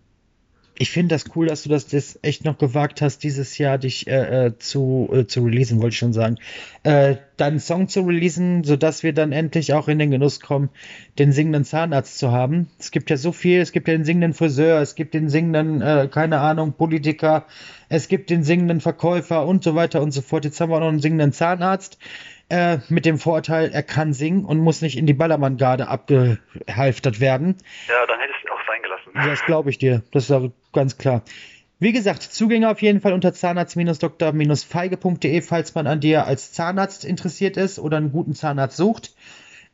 ich 0.78 0.90
finde 0.90 1.14
das 1.14 1.24
cool, 1.34 1.46
dass 1.46 1.64
du 1.64 1.68
das, 1.68 1.88
das 1.88 2.18
echt 2.22 2.44
noch 2.44 2.56
gewagt 2.56 3.02
hast, 3.02 3.24
dieses 3.24 3.58
Jahr 3.58 3.78
dich 3.78 4.06
äh, 4.06 4.46
äh, 4.46 4.58
zu, 4.58 5.10
äh, 5.12 5.26
zu 5.26 5.42
releasen, 5.44 5.78
wollte 5.78 5.94
ich 5.94 5.98
schon 5.98 6.12
sagen. 6.12 6.36
Äh, 6.84 7.16
deinen 7.36 7.58
Song 7.58 7.88
zu 7.88 8.02
releasen, 8.02 8.62
sodass 8.62 9.02
wir 9.02 9.12
dann 9.12 9.32
endlich 9.32 9.74
auch 9.74 9.88
in 9.88 9.98
den 9.98 10.12
Genuss 10.12 10.40
kommen, 10.40 10.70
den 11.18 11.32
singenden 11.32 11.64
Zahnarzt 11.64 12.18
zu 12.18 12.30
haben. 12.30 12.68
Es 12.78 12.92
gibt 12.92 13.10
ja 13.10 13.16
so 13.16 13.32
viel, 13.32 13.60
es 13.60 13.72
gibt 13.72 13.88
ja 13.88 13.94
den 13.94 14.04
singenden 14.04 14.34
Friseur, 14.34 14.80
es 14.80 14.94
gibt 14.94 15.14
den 15.14 15.28
singenden, 15.28 15.82
äh, 15.82 16.08
keine 16.10 16.38
Ahnung, 16.40 16.72
Politiker, 16.72 17.46
es 17.88 18.06
gibt 18.06 18.30
den 18.30 18.44
singenden 18.44 18.80
Verkäufer 18.80 19.46
und 19.46 19.64
so 19.64 19.74
weiter 19.74 20.00
und 20.00 20.12
so 20.12 20.22
fort. 20.22 20.44
Jetzt 20.44 20.60
haben 20.60 20.70
wir 20.70 20.76
auch 20.76 20.80
noch 20.80 20.88
einen 20.88 21.00
singenden 21.00 21.32
Zahnarzt. 21.32 21.98
Äh, 22.50 22.78
mit 22.88 23.04
dem 23.04 23.18
Vorteil, 23.18 23.70
er 23.74 23.82
kann 23.82 24.14
singen 24.14 24.46
und 24.46 24.58
muss 24.58 24.80
nicht 24.80 24.96
in 24.96 25.04
die 25.04 25.12
Ballermann-Garde 25.12 25.86
abgehalftert 25.86 27.20
werden. 27.20 27.56
Ja, 27.88 28.06
dann 28.06 28.18
hätte 28.20 28.32
Das 29.14 29.44
glaube 29.44 29.70
ich 29.70 29.78
dir. 29.78 30.02
Das 30.12 30.30
ist 30.30 30.50
ganz 30.72 30.98
klar. 30.98 31.22
Wie 31.80 31.92
gesagt, 31.92 32.22
Zugänge 32.22 32.70
auf 32.70 32.82
jeden 32.82 33.00
Fall 33.00 33.12
unter 33.12 33.32
zahnarzt-dr-feige.de, 33.32 35.42
falls 35.42 35.74
man 35.74 35.86
an 35.86 36.00
dir 36.00 36.26
als 36.26 36.52
Zahnarzt 36.52 37.04
interessiert 37.04 37.56
ist 37.56 37.78
oder 37.78 37.98
einen 37.98 38.10
guten 38.10 38.34
Zahnarzt 38.34 38.76
sucht. 38.76 39.14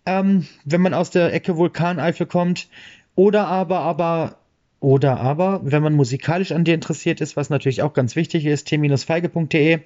Ähm, 0.04 0.46
wenn 0.66 0.82
man 0.82 0.92
aus 0.92 1.10
der 1.10 1.32
Ecke 1.32 1.56
Vulkaneifel 1.56 2.26
kommt. 2.26 2.68
Oder 3.14 3.46
aber, 3.46 3.78
aber, 3.78 4.36
oder 4.80 5.18
aber, 5.18 5.60
wenn 5.62 5.82
man 5.82 5.94
musikalisch 5.94 6.52
an 6.52 6.64
dir 6.64 6.74
interessiert 6.74 7.22
ist, 7.22 7.36
was 7.36 7.48
natürlich 7.48 7.80
auch 7.80 7.94
ganz 7.94 8.16
wichtig 8.16 8.44
ist, 8.44 8.68
t-feige.de. 8.68 9.78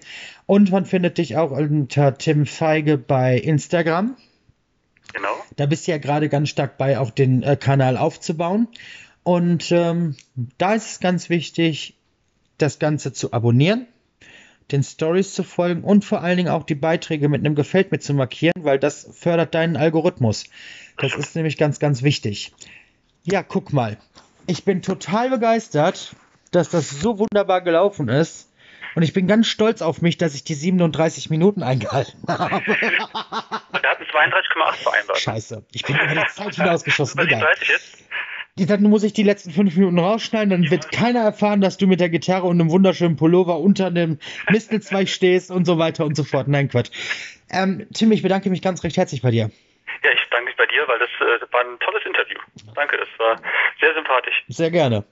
Und 0.46 0.72
man 0.72 0.86
findet 0.86 1.18
dich 1.18 1.36
auch 1.36 1.52
unter 1.52 2.18
Tim 2.18 2.46
Feige 2.46 2.98
bei 2.98 3.38
Instagram. 3.38 4.16
Genau. 5.14 5.28
Da 5.56 5.66
bist 5.66 5.86
du 5.86 5.92
ja 5.92 5.98
gerade 5.98 6.28
ganz 6.28 6.48
stark 6.48 6.78
bei, 6.78 6.98
auch 6.98 7.10
den 7.10 7.42
äh, 7.42 7.56
Kanal 7.56 7.96
aufzubauen. 7.96 8.68
Und 9.28 9.72
ähm, 9.72 10.16
da 10.56 10.72
ist 10.72 10.92
es 10.92 11.00
ganz 11.00 11.28
wichtig, 11.28 11.98
das 12.56 12.78
Ganze 12.78 13.12
zu 13.12 13.34
abonnieren, 13.34 13.86
den 14.72 14.82
Stories 14.82 15.34
zu 15.34 15.42
folgen 15.42 15.84
und 15.84 16.02
vor 16.02 16.22
allen 16.22 16.38
Dingen 16.38 16.48
auch 16.48 16.62
die 16.62 16.74
Beiträge 16.74 17.28
mit 17.28 17.44
einem 17.44 17.54
Gefällt 17.54 17.92
mir 17.92 17.98
zu 17.98 18.14
markieren, 18.14 18.64
weil 18.64 18.78
das 18.78 19.06
fördert 19.12 19.54
deinen 19.54 19.76
Algorithmus. 19.76 20.44
Das 20.96 21.14
ist 21.14 21.36
nämlich 21.36 21.58
ganz, 21.58 21.78
ganz 21.78 22.02
wichtig. 22.02 22.54
Ja, 23.22 23.42
guck 23.42 23.70
mal. 23.70 23.98
Ich 24.46 24.64
bin 24.64 24.80
total 24.80 25.28
begeistert, 25.28 26.16
dass 26.50 26.70
das 26.70 26.88
so 26.88 27.18
wunderbar 27.18 27.60
gelaufen 27.60 28.08
ist. 28.08 28.50
Und 28.94 29.02
ich 29.02 29.12
bin 29.12 29.26
ganz 29.26 29.46
stolz 29.46 29.82
auf 29.82 30.00
mich, 30.00 30.16
dass 30.16 30.34
ich 30.34 30.44
die 30.44 30.54
37 30.54 31.28
Minuten 31.28 31.62
eingehalten 31.62 32.26
habe. 32.26 32.54
Und 32.64 32.64
wir 32.66 33.90
hatten 33.90 34.04
32,8 34.04 34.74
vereinbart. 34.76 35.18
Scheiße, 35.18 35.66
ich 35.72 35.82
bin 35.82 35.96
über 35.96 36.14
die 36.14 36.28
Zeit 36.32 36.54
hinausgeschossen. 36.54 37.20
Egal. 37.20 37.46
jetzt? 37.68 37.98
Dann 38.66 38.82
muss 38.82 39.02
ich 39.02 39.12
die 39.12 39.22
letzten 39.22 39.50
fünf 39.50 39.76
Minuten 39.76 39.98
rausschneiden, 39.98 40.50
dann 40.50 40.70
wird 40.70 40.90
keiner 40.92 41.20
erfahren, 41.20 41.60
dass 41.60 41.76
du 41.76 41.86
mit 41.86 42.00
der 42.00 42.08
Gitarre 42.08 42.46
und 42.46 42.60
einem 42.60 42.70
wunderschönen 42.70 43.16
Pullover 43.16 43.58
unter 43.58 43.86
einem 43.86 44.18
Mistelzweig 44.50 45.08
stehst 45.08 45.50
und 45.50 45.64
so 45.64 45.78
weiter 45.78 46.04
und 46.04 46.16
so 46.16 46.24
fort. 46.24 46.48
Nein, 46.48 46.68
Quatsch. 46.68 46.90
Ähm, 47.50 47.86
Tim, 47.94 48.12
ich 48.12 48.22
bedanke 48.22 48.50
mich 48.50 48.62
ganz 48.62 48.84
recht 48.84 48.96
herzlich 48.96 49.22
bei 49.22 49.30
dir. 49.30 49.50
Ja, 50.02 50.10
ich 50.12 50.20
danke 50.30 50.46
mich 50.46 50.56
bei 50.56 50.66
dir, 50.66 50.86
weil 50.86 50.98
das, 50.98 51.08
äh, 51.20 51.52
war 51.52 51.60
ein 51.62 51.78
tolles 51.80 52.04
Interview. 52.04 52.38
Danke, 52.74 52.96
das 52.96 53.08
war 53.18 53.40
sehr 53.80 53.94
sympathisch. 53.94 54.44
Sehr 54.48 54.70
gerne. 54.70 55.04